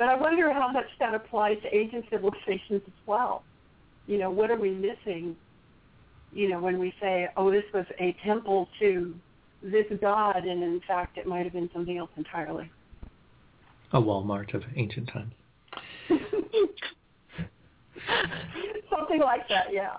[0.00, 3.42] But I wonder how much that applies to ancient civilizations as well.
[4.06, 5.36] You know, what are we missing?
[6.32, 9.14] You know, when we say, "Oh, this was a temple to
[9.62, 12.70] this god," and in fact, it might have been something else entirely.
[13.92, 15.34] A Walmart of ancient times.
[18.88, 19.98] something like that, yeah.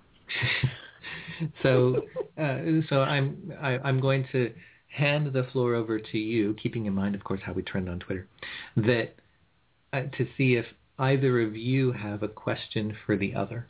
[1.62, 2.02] so,
[2.40, 2.58] uh,
[2.90, 4.52] so I'm I, I'm going to
[4.88, 8.00] hand the floor over to you, keeping in mind, of course, how we trend on
[8.00, 8.28] Twitter,
[8.78, 9.14] that
[9.94, 10.66] uh, to see if
[11.00, 13.68] either of you have a question for the other.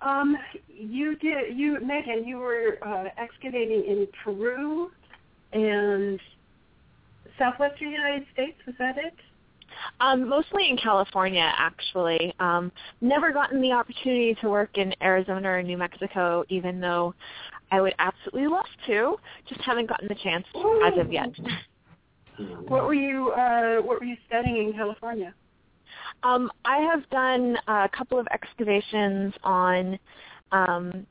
[0.00, 0.36] Um,
[0.68, 4.90] you did, you Megan, you were uh, excavating in Peru
[5.52, 6.20] and
[7.38, 8.56] southwestern United States.
[8.66, 9.14] Was that it?
[10.00, 12.34] Um, mostly in California, actually.
[12.38, 12.70] Um,
[13.00, 17.14] never gotten the opportunity to work in Arizona or New Mexico, even though
[17.70, 19.16] I would absolutely love to.
[19.48, 20.44] Just haven't gotten the chance
[20.86, 21.30] as of yet.
[22.68, 25.34] What were you uh, What were you studying in California?
[26.22, 29.98] Um, I have done a couple of excavations on
[30.52, 31.06] um,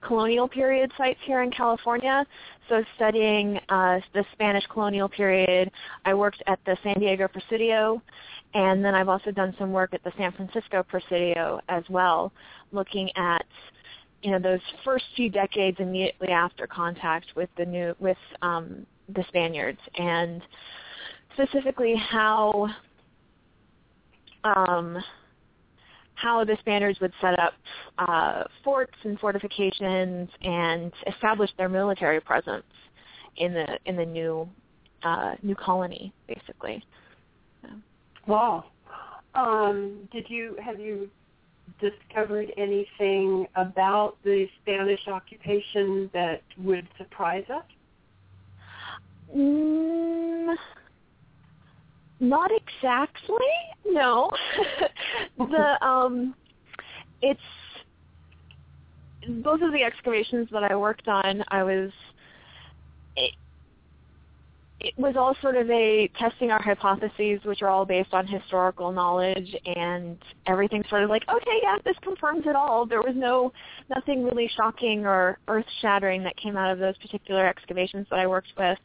[0.00, 2.26] colonial period sites here in California.
[2.68, 5.70] So studying uh, the Spanish colonial period,
[6.04, 8.02] I worked at the San Diego Presidio,
[8.54, 12.32] and then I've also done some work at the San Francisco Presidio as well,
[12.72, 13.44] looking at
[14.22, 19.24] you know those first few decades immediately after contact with the new with um, the
[19.28, 20.42] Spaniards and
[21.34, 22.68] specifically how
[24.44, 24.98] um,
[26.14, 27.54] how the Spaniards would set up
[27.98, 32.64] uh, forts and fortifications and establish their military presence
[33.36, 34.48] in the in the new
[35.02, 36.84] uh, new colony, basically.
[38.26, 38.64] Wow.
[39.34, 41.08] Um, did you have you
[41.80, 47.64] discovered anything about the Spanish occupation that would surprise us?
[49.36, 50.54] Mm,
[52.20, 53.36] not exactly.
[53.86, 54.30] No.
[55.38, 56.34] the um
[57.22, 57.40] it's
[59.42, 61.90] both of the excavations that I worked on, I was
[64.80, 68.92] it was all sort of a testing our hypotheses, which are all based on historical
[68.92, 72.86] knowledge, and everything sort of like, okay, yeah, this confirms it all.
[72.86, 73.52] There was no
[73.94, 78.26] nothing really shocking or earth shattering that came out of those particular excavations that I
[78.28, 78.78] worked with,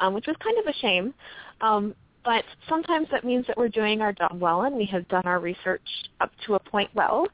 [0.00, 1.14] um, which was kind of a shame.
[1.62, 1.94] Um,
[2.24, 5.40] but sometimes that means that we're doing our job well and we have done our
[5.40, 5.80] research
[6.20, 7.26] up to a point well,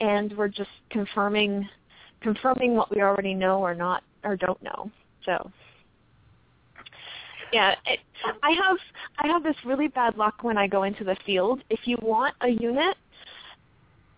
[0.00, 1.68] and we're just confirming
[2.20, 4.90] confirming what we already know or not or don't know.
[5.24, 5.50] So
[7.52, 8.00] yeah, it,
[8.42, 8.76] I have
[9.18, 11.62] I have this really bad luck when I go into the field.
[11.70, 12.96] If you want a unit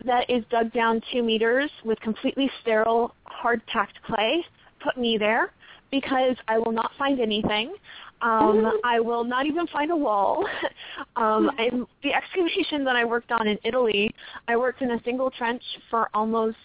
[0.04, 4.44] that is dug down two meters with completely sterile, hard packed clay,
[4.82, 5.52] put me there
[5.90, 7.74] because I will not find anything.
[8.22, 10.46] Um, I will not even find a wall.
[11.16, 14.14] um, and the excavation that I worked on in Italy,
[14.48, 16.56] I worked in a single trench for almost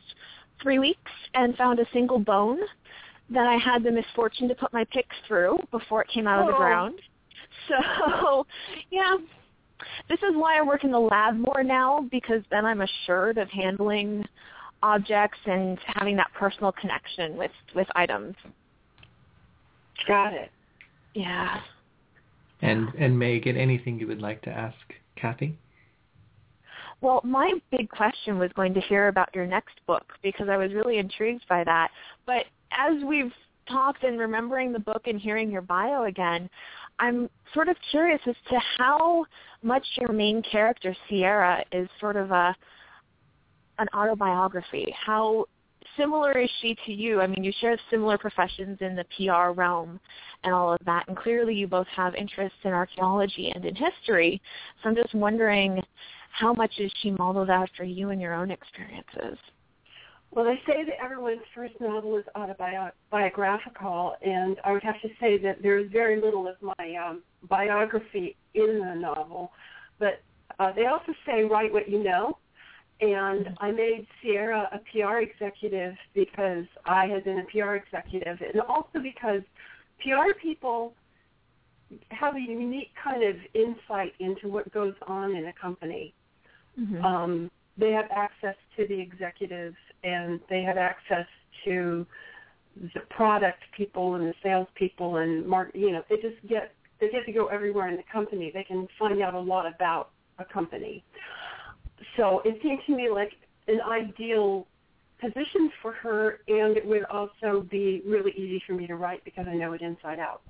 [0.61, 2.60] three weeks and found a single bone
[3.30, 6.48] that I had the misfortune to put my pick through before it came out of
[6.48, 6.58] the oh.
[6.58, 6.95] ground.
[7.70, 8.45] So,
[8.91, 9.18] yeah,
[10.10, 13.49] this is why I work in the lab more now because then I'm assured of
[13.49, 14.24] handling
[14.84, 18.36] objects and having that personal connection with with items.
[20.08, 20.49] Got it.
[21.14, 21.60] Yeah.
[22.62, 24.78] And and Megan, anything you would like to ask
[25.16, 25.58] Kathy?
[27.02, 30.74] Well, my big question was going to hear about your next book because I was
[30.74, 31.90] really intrigued by that.
[32.26, 33.31] But as we've
[33.69, 36.49] talked and remembering the book and hearing your bio again,
[36.99, 39.26] I'm sort of curious as to how
[39.61, 42.56] much your main character Sierra is sort of a
[43.80, 44.94] an autobiography.
[45.06, 45.45] How
[45.98, 47.22] similar is she to you?
[47.22, 49.99] I mean, you share similar professions in the PR realm
[50.44, 54.41] and all of that, and clearly you both have interests in archaeology and in history.
[54.81, 55.81] So I'm just wondering
[56.31, 59.38] how much is she modeled after you and your own experiences?
[60.38, 65.39] Well, they say that everyone's first novel is autobiographical, and I would have to say
[65.39, 69.51] that there's very little of my um, biography in the novel.
[69.97, 70.22] But
[70.59, 72.38] uh, they also say write what you know,
[73.01, 78.61] and I made Sierra a PR executive because I had been a PR executive, and
[78.61, 79.41] also because
[80.03, 80.93] PR people
[82.11, 86.14] have a unique kind of insight into what goes on in a company.
[86.80, 87.03] Mm-hmm.
[87.03, 89.77] Um, they have access to the executives
[90.07, 91.25] and they have access
[91.65, 92.05] to
[92.93, 97.09] the product people and the sales people and mark you know they just get they
[97.09, 100.09] get to go everywhere in the company they can find out a lot about
[100.39, 101.03] a company
[102.15, 103.31] so it seemed to me like
[103.67, 104.67] an ideal
[105.19, 109.45] position for her, and it would also be really easy for me to write because
[109.47, 110.41] I know it inside out.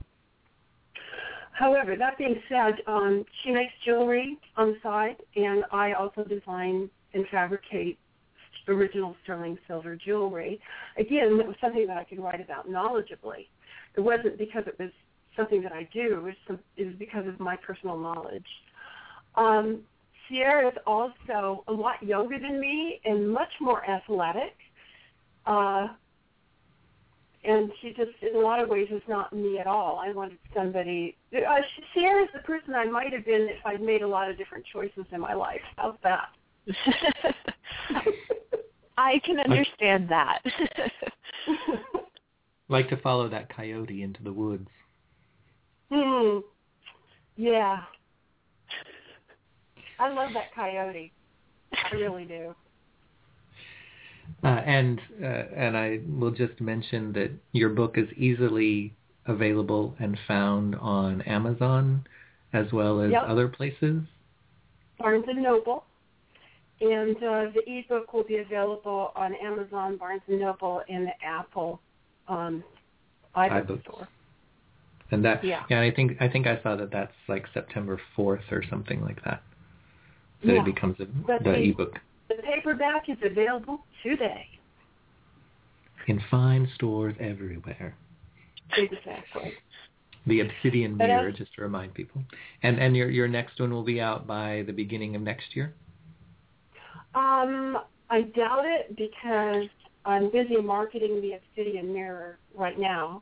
[1.51, 6.89] However, that being said, um, she makes jewelry on the side, and I also design
[7.13, 7.97] and fabricate
[8.68, 10.60] original sterling silver jewelry.
[10.98, 13.48] Again, it was something that I could write about knowledgeably.
[13.95, 14.91] It wasn't because it was
[15.35, 16.15] something that I do.
[16.18, 18.45] It was, some, it was because of my personal knowledge.
[19.35, 19.81] Um,
[20.27, 24.56] Sierra is also a lot younger than me and much more athletic.
[25.45, 25.88] Uh,
[27.44, 30.02] and she just, in a lot of ways, is not me at all.
[30.03, 31.15] I wanted somebody.
[31.34, 31.61] Uh,
[31.94, 34.65] Sierra is the person I might have been if I'd made a lot of different
[34.73, 35.61] choices in my life.
[35.77, 36.30] How's that?
[38.98, 40.40] I can understand that.
[42.69, 44.68] like to follow that coyote into the woods.
[45.91, 46.40] Hmm.
[47.36, 47.84] Yeah.
[49.99, 51.11] I love that coyote.
[51.74, 52.56] I really do.
[54.44, 58.94] Uh, and uh, and I will just mention that your book is easily
[59.26, 62.06] available and found on Amazon
[62.53, 63.24] as well as yep.
[63.28, 64.02] other places.
[64.99, 65.86] Barnes and Noble,
[66.82, 71.80] and uh, the ebook will be available on Amazon, Barnes and Noble, and the Apple
[72.28, 72.64] um,
[73.36, 74.08] iBook store.
[75.12, 75.64] And that, yeah.
[75.70, 79.24] yeah, I think I think I saw that that's like September fourth or something like
[79.24, 79.41] that.
[80.44, 80.62] That yeah.
[80.62, 81.99] it becomes a, but the, the ebook.
[82.28, 84.45] The paperback is available today.
[86.08, 87.95] In fine stores everywhere.
[88.76, 89.54] Exactly.
[90.26, 92.22] The Obsidian Mirror, just to remind people.
[92.62, 95.74] And and your your next one will be out by the beginning of next year.
[97.15, 97.79] Um,
[98.09, 99.67] I doubt it because
[100.05, 103.21] I'm busy marketing the Obsidian Mirror right now,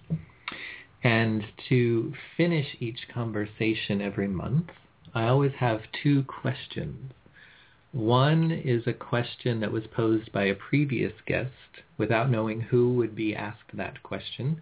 [1.02, 4.66] And to finish each conversation every month,
[5.14, 7.12] I always have two questions.
[7.92, 13.14] One is a question that was posed by a previous guest without knowing who would
[13.14, 14.60] be asked that question,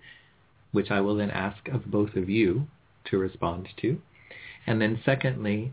[0.71, 2.69] which I will then ask of both of you
[3.07, 4.01] to respond to.
[4.67, 5.73] And then secondly,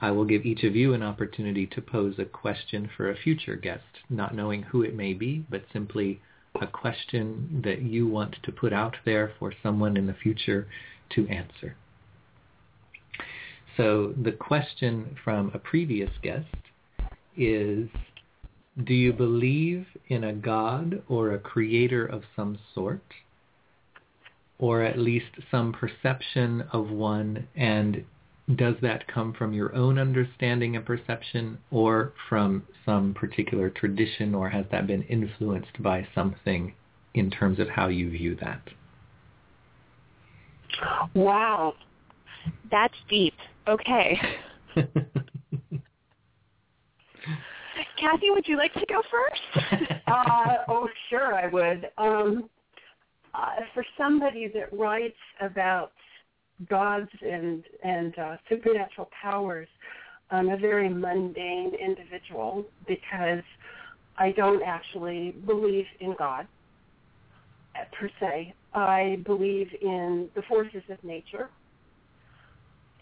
[0.00, 3.56] I will give each of you an opportunity to pose a question for a future
[3.56, 6.20] guest, not knowing who it may be, but simply
[6.62, 10.68] a question that you want to put out there for someone in the future
[11.10, 11.76] to answer.
[13.76, 16.46] So the question from a previous guest
[17.36, 17.88] is,
[18.84, 23.02] do you believe in a God or a creator of some sort?
[24.58, 28.04] Or at least some perception of one and
[28.56, 34.50] does that come from your own understanding and perception or from some particular tradition or
[34.50, 36.74] has that been influenced by something
[37.14, 38.62] in terms of how you view that?
[41.14, 41.74] Wow.
[42.70, 43.34] That's deep.
[43.68, 44.20] Okay.
[48.00, 49.40] Kathy, would you like to go first?
[50.08, 51.88] uh, oh, sure, I would.
[51.98, 52.50] Um,
[53.34, 55.92] uh, for somebody that writes about
[56.68, 59.68] gods and and uh, supernatural powers,
[60.30, 63.42] I'm a very mundane individual because
[64.16, 66.46] I don't actually believe in God
[67.74, 68.54] uh, per se.
[68.74, 71.50] I believe in the forces of nature,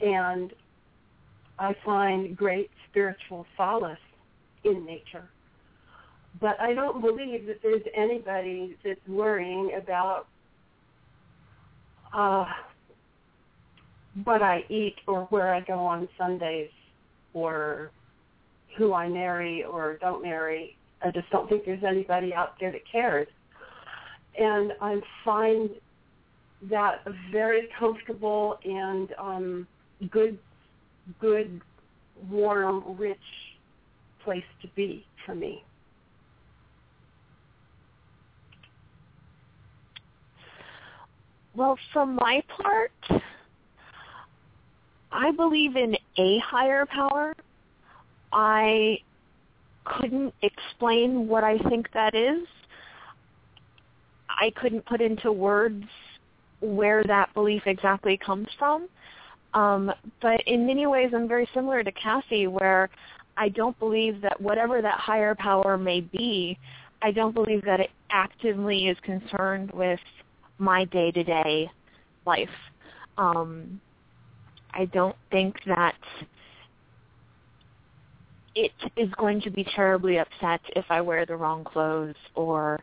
[0.01, 0.53] and
[1.59, 3.99] I find great spiritual solace
[4.65, 5.28] in nature.
[6.41, 10.27] But I don't believe that there's anybody that's worrying about
[12.12, 12.45] uh,
[14.24, 16.70] what I eat or where I go on Sundays
[17.32, 17.91] or
[18.77, 20.77] who I marry or don't marry.
[21.03, 23.28] I just don't think there's anybody out there that cares.
[24.39, 25.70] And I find
[26.69, 29.66] that a very comfortable and um,
[30.11, 30.39] good,
[31.20, 31.61] good,
[32.28, 33.19] warm, rich
[34.24, 35.65] place to be for me.
[41.55, 43.23] Well, for my part,
[45.12, 47.35] I believe in a higher power.
[48.32, 48.99] I
[49.85, 52.47] couldn't explain what I think that is.
[54.28, 55.85] I couldn't put into words
[56.61, 58.89] where that belief exactly comes from.
[59.55, 59.91] Um,
[60.23, 62.89] but in many ways, I'm very similar to Kathy, where
[63.37, 66.59] I don't believe that whatever that higher power may be,
[67.03, 70.01] I don't believe that it actively is concerned with
[70.59, 71.70] my day-to-day
[72.27, 72.49] life.
[73.19, 73.81] Um,
[74.73, 75.97] I don't think that
[78.55, 82.81] it is going to be terribly upset if I wear the wrong clothes or,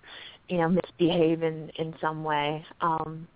[0.47, 2.65] you know, misbehave in in some way.
[2.81, 3.27] Um,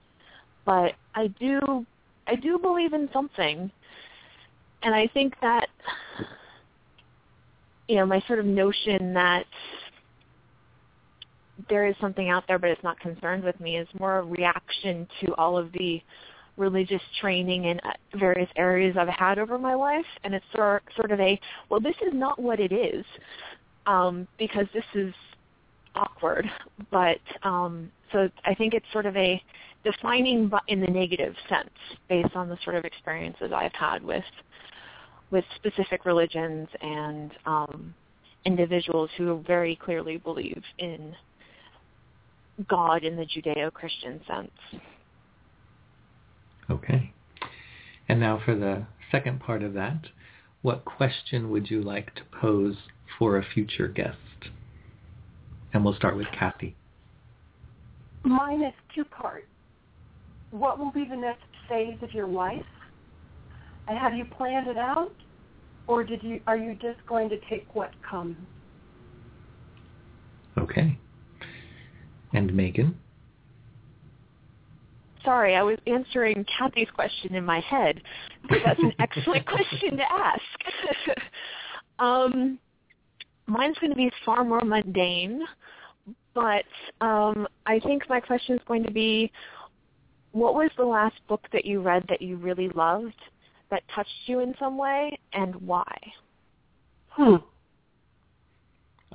[0.65, 1.85] but I do
[2.27, 3.71] I do believe in something,
[4.83, 5.67] and I think that
[7.87, 9.45] you know my sort of notion that
[11.69, 15.07] there is something out there but it's not concerned with me is more a reaction
[15.19, 16.01] to all of the
[16.57, 21.11] religious training in uh, various areas I've had over my life, and it's sort sort
[21.11, 23.05] of a well, this is not what it is,
[23.85, 25.13] um, because this is
[25.95, 26.49] awkward.
[26.91, 29.41] But um, so I think it's sort of a
[29.83, 31.69] defining, but in the negative sense,
[32.09, 34.23] based on the sort of experiences I've had with
[35.31, 37.95] with specific religions and um,
[38.45, 41.15] individuals who very clearly believe in
[42.67, 44.81] God in the Judeo-Christian sense.
[46.69, 47.13] Okay.
[48.07, 50.07] And now for the second part of that,
[50.61, 52.75] what question would you like to pose
[53.17, 54.17] for a future guest?
[55.73, 56.75] And we'll start with Kathy.
[58.23, 59.47] Mine is two-part.
[60.51, 62.65] What will be the next phase of your life?
[63.87, 65.13] And have you planned it out?
[65.87, 68.37] Or did you are you just going to take what comes?
[70.57, 70.97] Okay.
[72.33, 72.99] And Megan?
[75.23, 78.01] Sorry, I was answering Kathy's question in my head.
[78.49, 81.19] That's an excellent question to ask.
[81.99, 82.59] um,
[83.47, 85.41] mine's going to be far more mundane,
[86.33, 86.65] but
[87.01, 89.31] um, I think my question is going to be,
[90.31, 93.19] what was the last book that you read that you really loved,
[93.69, 95.93] that touched you in some way, and why?
[97.09, 97.35] Hmm.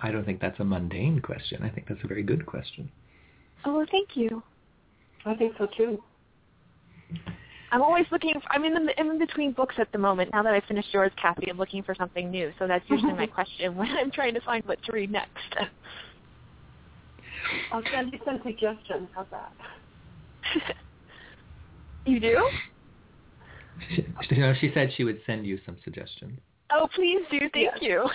[0.02, 1.62] I don't think that's a mundane question.
[1.62, 2.90] I think that's a very good question.
[3.64, 4.42] Oh, thank you.
[5.26, 6.02] I think so too.
[7.72, 8.32] I'm always looking.
[8.34, 10.30] For, I'm in the I'm in between books at the moment.
[10.32, 12.52] Now that I finished yours, Kathy, I'm looking for something new.
[12.58, 15.56] So that's usually my question when I'm trying to find what to read next.
[17.72, 19.08] I'll send you some suggestions.
[19.14, 19.52] How's that?
[22.06, 22.48] you do?
[23.90, 26.38] She, you know, she said she would send you some suggestions.
[26.72, 27.40] Oh, please do.
[27.52, 27.78] Thank Yes.
[27.80, 28.08] you.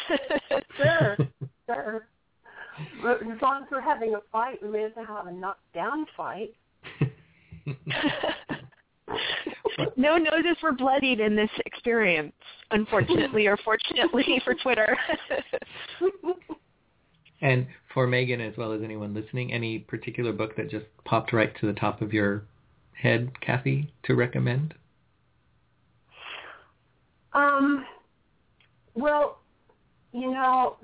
[0.77, 1.17] sure,
[1.65, 2.07] sure.
[3.03, 6.05] But as long as we're having a fight, we may as well have a knockdown
[6.17, 6.53] fight.
[9.95, 12.33] no noses were bloodied in this experience,
[12.71, 14.97] unfortunately or fortunately for Twitter.
[17.41, 21.51] And for Megan, as well as anyone listening, any particular book that just popped right
[21.59, 22.43] to the top of your
[22.93, 24.75] head, Kathy, to recommend?
[27.33, 27.85] Um,
[28.93, 29.39] well,
[30.13, 30.75] you know,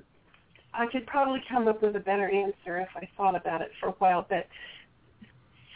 [0.74, 3.90] I could probably come up with a better answer if I thought about it for
[3.90, 4.48] a while, but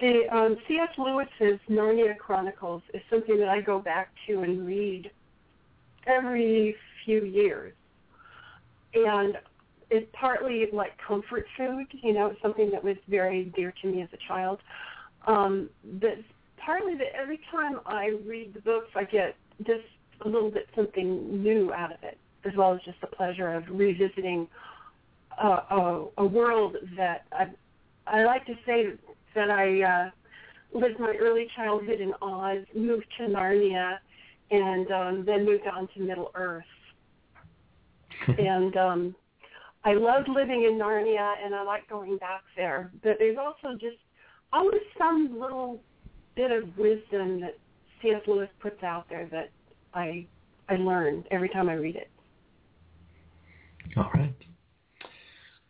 [0.02, 0.90] the um, C.S.
[0.98, 5.12] Lewis's Narnia Chronicles is something that I go back to and read
[6.08, 6.76] every
[7.06, 7.74] few years.
[8.94, 9.38] And
[9.92, 14.10] it's partly like comfort food, you know, something that was very dear to me as
[14.12, 14.60] a child.
[15.28, 15.70] Um,
[16.00, 16.18] but
[16.58, 19.86] partly that every time I read the books, I get just
[20.22, 23.66] a little bit something new out of it, as well as just the pleasure of
[23.70, 24.48] revisiting
[25.42, 27.50] a, a, a world that I,
[28.08, 28.94] I like to say
[29.36, 30.10] that I uh,
[30.78, 33.98] lived my early childhood in Oz, moved to Narnia,
[34.52, 36.64] and um, then moved on to Middle Earth.
[38.28, 39.16] and um,
[39.84, 42.92] I loved living in Narnia, and I like going back there.
[43.04, 43.98] But there's also just
[44.54, 45.82] always some little
[46.36, 47.58] bit of wisdom that
[48.02, 48.22] C.S.
[48.28, 49.50] Lewis puts out there that
[49.94, 50.26] I
[50.70, 52.10] I learn every time I read it.
[53.98, 54.34] All right.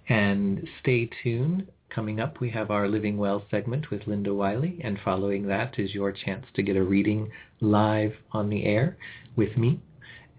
[0.09, 1.67] And stay tuned.
[1.89, 5.93] Coming up, we have our Living Well segment with Linda Wiley, and following that is
[5.93, 7.31] your chance to get a reading
[7.61, 8.97] live on the air
[9.35, 9.79] with me,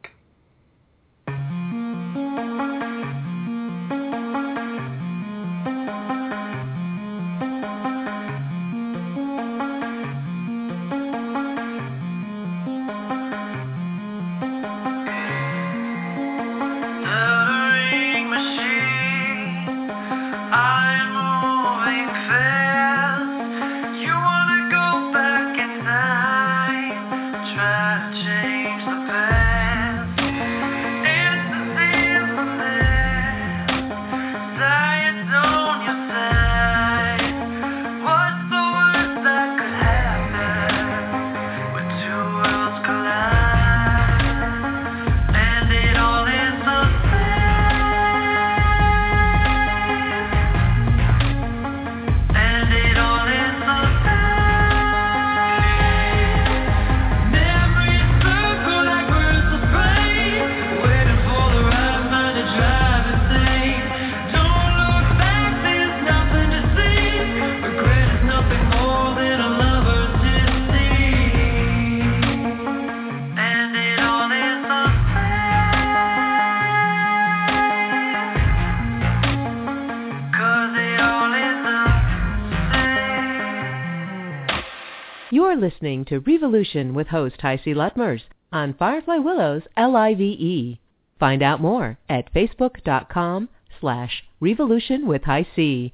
[85.57, 88.23] Listening to Revolution with host HiC Lutmers
[88.53, 90.81] on Firefly Willows L-I-V-E.
[91.21, 93.49] Find out more at facebook.com
[93.81, 95.93] slash revolution with HiC.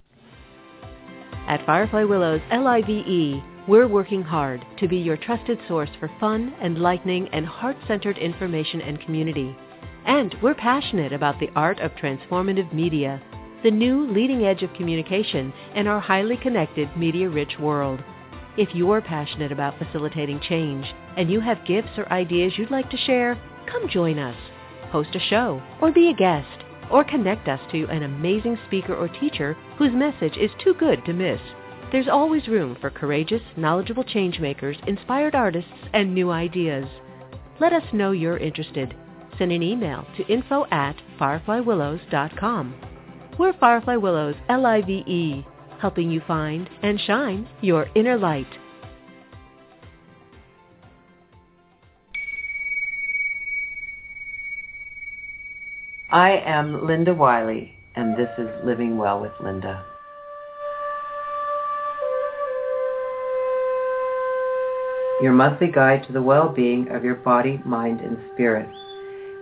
[1.46, 7.28] At Firefly Willows L-I-V-E, we're working hard to be your trusted source for fun, enlightening,
[7.28, 9.54] and heart-centered information and community.
[10.06, 13.22] And we're passionate about the art of transformative media,
[13.62, 18.02] the new leading edge of communication in our highly connected, media-rich world.
[18.56, 20.84] If you're passionate about facilitating change
[21.16, 24.36] and you have gifts or ideas you'd like to share, come join us.
[24.90, 29.08] Host a show or be a guest or connect us to an amazing speaker or
[29.08, 31.40] teacher whose message is too good to miss.
[31.92, 36.86] There's always room for courageous, knowledgeable changemakers, inspired artists, and new ideas.
[37.60, 38.96] Let us know you're interested.
[39.38, 42.74] Send an email to info at fireflywillows.com.
[43.38, 45.46] We're Firefly Willows, L-I-V-E,
[45.80, 48.46] helping you find and shine your inner light.
[56.12, 59.84] I am Linda Wiley, and this is Living Well with Linda.
[65.22, 68.68] Your monthly guide to the well-being of your body, mind, and spirit.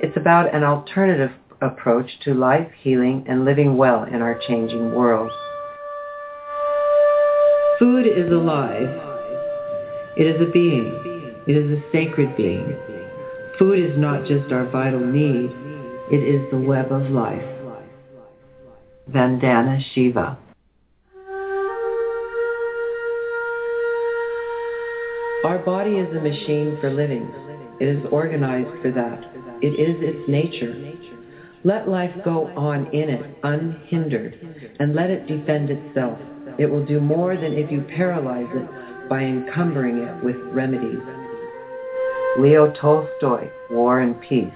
[0.00, 5.30] It's about an alternative approach to life, healing, and living well in our changing world.
[7.78, 8.88] Food is alive.
[10.16, 10.86] It is a being.
[11.46, 12.76] It is a sacred being.
[13.56, 15.52] Food is not just our vital need.
[16.10, 17.44] It is the web of life.
[19.12, 20.36] Vandana Shiva.
[25.44, 27.30] Our body is a machine for living.
[27.78, 29.22] It is organized for that.
[29.62, 30.74] It is its nature.
[31.62, 36.18] Let life go on in it unhindered and let it defend itself.
[36.58, 41.00] It will do more than if you paralyze it by encumbering it with remedies.
[42.38, 44.52] Leo Tolstoy, War and Peace.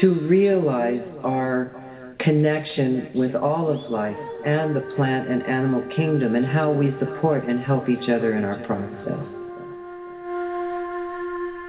[0.00, 1.70] To realize our
[2.18, 7.48] connection with all of life and the plant and animal kingdom and how we support
[7.48, 9.20] and help each other in our process.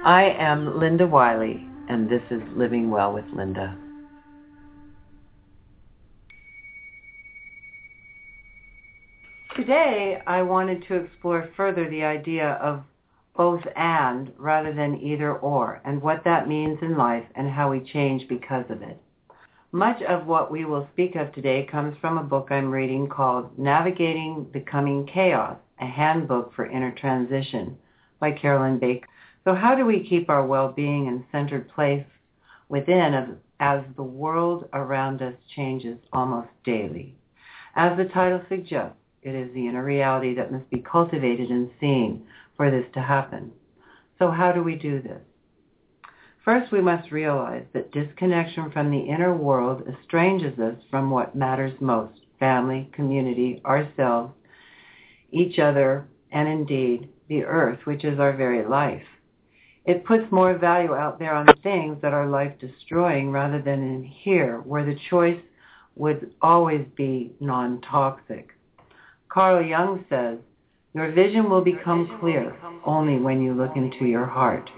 [0.04, 3.76] I am Linda Wiley, and this is Living Well with Linda.
[9.56, 12.82] Today, I wanted to explore further the idea of
[13.36, 17.78] both and rather than either or, and what that means in life and how we
[17.78, 19.00] change because of it.
[19.70, 23.56] Much of what we will speak of today comes from a book I'm reading called
[23.56, 27.78] Navigating the Coming Chaos, a handbook for inner transition
[28.18, 29.06] by Carolyn Baker.
[29.44, 32.04] So how do we keep our well-being and centered place
[32.68, 37.14] within as the world around us changes almost daily?
[37.76, 42.26] As the title suggests, it is the inner reality that must be cultivated and seen
[42.56, 43.50] for this to happen.
[44.18, 45.22] So how do we do this?
[46.44, 51.72] First, we must realize that disconnection from the inner world estranges us from what matters
[51.80, 54.34] most, family, community, ourselves,
[55.32, 59.06] each other, and indeed the earth, which is our very life.
[59.86, 64.04] It puts more value out there on things that are life destroying rather than in
[64.04, 65.40] here, where the choice
[65.96, 68.53] would always be non-toxic.
[69.34, 70.38] Carl Jung says,
[70.94, 74.70] your vision will become clear only when you look into your heart.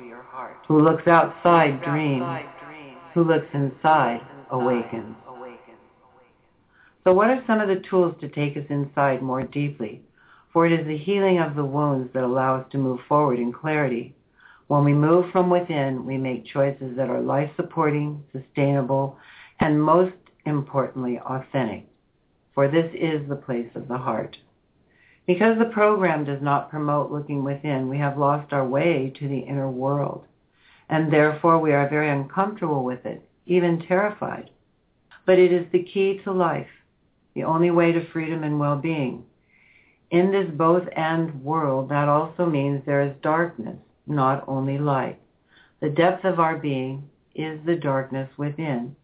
[0.67, 2.25] Who looks outside dreams.
[3.13, 5.15] Who looks inside awakens.
[7.05, 10.01] So what are some of the tools to take us inside more deeply?
[10.55, 13.53] For it is the healing of the wounds that allow us to move forward in
[13.53, 14.15] clarity.
[14.69, 19.19] When we move from within, we make choices that are life-supporting, sustainable,
[19.61, 20.17] and most
[20.47, 21.87] importantly, authentic.
[22.55, 24.35] For this is the place of the heart.
[25.27, 29.41] Because the program does not promote looking within, we have lost our way to the
[29.41, 30.25] inner world.
[30.89, 34.51] And therefore we are very uncomfortable with it, even terrified.
[35.25, 36.71] But it is the key to life,
[37.35, 39.25] the only way to freedom and well-being.
[40.13, 45.19] In this both and world, that also means there is darkness, not only light.
[45.81, 48.95] The depth of our being is the darkness within.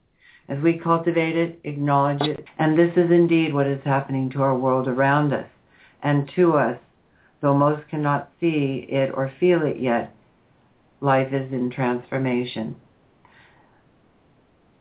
[0.49, 4.57] As we cultivate it, acknowledge it, and this is indeed what is happening to our
[4.57, 5.47] world around us
[6.03, 6.79] and to us,
[7.41, 10.15] though most cannot see it or feel it yet,
[11.01, 12.77] life is in transformation.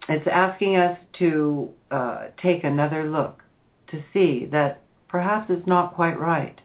[0.10, 3.43] It's asking us to uh, take another look,
[3.91, 6.60] to see that perhaps it's not quite right.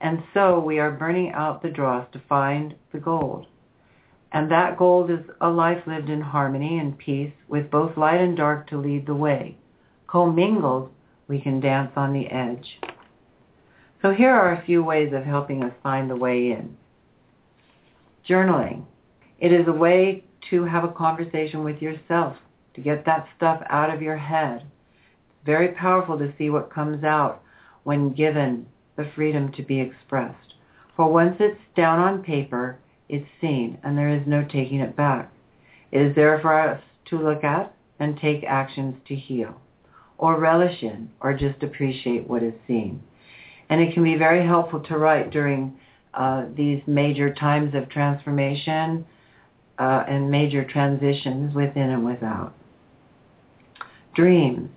[0.00, 3.46] And so we are burning out the dross to find the gold.
[4.32, 8.36] And that gold is a life lived in harmony and peace with both light and
[8.36, 9.56] dark to lead the way.
[10.06, 10.90] Commingled,
[11.26, 12.78] we can dance on the edge.
[14.00, 16.76] So here are a few ways of helping us find the way in.
[18.28, 18.84] Journaling.
[19.40, 22.36] It is a way to have a conversation with yourself,
[22.74, 24.60] to get that stuff out of your head.
[24.60, 27.42] It's very powerful to see what comes out
[27.82, 28.66] when given
[28.96, 30.54] the freedom to be expressed.
[30.94, 35.32] For once it's down on paper, it's seen, and there is no taking it back.
[35.90, 39.60] It is there for us to look at and take actions to heal,
[40.18, 43.02] or relish in, or just appreciate what is seen
[43.70, 45.78] and it can be very helpful to write during
[46.14, 49.04] uh, these major times of transformation
[49.78, 52.54] uh, and major transitions within and without.
[54.14, 54.70] Dreams.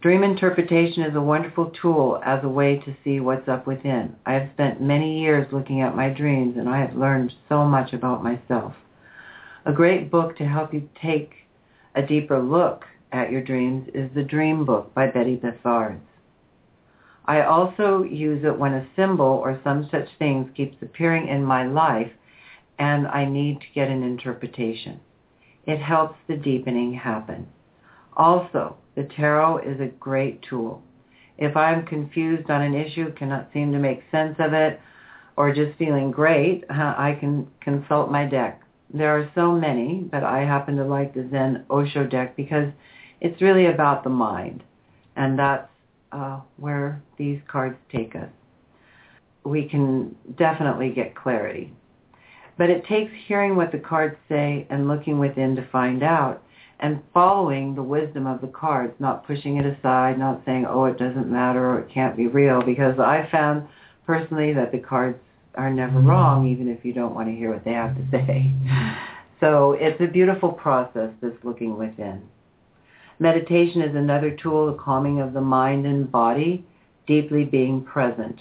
[0.00, 4.14] Dream interpretation is a wonderful tool as a way to see what's up within.
[4.26, 7.92] I have spent many years looking at my dreams and I have learned so much
[7.94, 8.74] about myself.
[9.64, 11.32] A great book to help you take
[11.94, 16.00] a deeper look at your dreams is The Dream Book by Betty Bethards.
[17.26, 21.66] I also use it when a symbol or some such things keeps appearing in my
[21.66, 22.10] life
[22.78, 25.00] and I need to get an interpretation.
[25.66, 27.46] It helps the deepening happen.
[28.16, 30.82] Also, the tarot is a great tool.
[31.38, 34.80] If I'm confused on an issue, cannot seem to make sense of it,
[35.36, 38.60] or just feeling great, I can consult my deck.
[38.92, 42.70] There are so many, but I happen to like the Zen Osho deck because
[43.20, 44.62] it's really about the mind.
[45.16, 45.68] And that's
[46.14, 48.28] uh, where these cards take us.
[49.44, 51.72] We can definitely get clarity.
[52.56, 56.42] But it takes hearing what the cards say and looking within to find out
[56.80, 60.98] and following the wisdom of the cards, not pushing it aside, not saying, oh, it
[60.98, 63.66] doesn't matter or it can't be real, because I found
[64.06, 65.18] personally that the cards
[65.56, 66.08] are never mm-hmm.
[66.08, 68.50] wrong, even if you don't want to hear what they have to say.
[69.40, 72.22] So it's a beautiful process, this looking within.
[73.18, 76.64] Meditation is another tool, the calming of the mind and body,
[77.06, 78.40] deeply being present.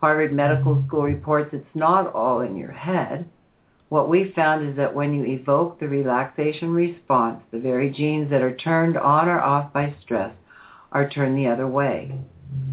[0.00, 0.86] Harvard Medical mm-hmm.
[0.86, 3.26] School reports it's not all in your head.
[3.88, 8.42] what we found is that when you evoke the relaxation response, the very genes that
[8.42, 10.34] are turned on or off by stress
[10.92, 12.12] are turned the other way.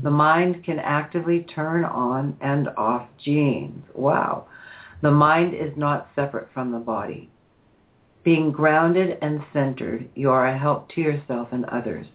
[0.03, 3.83] The mind can actively turn on and off genes.
[3.93, 4.47] Wow.
[5.01, 7.29] The mind is not separate from the body.
[8.23, 12.05] Being grounded and centered, you are a help to yourself and others.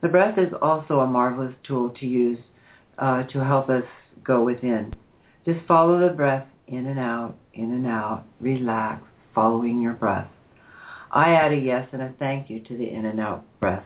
[0.00, 2.38] The breath is also a marvelous tool to use
[2.98, 3.84] uh, to help us
[4.24, 4.94] go within.
[5.46, 9.02] Just follow the breath in and out, in and out, relax,
[9.34, 10.28] following your breath.
[11.10, 13.84] I add a yes and a thank you to the in and out breath.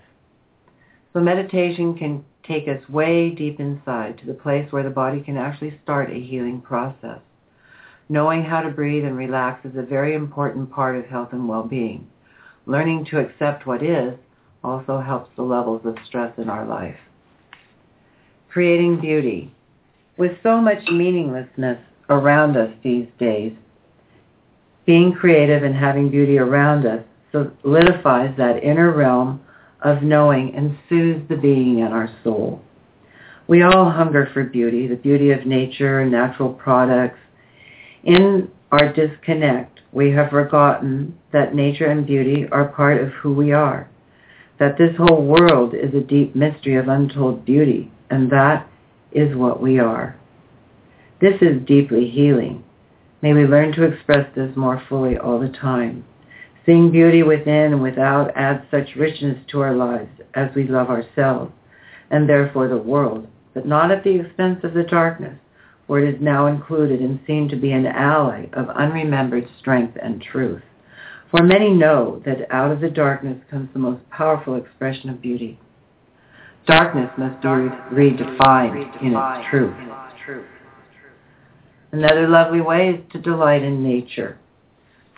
[1.13, 5.37] So meditation can take us way deep inside to the place where the body can
[5.37, 7.21] actually start a healing process.
[8.09, 12.07] Knowing how to breathe and relax is a very important part of health and well-being.
[12.67, 14.15] Learning to accept what is
[14.65, 16.97] also helps the levels of stress in our life.
[18.51, 19.53] Creating beauty.
[20.17, 21.79] With so much meaninglessness
[22.09, 23.53] around us these days,
[24.87, 29.41] being creative and having beauty around us solidifies that inner realm
[29.83, 32.63] of knowing and soothes the being in our soul.
[33.47, 37.19] We all hunger for beauty, the beauty of nature, natural products.
[38.09, 43.53] In our disconnect, we have forgotten that nature and beauty are part of who we
[43.53, 43.87] are,
[44.59, 48.67] that this whole world is a deep mystery of untold beauty, and that
[49.13, 50.17] is what we are.
[51.21, 52.65] This is deeply healing.
[53.21, 56.07] May we learn to express this more fully all the time.
[56.65, 61.53] Seeing beauty within and without adds such richness to our lives as we love ourselves
[62.11, 65.39] and therefore the world, but not at the expense of the darkness,
[65.89, 70.23] for it is now included and seen to be an ally of unremembered strength and
[70.23, 70.63] truth.
[71.33, 75.59] For many know that out of the darkness comes the most powerful expression of beauty.
[76.69, 79.75] Darkness must be redefined in its truth.
[81.91, 84.39] Another lovely way is to delight in nature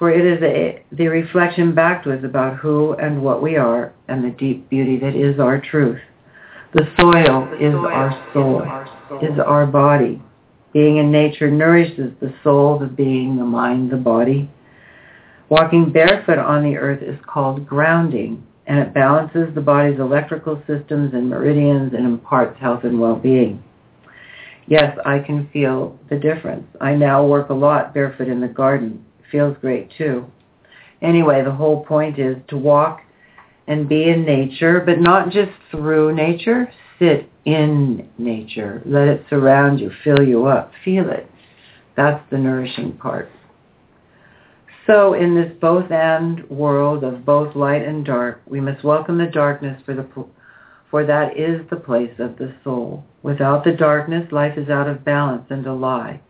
[0.00, 3.92] for it is a, the reflection back to us about who and what we are
[4.08, 6.00] and the deep beauty that is our truth.
[6.72, 8.62] The soil is our soul,
[9.20, 10.22] is our body.
[10.72, 14.48] Being in nature nourishes the soul, the being, the mind, the body.
[15.48, 21.12] Walking barefoot on the earth is called grounding, and it balances the body's electrical systems
[21.12, 23.62] and meridians and imparts health and well-being.
[24.68, 26.64] Yes, I can feel the difference.
[26.80, 30.26] I now work a lot barefoot in the garden It feels great too.
[31.02, 33.00] Anyway, the whole point is to walk
[33.66, 36.70] and be in nature, but not just through nature.
[37.00, 38.82] Sit in nature.
[38.84, 41.30] Let it surround you, fill you up, feel it.
[41.96, 43.30] That's the nourishing part.
[44.86, 49.26] So in this both and world of both light and dark, we must welcome the
[49.26, 50.06] darkness for the
[50.90, 53.04] for that is the place of the soul.
[53.22, 56.20] Without the darkness, life is out of balance and a lie.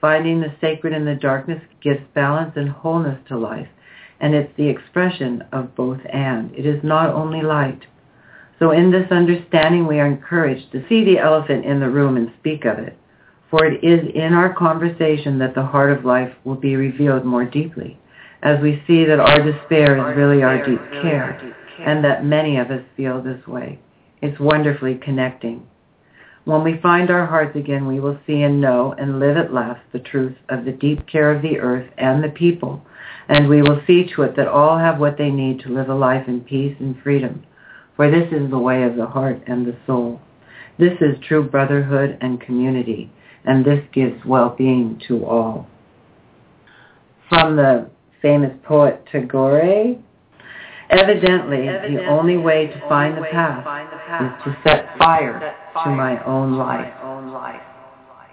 [0.00, 3.68] Finding the sacred in the darkness gives balance and wholeness to life,
[4.20, 6.54] and it's the expression of both and.
[6.54, 7.86] It is not only light.
[8.58, 12.32] So in this understanding, we are encouraged to see the elephant in the room and
[12.38, 12.96] speak of it,
[13.50, 17.44] for it is in our conversation that the heart of life will be revealed more
[17.44, 17.98] deeply,
[18.42, 22.70] as we see that our despair is really our deep care, and that many of
[22.70, 23.78] us feel this way.
[24.22, 25.66] It's wonderfully connecting.
[26.44, 29.80] When we find our hearts again, we will see and know and live at last
[29.92, 32.82] the truth of the deep care of the earth and the people,
[33.28, 35.94] and we will see to it that all have what they need to live a
[35.94, 37.44] life in peace and freedom.
[37.96, 40.20] For this is the way of the heart and the soul.
[40.78, 43.10] This is true brotherhood and community,
[43.44, 45.68] and this gives well-being to all.
[47.28, 47.90] From the
[48.20, 49.96] famous poet Tagore,
[50.90, 53.66] Evidently, Evidently, the only way to find the path,
[54.22, 55.54] is to set fire
[55.84, 56.92] to my own life.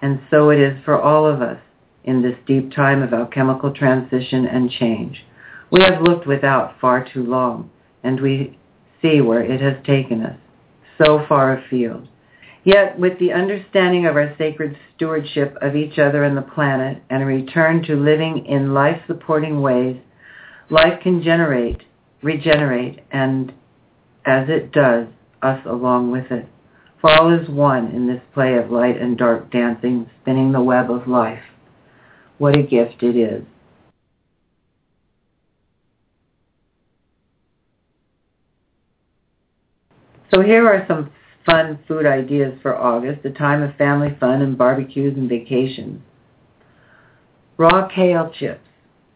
[0.01, 1.59] And so it is for all of us
[2.03, 5.23] in this deep time of alchemical transition and change.
[5.71, 7.69] We have looked without far too long,
[8.03, 8.57] and we
[9.01, 10.37] see where it has taken us,
[11.03, 12.07] so far afield.
[12.63, 17.23] Yet, with the understanding of our sacred stewardship of each other and the planet, and
[17.23, 19.97] a return to living in life-supporting ways,
[20.69, 21.81] life can generate
[22.21, 23.51] regenerate, and
[24.25, 25.07] as it does,
[25.41, 26.47] us along with it.
[26.99, 30.91] For all is one in this play of light and dark dancing, spinning the web
[30.91, 31.43] of life.
[32.37, 33.43] What a gift it is.
[40.33, 41.11] So here are some
[41.45, 46.01] fun food ideas for August, a time of family fun and barbecues and vacations.
[47.57, 48.67] Raw kale chips.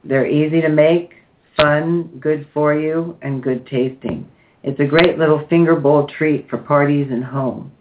[0.03, 1.13] They're easy to make,
[1.55, 4.29] fun, good for you, and good tasting.
[4.61, 7.71] It's a great little finger bowl treat for parties and home.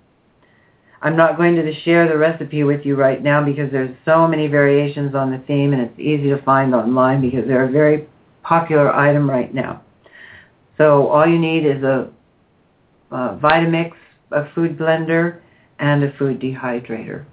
[1.03, 4.47] I'm not going to share the recipe with you right now because there's so many
[4.47, 8.07] variations on the theme and it's easy to find online because they're a very
[8.43, 9.83] popular item right now.
[10.79, 12.11] So all you need is a,
[13.11, 13.93] a Vitamix,
[14.31, 15.41] a food blender,
[15.79, 17.25] and a food dehydrator.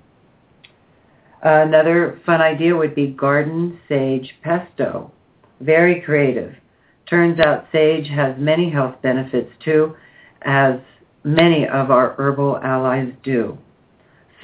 [1.43, 5.11] Another fun idea would be garden sage pesto.
[5.59, 6.55] Very creative.
[7.09, 9.95] Turns out sage has many health benefits too,
[10.43, 10.75] as
[11.23, 13.57] many of our herbal allies do.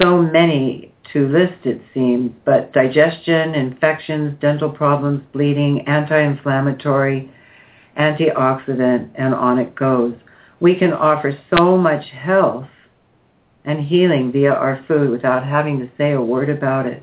[0.00, 7.30] So many to list it seems, but digestion, infections, dental problems, bleeding, anti-inflammatory,
[7.98, 10.14] antioxidant, and on it goes.
[10.60, 12.68] We can offer so much health
[13.64, 17.02] and healing via our food without having to say a word about it.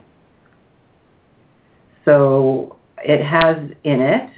[2.03, 4.29] So it has in it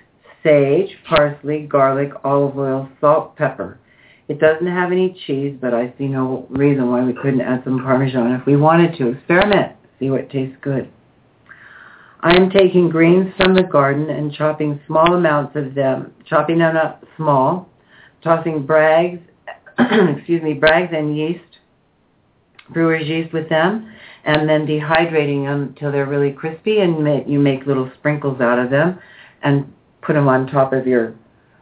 [0.44, 3.80] sage, parsley, garlic, olive oil, salt, pepper.
[4.28, 7.80] It doesn't have any cheese, but I see no reason why we couldn't add some
[7.80, 9.10] Parmesan if we wanted to.
[9.10, 9.74] Experiment.
[10.00, 10.90] See what tastes good.
[12.22, 16.76] I am taking greens from the garden and chopping small amounts of them, chopping them
[16.76, 17.70] up small,
[18.28, 19.22] tossing Bragg's,
[19.80, 21.60] excuse me, Bragg's and yeast,
[22.74, 23.92] brewer's yeast with them,
[24.26, 28.70] and then dehydrating them until they're really crispy, and you make little sprinkles out of
[28.70, 29.00] them,
[29.44, 31.16] and put them on top of your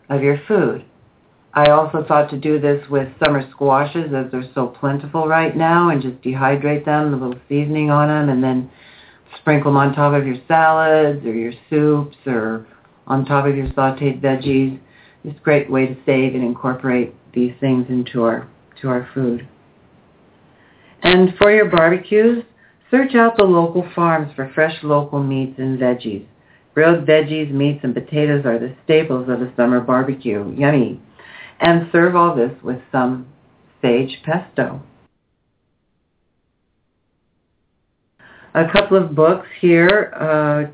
[0.10, 0.86] of your food.
[1.54, 5.90] I also thought to do this with summer squashes as they're so plentiful right now
[5.90, 8.70] and just dehydrate them, a little seasoning on them, and then
[9.40, 12.68] sprinkle them on top of your salads or your soups or
[13.08, 14.80] on top of your sauteed veggies.
[15.26, 18.48] It's a great way to save and incorporate these things into our,
[18.82, 19.48] to our food.
[21.02, 22.44] And for your barbecues,
[22.92, 26.26] search out the local farms for fresh local meats and veggies.
[26.74, 30.54] Grilled veggies, meats, and potatoes are the staples of a summer barbecue.
[30.56, 31.02] Yummy
[31.60, 33.28] and serve all this with some
[33.82, 34.82] sage pesto.
[38.54, 40.72] A couple of books here, uh,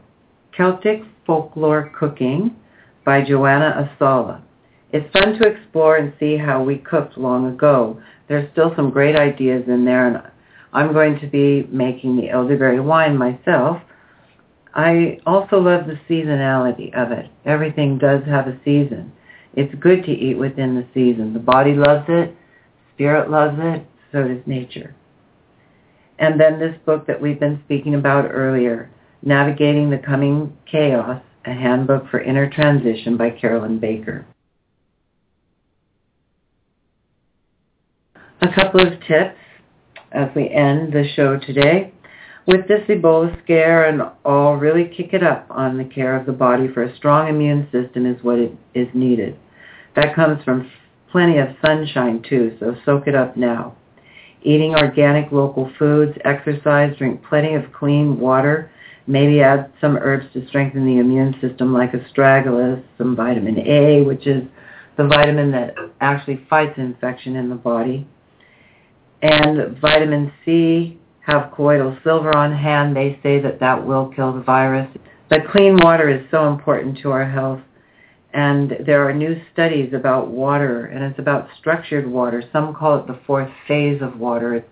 [0.56, 2.56] Celtic Folklore Cooking
[3.03, 4.41] by Joanne Asala.
[4.91, 8.02] It's fun to explore and see how we cooked long ago.
[8.28, 10.22] There's still some great ideas in there, and
[10.73, 13.82] I'm going to be making the elderberry wine myself.
[14.73, 17.30] I also love the seasonality of it.
[17.45, 19.11] Everything does have a season.
[19.53, 21.34] It's good to eat within the season.
[21.34, 22.36] The body loves it,
[22.94, 24.95] spirit loves it, so does nature.
[26.19, 28.90] And then this book that we've been speaking about earlier,
[29.23, 34.26] Navigating the Coming Chaos, a handbook for inner transition by Carolyn Baker.
[38.41, 39.38] A couple of tips
[40.11, 41.93] as we end the show today.
[42.47, 46.31] With this Ebola scare and all, really kick it up on the care of the
[46.31, 48.39] body for a strong immune system is what
[48.73, 49.38] is needed.
[49.95, 50.69] That comes from
[51.11, 53.76] plenty of sunshine too, so soak it up now.
[54.43, 58.70] Eating organic local foods, exercise, drink plenty of clean water,
[59.07, 64.28] maybe add some herbs to strengthen the immune system like astragalus, some vitamin A, which
[64.28, 64.44] is
[64.98, 68.07] the vitamin that actually fights infection in the body.
[69.22, 72.95] And vitamin C, have colloidal silver on hand.
[72.95, 74.90] They say that that will kill the virus.
[75.30, 77.61] But clean water is so important to our health.
[78.34, 82.41] And there are new studies about water, and it's about structured water.
[82.53, 84.56] Some call it the fourth phase of water.
[84.56, 84.69] It's,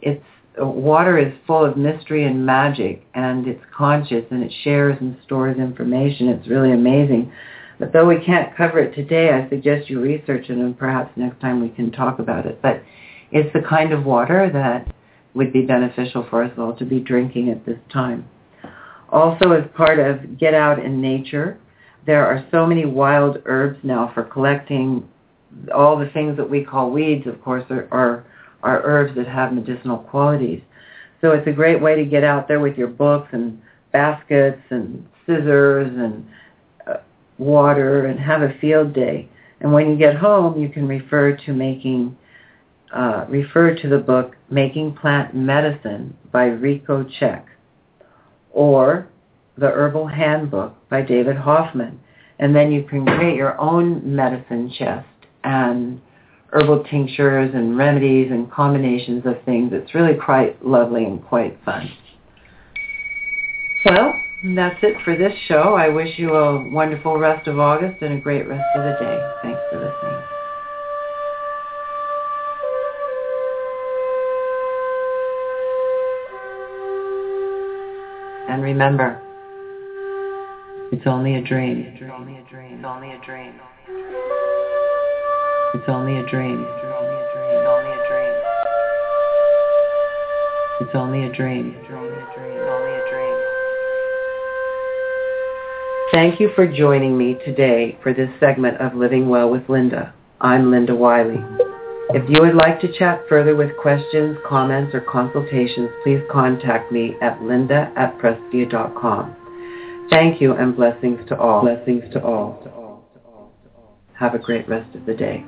[0.00, 0.24] it's
[0.58, 5.58] water is full of mystery and magic, and it's conscious, and it shares and stores
[5.58, 6.28] information.
[6.28, 7.32] It's really amazing.
[7.78, 11.40] But though we can't cover it today, I suggest you research it, and perhaps next
[11.40, 12.60] time we can talk about it.
[12.62, 12.82] But
[13.30, 14.94] it's the kind of water that
[15.34, 18.26] would be beneficial for us all to be drinking at this time.
[19.10, 21.58] Also, as part of Get Out in Nature,
[22.06, 25.06] there are so many wild herbs now for collecting
[25.74, 28.24] all the things that we call weeds, of course, are, are,
[28.62, 30.60] are herbs that have medicinal qualities.
[31.20, 33.60] So it's a great way to get out there with your books and
[33.92, 36.26] baskets and scissors and
[36.86, 36.98] uh,
[37.38, 39.28] water and have a field day.
[39.60, 42.16] And when you get home, you can refer to making,
[42.94, 47.44] uh, refer to the book Making Plant Medicine by Richo Cech
[48.50, 49.08] or
[49.56, 51.98] the Herbal Handbook by David Hoffmann.
[52.38, 55.08] And then you can create your own medicine chest
[55.44, 56.00] and
[56.52, 59.70] herbal tinctures and remedies and combinations of things.
[59.72, 61.90] It's really quite lovely and quite fun.
[63.84, 64.14] Well,
[64.54, 65.74] that's it for this show.
[65.74, 69.32] I wish you a wonderful rest of August and a great rest of the day.
[69.42, 70.22] Thanks for listening.
[78.48, 79.20] And remember,
[80.92, 81.92] it's only a dream.
[81.94, 82.74] It's only a dream.
[82.74, 84.45] It's only a dream.
[85.76, 86.64] It's only a dream.
[90.80, 91.76] It's only a dream.
[96.12, 100.14] Thank you for joining me today for this segment of Living Well with Linda.
[100.40, 101.44] I'm Linda Wiley.
[102.08, 107.16] If you would like to chat further with questions, comments, or consultations, please contact me
[107.20, 109.36] at linda at prestia.com.
[110.08, 111.60] Thank you and blessings to all.
[111.60, 113.04] Blessings to all.
[114.14, 115.44] Have a great rest of the day.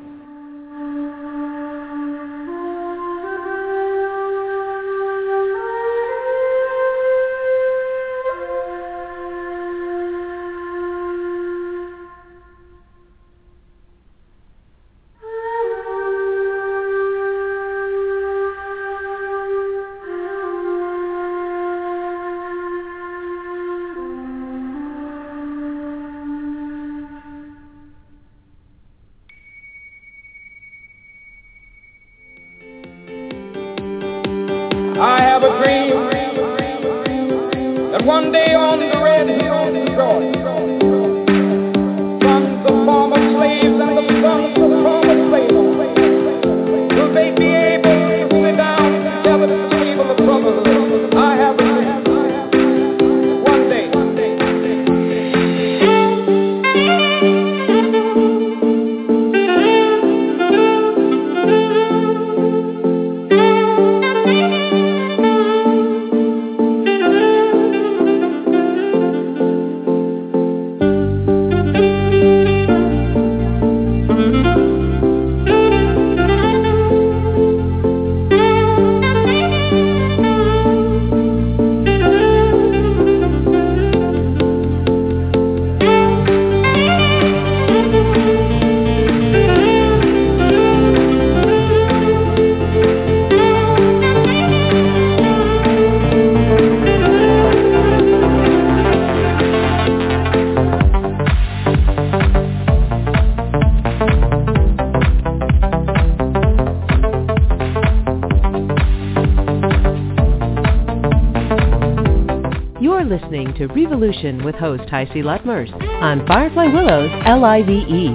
[113.58, 118.14] To Revolution with host HiC Lutmers on Firefly Willows L-I-V-E.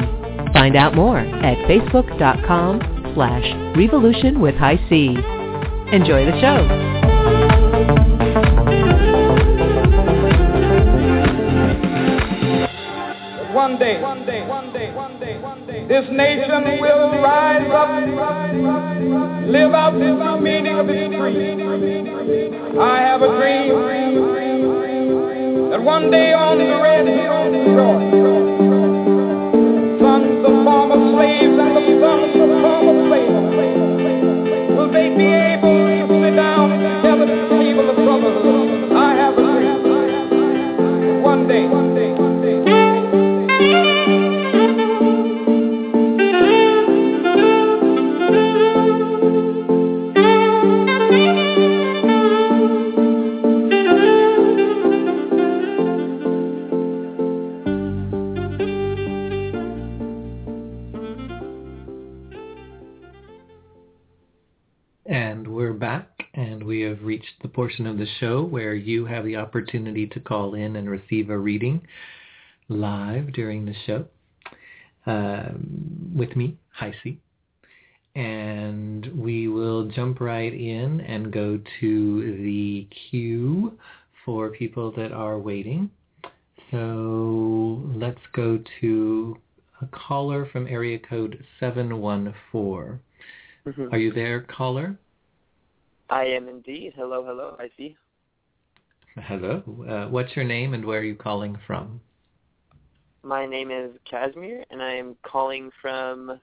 [0.53, 3.44] Find out more at facebook.com slash
[3.76, 5.07] revolution with High C.
[5.91, 6.64] Enjoy the show.
[13.53, 17.90] One day, one day, one day, one day, one day, this nation will rise up,
[19.49, 22.80] live out the meaning of its creed.
[22.80, 24.43] I have a dream
[25.74, 28.12] that one day on the red
[68.04, 71.30] the portion of the show where you have the opportunity to call in and receive
[71.30, 71.82] a reading
[72.70, 74.06] live during the show
[75.06, 77.18] um, with me, HiC.
[78.16, 83.78] And we will jump right in and go to the queue
[84.26, 85.90] for people that are waiting.
[86.72, 89.38] So let's go to
[89.82, 93.00] a caller from area code 714.
[93.66, 93.94] Mhm.
[93.94, 94.98] Are you there, caller?
[96.14, 96.94] I am indeed.
[96.95, 97.56] Hello, hello.
[97.57, 97.98] I see.
[99.15, 99.64] Hello.
[99.90, 101.99] Uh, what's your name and where are you calling from?
[103.23, 106.40] My name is Casimir, and I am calling from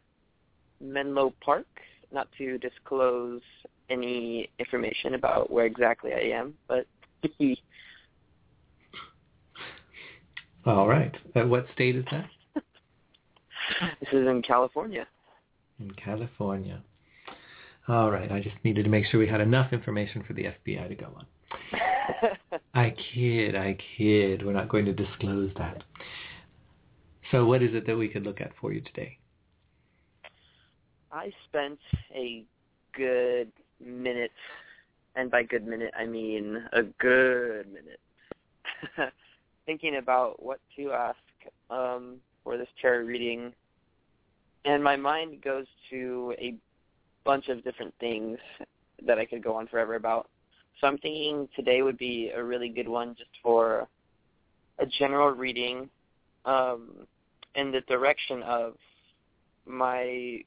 [0.80, 1.68] Menlo Park.
[2.12, 3.42] Not to disclose
[3.90, 6.84] any information about where exactly I am, but
[10.66, 11.14] All right.
[11.36, 12.28] Uh, what state is that?
[14.01, 15.06] this is in California.
[15.78, 16.82] In California.
[17.90, 18.30] All right.
[18.30, 21.08] I just needed to make sure we had enough information for the FBI to go
[21.16, 21.26] on.
[22.74, 23.56] I kid.
[23.56, 24.46] I kid.
[24.46, 25.82] We're not going to disclose that.
[27.32, 29.18] So what is it that we could look at for you today?
[31.10, 31.80] I spent
[32.14, 32.44] a
[32.94, 33.50] good
[33.84, 34.30] minute,
[35.16, 39.12] and by good minute I mean a good minute,
[39.66, 41.18] thinking about what to ask
[41.70, 43.52] um, for this tarot reading,
[44.64, 46.54] and my mind goes to a
[47.24, 48.38] bunch of different things
[49.06, 50.28] that I could go on forever about.
[50.80, 53.88] so I'm thinking today would be a really good one just for
[54.78, 55.88] a general reading
[56.44, 57.06] um,
[57.55, 58.74] in the direction of
[59.66, 60.42] my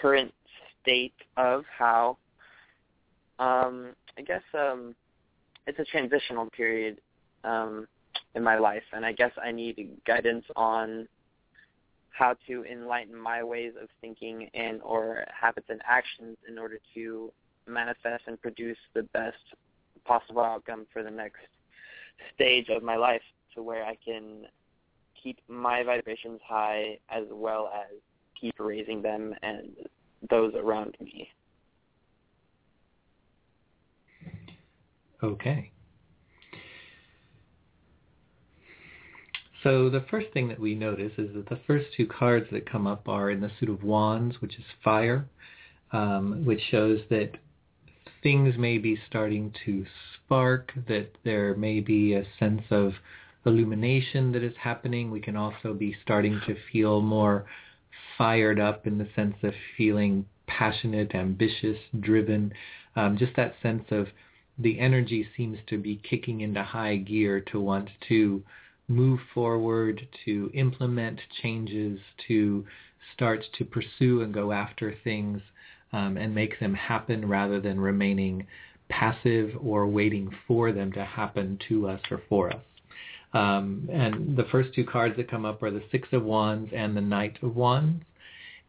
[0.00, 0.32] current
[0.80, 2.16] state of how
[3.38, 4.94] um, I guess um,
[5.66, 7.00] it's a transitional period
[7.44, 7.86] um,
[8.34, 11.08] in my life, and I guess I need guidance on
[12.10, 17.32] how to enlighten my ways of thinking and or habits and actions in order to
[17.66, 19.36] manifest and produce the best
[20.04, 21.40] possible outcome for the next
[22.34, 23.22] stage of my life
[23.54, 24.46] to where I can
[25.22, 27.96] keep my vibrations high as well as
[28.40, 29.70] keep raising them and
[30.28, 31.28] those around me.
[35.22, 35.70] Okay.
[39.62, 42.86] So the first thing that we notice is that the first two cards that come
[42.86, 45.26] up are in the suit of wands, which is fire,
[45.92, 47.32] um, which shows that
[48.22, 49.84] things may be starting to
[50.14, 52.92] spark, that there may be a sense of
[53.44, 55.10] illumination that is happening.
[55.10, 57.44] We can also be starting to feel more
[58.16, 62.52] fired up in the sense of feeling passionate, ambitious, driven,
[62.96, 64.08] um, just that sense of
[64.58, 68.42] the energy seems to be kicking into high gear to want to
[68.90, 72.64] move forward, to implement changes, to
[73.14, 75.40] start to pursue and go after things
[75.92, 78.46] um, and make them happen rather than remaining
[78.88, 82.62] passive or waiting for them to happen to us or for us.
[83.32, 86.96] Um, and the first two cards that come up are the Six of Wands and
[86.96, 88.02] the Knight of Wands.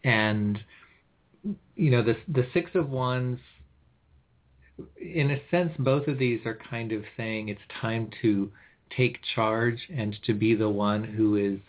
[0.04, 0.60] And,
[1.76, 3.40] you know, the, the Six of Wands,
[5.00, 8.52] in a sense, both of these are kind of saying it's time to
[8.96, 11.60] take charge and to be the one who is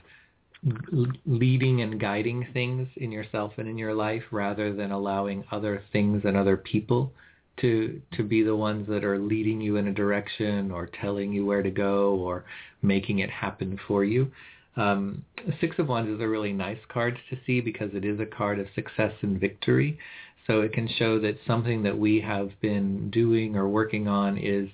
[1.26, 6.22] leading and guiding things in yourself and in your life rather than allowing other things
[6.24, 7.12] and other people
[7.60, 11.44] to to be the ones that are leading you in a direction or telling you
[11.44, 12.44] where to go or
[12.80, 14.30] making it happen for you.
[14.76, 15.24] Um,
[15.60, 18.58] Six of Wands is a really nice card to see because it is a card
[18.58, 19.98] of success and victory.
[20.46, 24.68] So it can show that something that we have been doing or working on is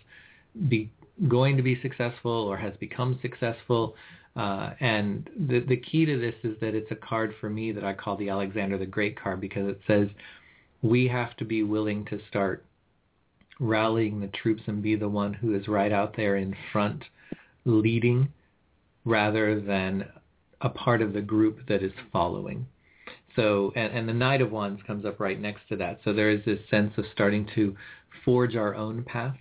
[0.69, 0.91] be,
[1.27, 3.97] going to be successful or has become successful.
[4.37, 7.85] Uh, and the, the key to this is that it's a card for me that
[7.85, 10.09] I call the Alexander the Great card because it says
[10.83, 12.65] we have to be willing to start
[13.59, 17.03] rallying the troops and be the one who is right out there in front
[17.65, 18.29] leading
[19.05, 20.05] rather than
[20.61, 22.67] a part of the group that is following.
[23.35, 26.01] So, and, and the Knight of Wands comes up right next to that.
[26.05, 27.75] So there is this sense of starting to
[28.25, 29.37] forge our own path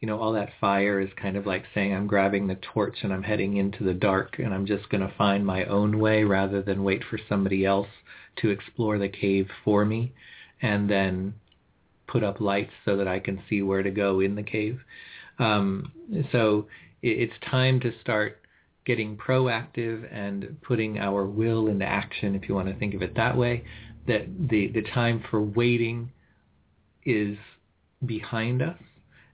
[0.00, 3.12] you know, all that fire is kind of like saying I'm grabbing the torch and
[3.12, 6.62] I'm heading into the dark and I'm just going to find my own way rather
[6.62, 7.88] than wait for somebody else
[8.36, 10.12] to explore the cave for me
[10.62, 11.34] and then
[12.06, 14.80] put up lights so that I can see where to go in the cave.
[15.40, 15.92] Um,
[16.30, 16.66] so
[17.02, 18.40] it's time to start
[18.84, 23.16] getting proactive and putting our will into action, if you want to think of it
[23.16, 23.64] that way,
[24.06, 26.10] that the, the time for waiting
[27.04, 27.36] is
[28.06, 28.78] behind us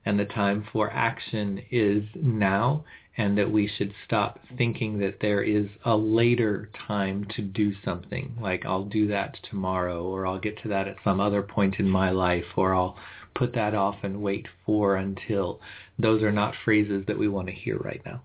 [0.05, 2.84] and the time for action is now
[3.16, 8.34] and that we should stop thinking that there is a later time to do something
[8.41, 11.89] like I'll do that tomorrow or I'll get to that at some other point in
[11.89, 12.97] my life or I'll
[13.34, 15.60] put that off and wait for until
[15.99, 18.23] those are not phrases that we want to hear right now.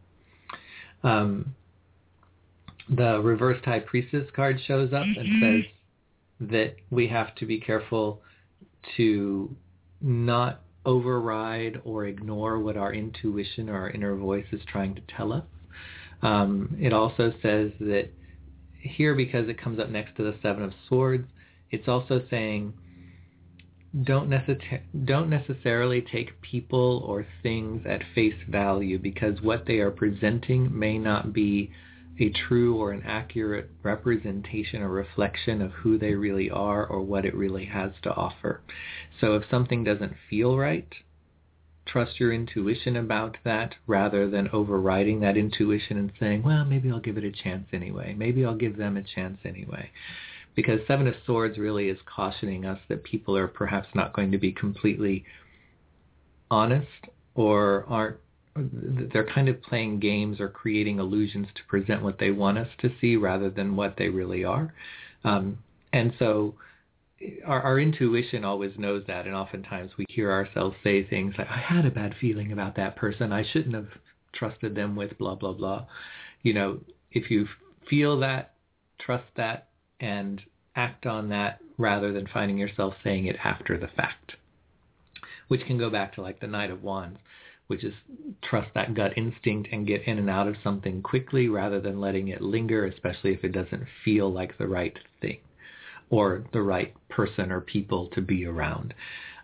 [1.03, 1.55] Um,
[2.89, 5.61] the reversed high priestess card shows up and mm-hmm.
[5.61, 8.21] says that we have to be careful
[8.97, 9.55] to
[10.01, 15.31] not override or ignore what our intuition or our inner voice is trying to tell
[15.31, 15.45] us.
[16.23, 18.09] Um, it also says that
[18.81, 21.27] here, because it comes up next to the Seven of Swords,
[21.69, 22.73] it's also saying
[24.03, 29.91] don't, necess- don't necessarily take people or things at face value because what they are
[29.91, 31.71] presenting may not be
[32.19, 37.25] a true or an accurate representation or reflection of who they really are or what
[37.25, 38.61] it really has to offer.
[39.21, 40.87] So if something doesn't feel right,
[41.85, 46.99] trust your intuition about that rather than overriding that intuition and saying, well, maybe I'll
[46.99, 48.13] give it a chance anyway.
[48.17, 49.89] Maybe I'll give them a chance anyway.
[50.55, 54.37] Because Seven of Swords really is cautioning us that people are perhaps not going to
[54.37, 55.23] be completely
[56.51, 56.87] honest
[57.35, 58.17] or aren't
[59.13, 62.91] they're kind of playing games or creating illusions to present what they want us to
[62.99, 64.73] see rather than what they really are.
[65.23, 65.57] Um,
[65.91, 66.55] and so
[67.45, 71.57] our, our intuition always knows that, and oftentimes we hear ourselves say things like, I
[71.57, 73.33] had a bad feeling about that person.
[73.33, 73.89] I shouldn't have
[74.33, 75.85] trusted them with blah, blah, blah.
[76.43, 76.79] You know,
[77.11, 77.47] if you
[77.89, 78.53] feel that,
[78.99, 79.67] trust that,
[79.99, 80.41] and
[80.75, 84.35] act on that rather than finding yourself saying it after the fact.
[85.49, 87.19] which can go back to like the Knight of Wands,
[87.69, 87.93] which is
[88.41, 92.29] trust that gut instinct and get in and out of something quickly rather than letting
[92.29, 95.37] it linger, especially if it doesn't feel like the right thing
[96.09, 98.91] or the right person or people to be around.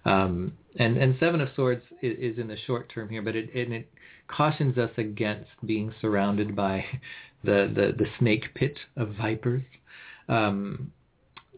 [0.05, 3.49] Um, and, and Seven of Swords is, is, in the short term here, but it,
[3.53, 3.87] it
[4.27, 6.83] cautions us against being surrounded by
[7.43, 9.63] the, the, the snake pit of vipers.
[10.27, 10.91] Um,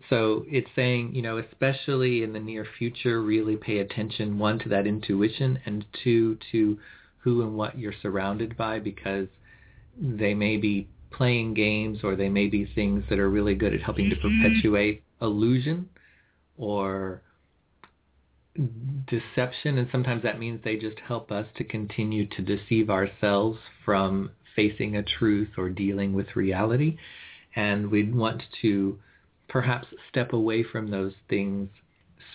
[0.09, 4.69] so it's saying, you know, especially in the near future, really pay attention, one, to
[4.69, 6.77] that intuition, and two, to
[7.19, 9.27] who and what you're surrounded by, because
[9.99, 13.81] they may be playing games or they may be things that are really good at
[13.81, 14.43] helping to mm-hmm.
[14.43, 15.89] perpetuate illusion
[16.57, 17.21] or
[19.07, 19.77] deception.
[19.77, 24.95] And sometimes that means they just help us to continue to deceive ourselves from facing
[24.95, 26.97] a truth or dealing with reality.
[27.55, 28.99] And we want to
[29.57, 31.67] perhaps step away from those things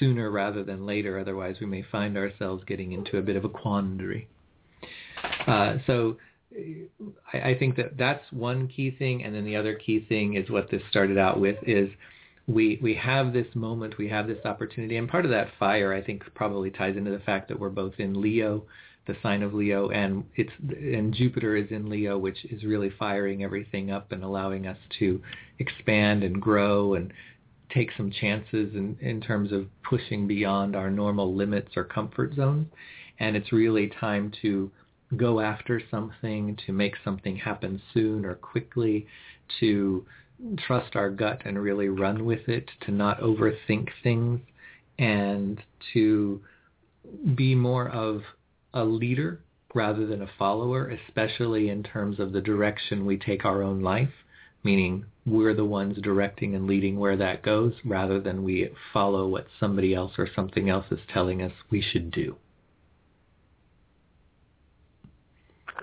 [0.00, 1.20] sooner rather than later.
[1.20, 4.26] Otherwise, we may find ourselves getting into a bit of a quandary.
[5.46, 6.16] Uh, so
[7.32, 9.22] I, I think that that's one key thing.
[9.22, 11.88] And then the other key thing is what this started out with is
[12.48, 16.02] we we have this moment, we have this opportunity, and part of that fire, I
[16.02, 18.64] think, probably ties into the fact that we're both in Leo,
[19.06, 23.42] the sign of Leo, and it's and Jupiter is in Leo, which is really firing
[23.42, 25.20] everything up and allowing us to
[25.58, 27.12] expand and grow and
[27.72, 32.68] take some chances in, in terms of pushing beyond our normal limits or comfort zones.
[33.18, 34.70] And it's really time to
[35.16, 39.06] go after something, to make something happen soon or quickly,
[39.60, 40.04] to
[40.66, 44.40] trust our gut and really run with it, to not overthink things,
[44.98, 45.60] and
[45.92, 46.40] to
[47.34, 48.22] be more of
[48.74, 49.40] a leader
[49.74, 54.12] rather than a follower, especially in terms of the direction we take our own life,
[54.64, 59.46] meaning we're the ones directing and leading where that goes rather than we follow what
[59.58, 62.36] somebody else or something else is telling us we should do.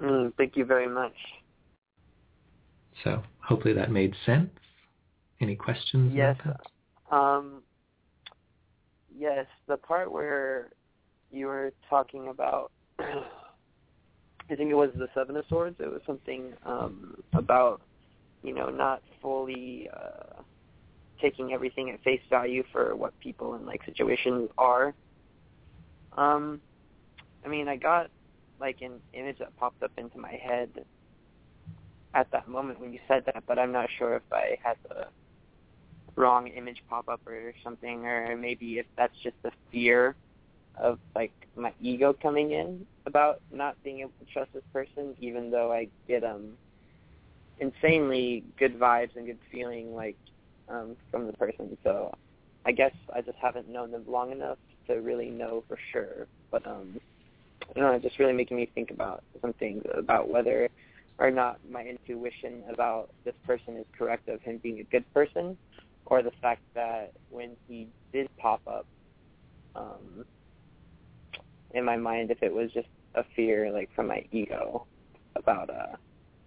[0.02, 1.16] Mm, thank you very much.
[3.04, 4.50] So hopefully that made sense.
[5.42, 6.14] Any questions?
[6.14, 6.38] Yes.
[7.12, 7.64] Um,
[9.18, 10.70] yes, the part where
[11.32, 15.76] you were talking about, I think it was the Seven of Swords.
[15.80, 17.82] It was something um, about,
[18.44, 20.42] you know, not fully uh,
[21.22, 24.94] taking everything at face value for what people in like situations are.
[26.18, 26.62] Um,
[27.46, 28.10] I mean, I got
[28.60, 30.70] like an image that popped up into my head
[32.14, 35.08] at that moment when you said that, but I'm not sure if I had the
[36.16, 40.16] wrong image pop up or something, or maybe if that's just the fear
[40.82, 45.52] of like my ego coming in about not being able to trust this person, even
[45.52, 46.58] though I get um
[47.60, 50.18] insanely good vibes and good feeling like
[50.70, 51.78] um from the person.
[51.84, 52.12] So
[52.66, 56.28] I guess I just haven't known them long enough to really know for sure.
[56.52, 57.00] But um
[57.76, 60.70] you know, it's just really making me think about some things about whether
[61.20, 65.58] or not my intuition about this person is correct of him being a good person,
[66.06, 68.86] or the fact that when he did pop up,
[69.76, 70.26] um,
[71.74, 74.86] in my mind, if it was just a fear like from my ego
[75.36, 75.96] about uh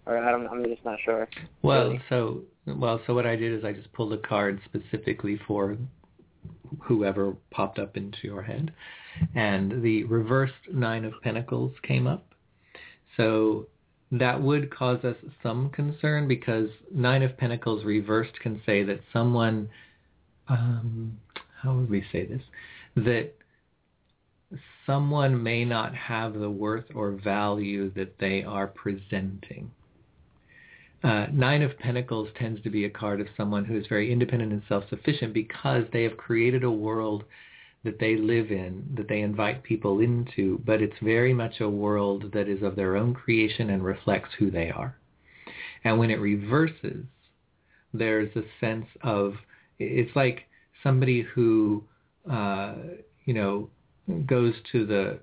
[0.05, 1.27] or I don't I'm just not sure.
[1.61, 2.01] Well, really.
[2.09, 5.77] so well, so what I did is I just pulled a card specifically for
[6.81, 8.73] whoever popped up into your head
[9.35, 12.33] and the reversed nine of pentacles came up.
[13.17, 13.67] So
[14.11, 19.69] that would cause us some concern because nine of pentacles reversed can say that someone,
[20.47, 21.17] um,
[21.61, 22.41] how would we say this,
[22.95, 23.33] that
[24.85, 29.71] someone may not have the worth or value that they are presenting.
[31.03, 34.53] Uh, Nine of Pentacles tends to be a card of someone who is very independent
[34.53, 37.25] and self-sufficient because they have created a world
[37.83, 42.31] that they live in, that they invite people into, but it's very much a world
[42.31, 44.95] that is of their own creation and reflects who they are.
[45.83, 47.03] And when it reverses,
[47.93, 49.33] there's a sense of,
[49.79, 50.43] it's like
[50.81, 51.83] somebody who,
[52.31, 52.75] uh,
[53.25, 53.69] you know,
[54.25, 55.19] goes to the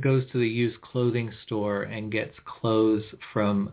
[0.00, 3.02] goes to the used clothing store and gets clothes
[3.32, 3.72] from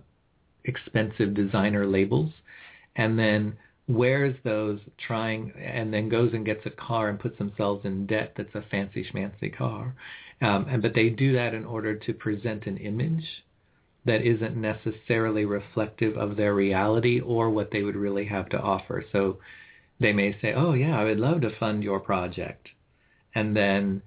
[0.66, 2.32] expensive designer labels
[2.96, 3.56] and then
[3.88, 8.34] wears those trying and then goes and gets a car and puts themselves in debt
[8.38, 9.94] that's a fancy schmancy car.
[10.42, 13.26] Um, and but they do that in order to present an image
[14.06, 19.04] that isn't necessarily reflective of their reality or what they would really have to offer.
[19.12, 19.40] So
[20.00, 22.70] they may say, "Oh yeah, I would love to fund your project,"
[23.36, 24.02] and then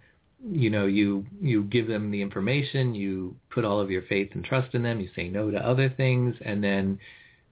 [0.50, 4.44] you know you you give them the information, you put all of your faith and
[4.44, 6.98] trust in them, you say no to other things, and then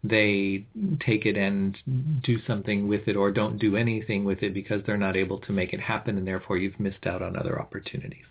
[0.02, 0.65] they
[1.05, 1.77] take it and
[2.23, 5.52] do something with it or don't do anything with it because they're not able to
[5.52, 8.25] make it happen and therefore you've missed out on other opportunities.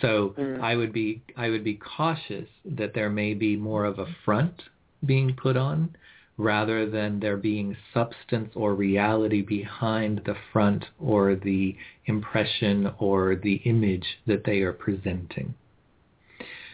[0.00, 0.60] So mm.
[0.60, 4.62] I would be I would be cautious that there may be more of a front
[5.04, 5.96] being put on
[6.40, 13.56] rather than there being substance or reality behind the front or the impression or the
[13.64, 15.54] image that they are presenting.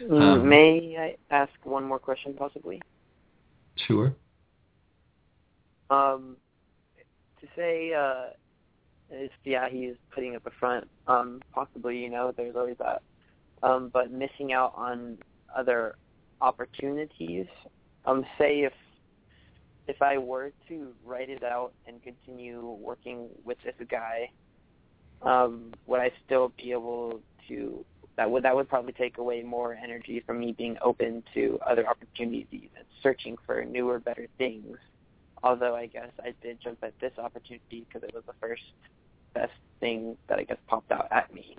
[0.02, 2.80] Mm, um, may I ask one more question possibly?
[3.86, 4.14] Sure.
[5.90, 6.36] Um,
[7.40, 8.26] to say, uh,
[9.10, 10.88] is yeah, he's putting up a front.
[11.06, 13.02] Um, possibly, you know, there's always that.
[13.62, 15.18] Um, but missing out on
[15.56, 15.96] other
[16.40, 17.46] opportunities.
[18.04, 18.72] Um, say if
[19.88, 24.30] if I were to write it out and continue working with this guy,
[25.22, 27.84] um, would I still be able to?
[28.16, 31.86] That would that would probably take away more energy from me being open to other
[31.86, 34.78] opportunities and searching for newer, better things.
[35.42, 38.62] Although I guess I did jump at this opportunity because it was the first
[39.34, 41.56] best thing that I guess popped out at me.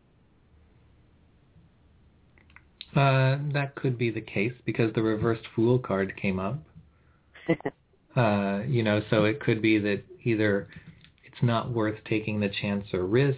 [2.95, 6.57] Uh, that could be the case because the reversed fool card came up.
[8.17, 10.67] uh, you know, so it could be that either
[11.23, 13.37] it's not worth taking the chance or risk,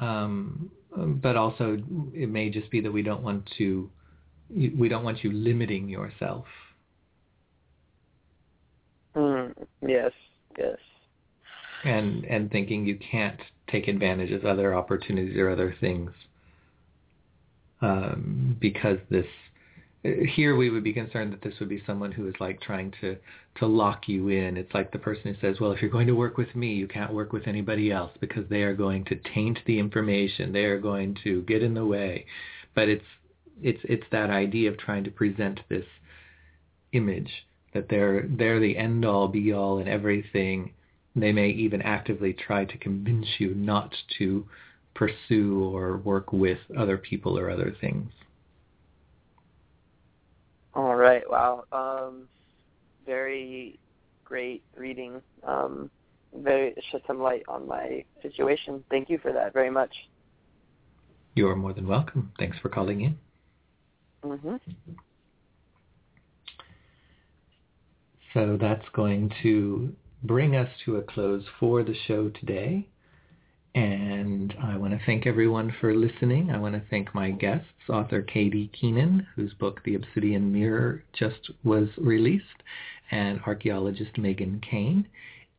[0.00, 1.78] um, but also
[2.12, 3.90] it may just be that we don't want to
[4.50, 6.44] we don't want you limiting yourself
[9.16, 9.54] Mm,
[9.86, 10.12] yes,
[10.58, 10.78] yes.
[11.84, 13.40] And and thinking you can't
[13.70, 16.10] take advantage of other opportunities or other things
[17.80, 19.26] um, because this
[20.04, 23.16] here we would be concerned that this would be someone who is like trying to
[23.56, 24.56] to lock you in.
[24.56, 26.86] It's like the person who says, "Well, if you're going to work with me, you
[26.86, 30.52] can't work with anybody else because they are going to taint the information.
[30.52, 32.26] They are going to get in the way."
[32.74, 33.04] But it's
[33.62, 35.86] it's it's that idea of trying to present this
[36.92, 40.74] image that they're they're the end all be all and everything.
[41.16, 44.46] They may even actively try to convince you not to
[44.94, 48.10] pursue or work with other people or other things.
[50.74, 51.22] All right.
[51.28, 51.64] Wow.
[51.72, 52.28] Um,
[53.06, 53.78] very
[54.24, 55.20] great reading.
[55.44, 55.90] Um,
[56.34, 58.82] very shed some light on my situation.
[58.90, 59.92] Thank you for that very much.
[61.34, 62.32] You are more than welcome.
[62.38, 63.18] Thanks for calling in.
[64.24, 64.56] Mm-hmm.
[68.32, 72.88] So that's going to bring us to a close for the show today.
[73.74, 76.50] And I want to thank everyone for listening.
[76.52, 78.70] I want to thank my guests, author K.D.
[78.78, 82.62] Keenan, whose book The Obsidian Mirror just was released,
[83.10, 85.06] and archaeologist Megan Kane.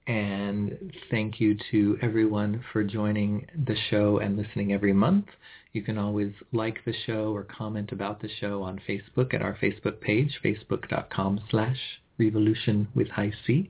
[0.07, 5.25] And thank you to everyone for joining the show and listening every month.
[5.73, 9.57] You can always like the show or comment about the show on Facebook at our
[9.61, 11.77] Facebook page, facebook.com slash
[12.17, 13.69] Revolution with High C.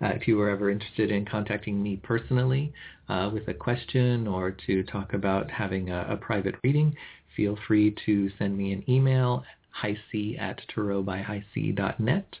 [0.00, 2.72] Uh, if you were ever interested in contacting me personally
[3.08, 6.96] uh, with a question or to talk about having a, a, private reading,
[7.36, 9.44] feel free to send me an email,
[9.82, 12.36] highc at tarotbyhighc.net.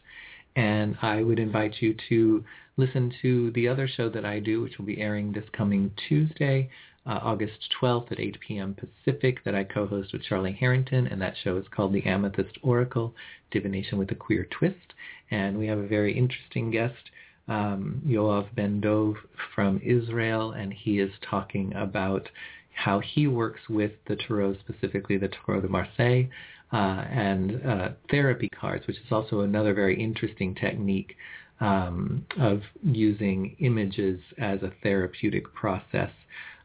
[0.56, 2.44] And I would invite you to
[2.76, 6.70] listen to the other show that I do, which will be airing this coming Tuesday,
[7.06, 8.74] uh, August 12th at 8 p.m.
[8.74, 13.14] Pacific that I co-host with Charlie Harrington, and that show is called The Amethyst Oracle,
[13.50, 14.94] Divination with a Queer Twist.
[15.30, 17.10] And we have a very interesting guest,
[17.48, 19.14] um, Yoav Ben Dov
[19.54, 22.28] from Israel, and he is talking about
[22.74, 26.28] how he works with the tarot, specifically the Tarot de Marseille,
[26.72, 31.16] uh, and uh, therapy cards, which is also another very interesting technique
[31.60, 36.10] um, of using images as a therapeutic process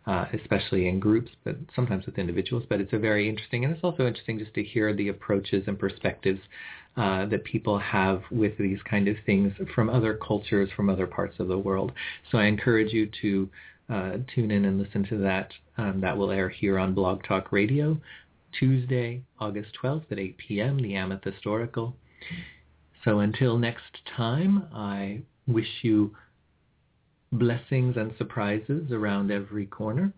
[0.07, 2.63] uh, especially in groups, but sometimes with individuals.
[2.67, 5.77] But it's a very interesting, and it's also interesting just to hear the approaches and
[5.77, 6.39] perspectives
[6.97, 11.35] uh, that people have with these kind of things from other cultures, from other parts
[11.39, 11.91] of the world.
[12.31, 13.49] So I encourage you to
[13.89, 15.51] uh, tune in and listen to that.
[15.77, 17.97] Um, that will air here on Blog Talk Radio
[18.57, 21.95] Tuesday, August 12th at 8 p.m., the Amethyst Oracle.
[23.03, 26.15] So until next time, I wish you
[27.31, 30.13] blessings and surprises around every corner.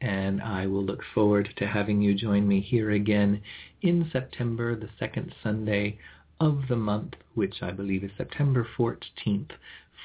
[0.00, 3.42] And I will look forward to having you join me here again
[3.82, 5.98] in September, the second Sunday
[6.40, 9.50] of the month, which I believe is September 14th,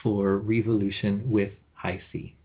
[0.01, 2.35] for Revolution with High C.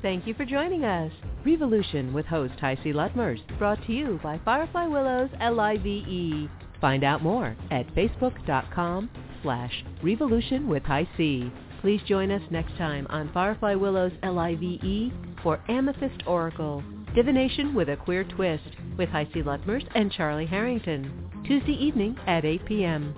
[0.00, 1.10] Thank you for joining us.
[1.44, 6.50] Revolution with host HiC Lutmers, brought to you by Firefly Willows LIVE.
[6.80, 9.10] Find out more at facebook.com
[9.42, 11.50] slash revolution with HiC.
[11.80, 15.12] Please join us next time on Firefly Willows L-I-V-E
[15.42, 16.82] for Amethyst Oracle,
[17.14, 18.64] Divination with a Queer Twist
[18.96, 23.14] with HiC Lutmers and Charlie Harrington, Tuesday evening at 8 p.m.